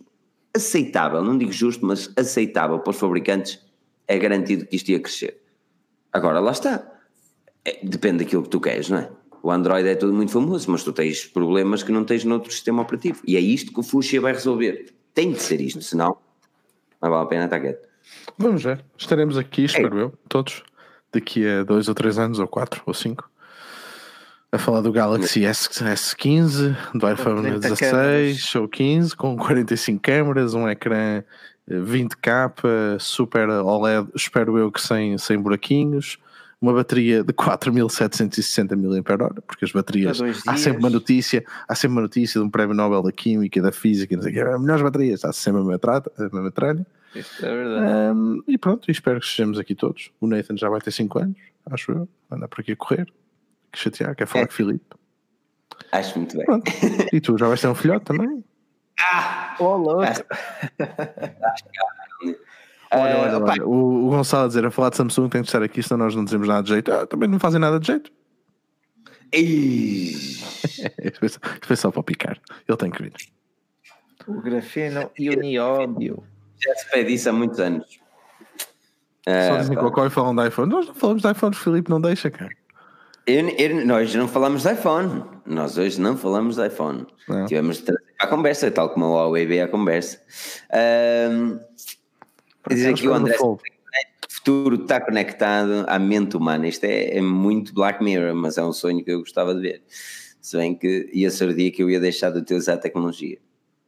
[0.55, 3.59] aceitável, não digo justo, mas aceitável para os fabricantes,
[4.07, 5.41] é garantido que isto ia crescer.
[6.13, 6.91] Agora, lá está.
[7.65, 9.11] É, depende daquilo que tu queres, não é?
[9.43, 12.81] O Android é tudo muito famoso, mas tu tens problemas que não tens noutro sistema
[12.81, 13.21] operativo.
[13.27, 14.93] E é isto que o Fuchsia vai resolver.
[15.13, 16.17] Tem de ser isto, senão
[17.01, 17.87] não vale a pena estar quieto.
[18.37, 18.83] Vamos ver.
[18.97, 20.63] Estaremos aqui, espero eu, todos,
[21.11, 23.29] daqui a dois ou três anos, ou quatro, ou cinco,
[24.55, 30.53] a falar do Galaxy S, S15, do iPhone 30 16 ou 15, com 45 câmeras,
[30.53, 31.23] um ecrã
[31.67, 36.17] eh, 20K, super OLED, espero eu que sem, sem buraquinhos,
[36.61, 39.03] uma bateria de 4760 mAh,
[39.45, 43.03] porque as baterias, há sempre uma notícia, há sempre uma notícia de um prémio Nobel
[43.03, 46.11] da Química, da Física, não sei o quê, melhores baterias, há sempre a mesma trata-
[46.17, 46.85] a mesma tralha.
[47.13, 48.17] Isto é verdade.
[48.17, 50.11] Um, e pronto, espero que estejamos aqui todos.
[50.19, 51.37] O Nathan já vai ter 5 anos,
[51.71, 52.09] acho eu.
[52.29, 53.07] Anda por aqui a correr.
[53.75, 54.47] Que chatear, quer falar É.
[54.47, 54.85] com o Filipe.
[55.91, 56.45] Acho muito bem.
[56.45, 56.71] Pronto.
[57.11, 58.43] E tu já vais ter um filhote também?
[59.59, 59.99] Oh, louco.
[60.01, 60.25] Olha,
[62.91, 63.65] Ah, olha, opa, olha.
[63.67, 66.15] O, o Gonçalo a dizer a falar de Samsung tem de estar aqui, senão nós
[66.15, 66.91] não dizemos nada de jeito.
[66.93, 68.11] Ah, também não fazem nada de jeito.
[69.33, 72.39] Isto foi só para picar.
[72.67, 73.13] Ele tem que vir.
[74.27, 76.23] O grafeno e o nióbio.
[76.63, 77.99] Já se pede isso há muitos anos.
[79.49, 80.71] Só dizem Cocó e falam de iPhone.
[80.71, 82.51] Nós não falamos de iPhone, Filipe não deixa, cara.
[83.27, 85.23] Eu, eu, nós não falamos de iPhone.
[85.45, 87.07] Nós hoje não falamos de iPhone.
[87.27, 87.45] Não.
[87.45, 90.21] Tivemos de trazer a conversa, tal como a Huawei veio à conversa.
[91.31, 91.59] Um,
[92.69, 93.57] diz aqui o André o
[94.29, 96.67] futuro está conectado à mente humana.
[96.67, 99.83] Isto é, é, muito Black Mirror, mas é um sonho que eu gostava de ver.
[100.39, 103.39] Se bem que ia ser o dia que eu ia deixar de utilizar a tecnologia.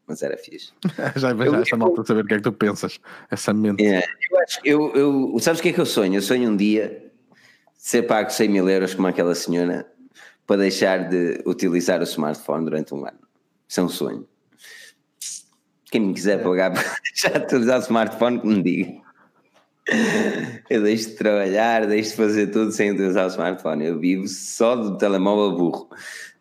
[0.07, 0.72] Mas era fixe.
[1.15, 2.99] já vejo essa malta saber o que é que tu pensas.
[3.30, 3.85] Essa mente.
[3.85, 6.15] É, eu acho, eu, eu, sabes o que é que eu sonho?
[6.15, 7.06] Eu sonho um dia
[7.88, 9.89] ser pago 100 mil euros como aquela senhora
[10.45, 13.19] para deixar de utilizar o smartphone durante um ano.
[13.65, 14.27] Isso é um sonho.
[15.89, 19.01] Quem me quiser pagar para deixar de utilizar o smartphone, que me diga.
[20.69, 23.85] Eu deixo de trabalhar, deixo de fazer tudo sem utilizar o smartphone.
[23.85, 25.89] Eu vivo só do telemóvel burro.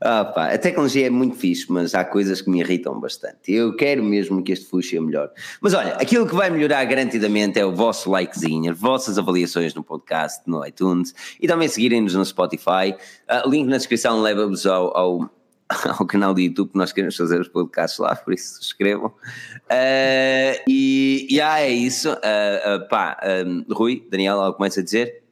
[0.01, 3.52] Ah, pá, a tecnologia é muito fixe, mas há coisas que me irritam bastante.
[3.52, 5.31] Eu quero mesmo que este fuxe melhor.
[5.60, 9.82] Mas olha, aquilo que vai melhorar garantidamente é o vosso likezinho, as vossas avaliações no
[9.82, 12.94] podcast, no iTunes e também seguirem-nos no Spotify.
[13.28, 15.31] Uh, link na descrição leva-vos ao, ao,
[15.98, 19.09] ao, canal do YouTube que nós queremos fazer os podcasts lá, por isso subscrevam.
[19.09, 22.12] Uh, e, e ah, é isso.
[22.12, 25.23] Uh, pá, um, Rui, Daniel, algo mais a dizer?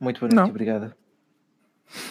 [0.00, 1.01] Muito boa noite, obrigado.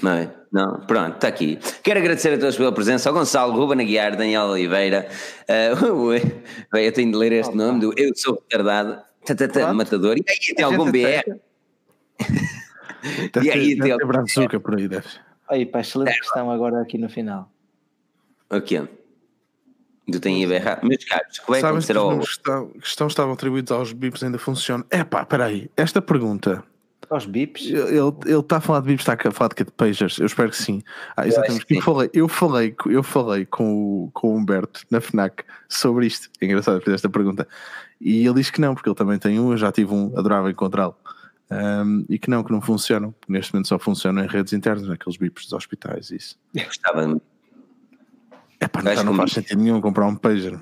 [0.02, 0.34] Não é?
[0.52, 1.58] Não, pronto, está aqui.
[1.82, 5.08] Quero agradecer a todos pela presença, ao Gonçalo, Ruben Aguiar, Daniel Oliveira.
[5.52, 10.18] Uh, eu tenho de ler este nome do Eu Sou Retardado, tatata, Matador.
[10.18, 11.40] E aí tem algum BR?
[13.44, 15.08] e aí tem algum brazuca por aí, deve.
[15.50, 17.52] Aí, pá, excelente questão agora aqui no final.
[18.50, 18.88] O quê?
[20.10, 20.84] Tu tens IBR?
[20.84, 22.20] Meus caros, como é que acontecer ao...
[22.20, 24.86] questão, questão estavam atribuídos aos bips ainda funciona.
[24.90, 26.64] É pá, espera aí, esta pergunta
[27.14, 27.68] aos bips?
[27.68, 30.50] Ele está a falar de bips, está a falar de que de pagers, eu espero
[30.50, 30.82] que sim.
[31.16, 31.66] Ah, exatamente.
[31.70, 36.08] Eu, eu, falei, eu falei, eu falei com, o, com o Humberto na FNAC sobre
[36.08, 36.30] isto.
[36.40, 37.48] É engraçado fazer esta pergunta.
[38.00, 40.50] E ele disse que não, porque ele também tem um, eu já tive um, adorava
[40.50, 40.96] encontrá-lo.
[41.52, 43.14] Um, e que não, que não funcionam.
[43.28, 46.10] Neste momento só funcionam em redes internas, naqueles bips dos hospitais.
[46.10, 46.40] Isso.
[46.56, 47.22] Eu gostava.
[48.60, 50.58] É pá, não, não faz sentido nenhum comprar um pager.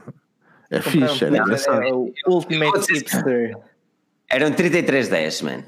[0.70, 1.84] É fixe, é engraçado.
[1.84, 3.58] É o Ultimate Hipster.
[4.30, 5.64] Eram 3310, mano.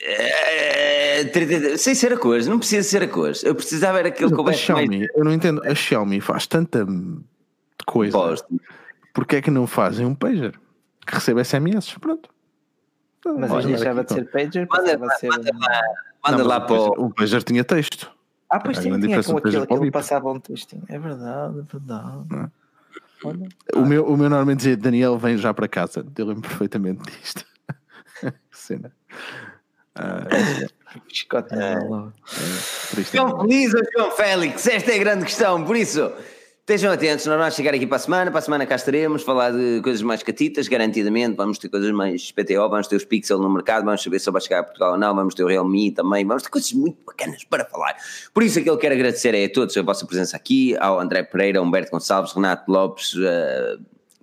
[0.00, 3.42] É, 33, sem ser a cores, não precisa ser a cores.
[3.42, 5.08] Eu precisava era aquele que Xiaomi, mais...
[5.14, 6.86] Eu não entendo, a Xiaomi faz tanta
[7.84, 8.16] coisa.
[8.16, 8.60] Posto.
[9.12, 10.58] Porque é que não fazem um pager
[11.06, 11.94] que recebe SMS?
[11.98, 12.28] Pronto.
[13.38, 15.28] Mas Olha, deixava de ser pager, manda, lá, ser...
[15.28, 15.82] manda lá,
[16.24, 17.06] manda não, lá para o.
[17.06, 18.10] O pager tinha texto.
[18.48, 20.84] Ah, pois tinha, tinha com aquele que ele passava um textinho.
[20.88, 22.24] É verdade, é verdade.
[22.30, 22.52] Não.
[23.24, 23.48] Olha.
[23.74, 26.06] O, meu, o meu normalmente dizia Daniel vem já para casa.
[26.16, 27.44] Eu lembro perfeitamente disto.
[28.52, 28.92] cena.
[29.94, 30.26] Ah,
[31.08, 31.80] Chicote é, é,
[33.14, 34.66] João Feliz ou João Félix?
[34.66, 36.12] Esta é a grande questão, por isso
[36.68, 39.52] estejam atentos, nós vamos chegar aqui para a semana, para a semana cá estaremos, falar
[39.52, 43.48] de coisas mais catitas, garantidamente, vamos ter coisas mais PTO, vamos ter os Pixel no
[43.48, 46.26] mercado, vamos saber se vai chegar a Portugal ou não, vamos ter o Realme também,
[46.26, 47.94] vamos ter coisas muito bacanas para falar.
[48.34, 51.22] Por isso aquilo que quero agradecer é a todos a vossa presença aqui, ao André
[51.22, 53.80] Pereira, Humberto Gonçalves, Renato Lopes, uh,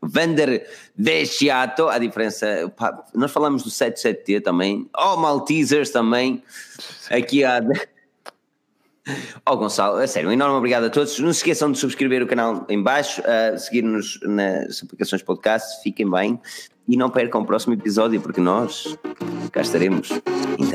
[0.07, 6.43] Vander Desciato, a diferença, pá, nós falamos do 77T também, oh Maltesers também,
[7.09, 7.61] aqui há...
[9.45, 11.19] Oh Gonçalo, a sério, um enorme obrigado a todos.
[11.19, 16.09] Não se esqueçam de subscrever o canal em baixo, uh, seguir-nos nas aplicações podcast, fiquem
[16.09, 16.39] bem
[16.87, 18.97] e não percam o próximo episódio porque nós
[19.51, 20.09] cá estaremos
[20.57, 20.65] em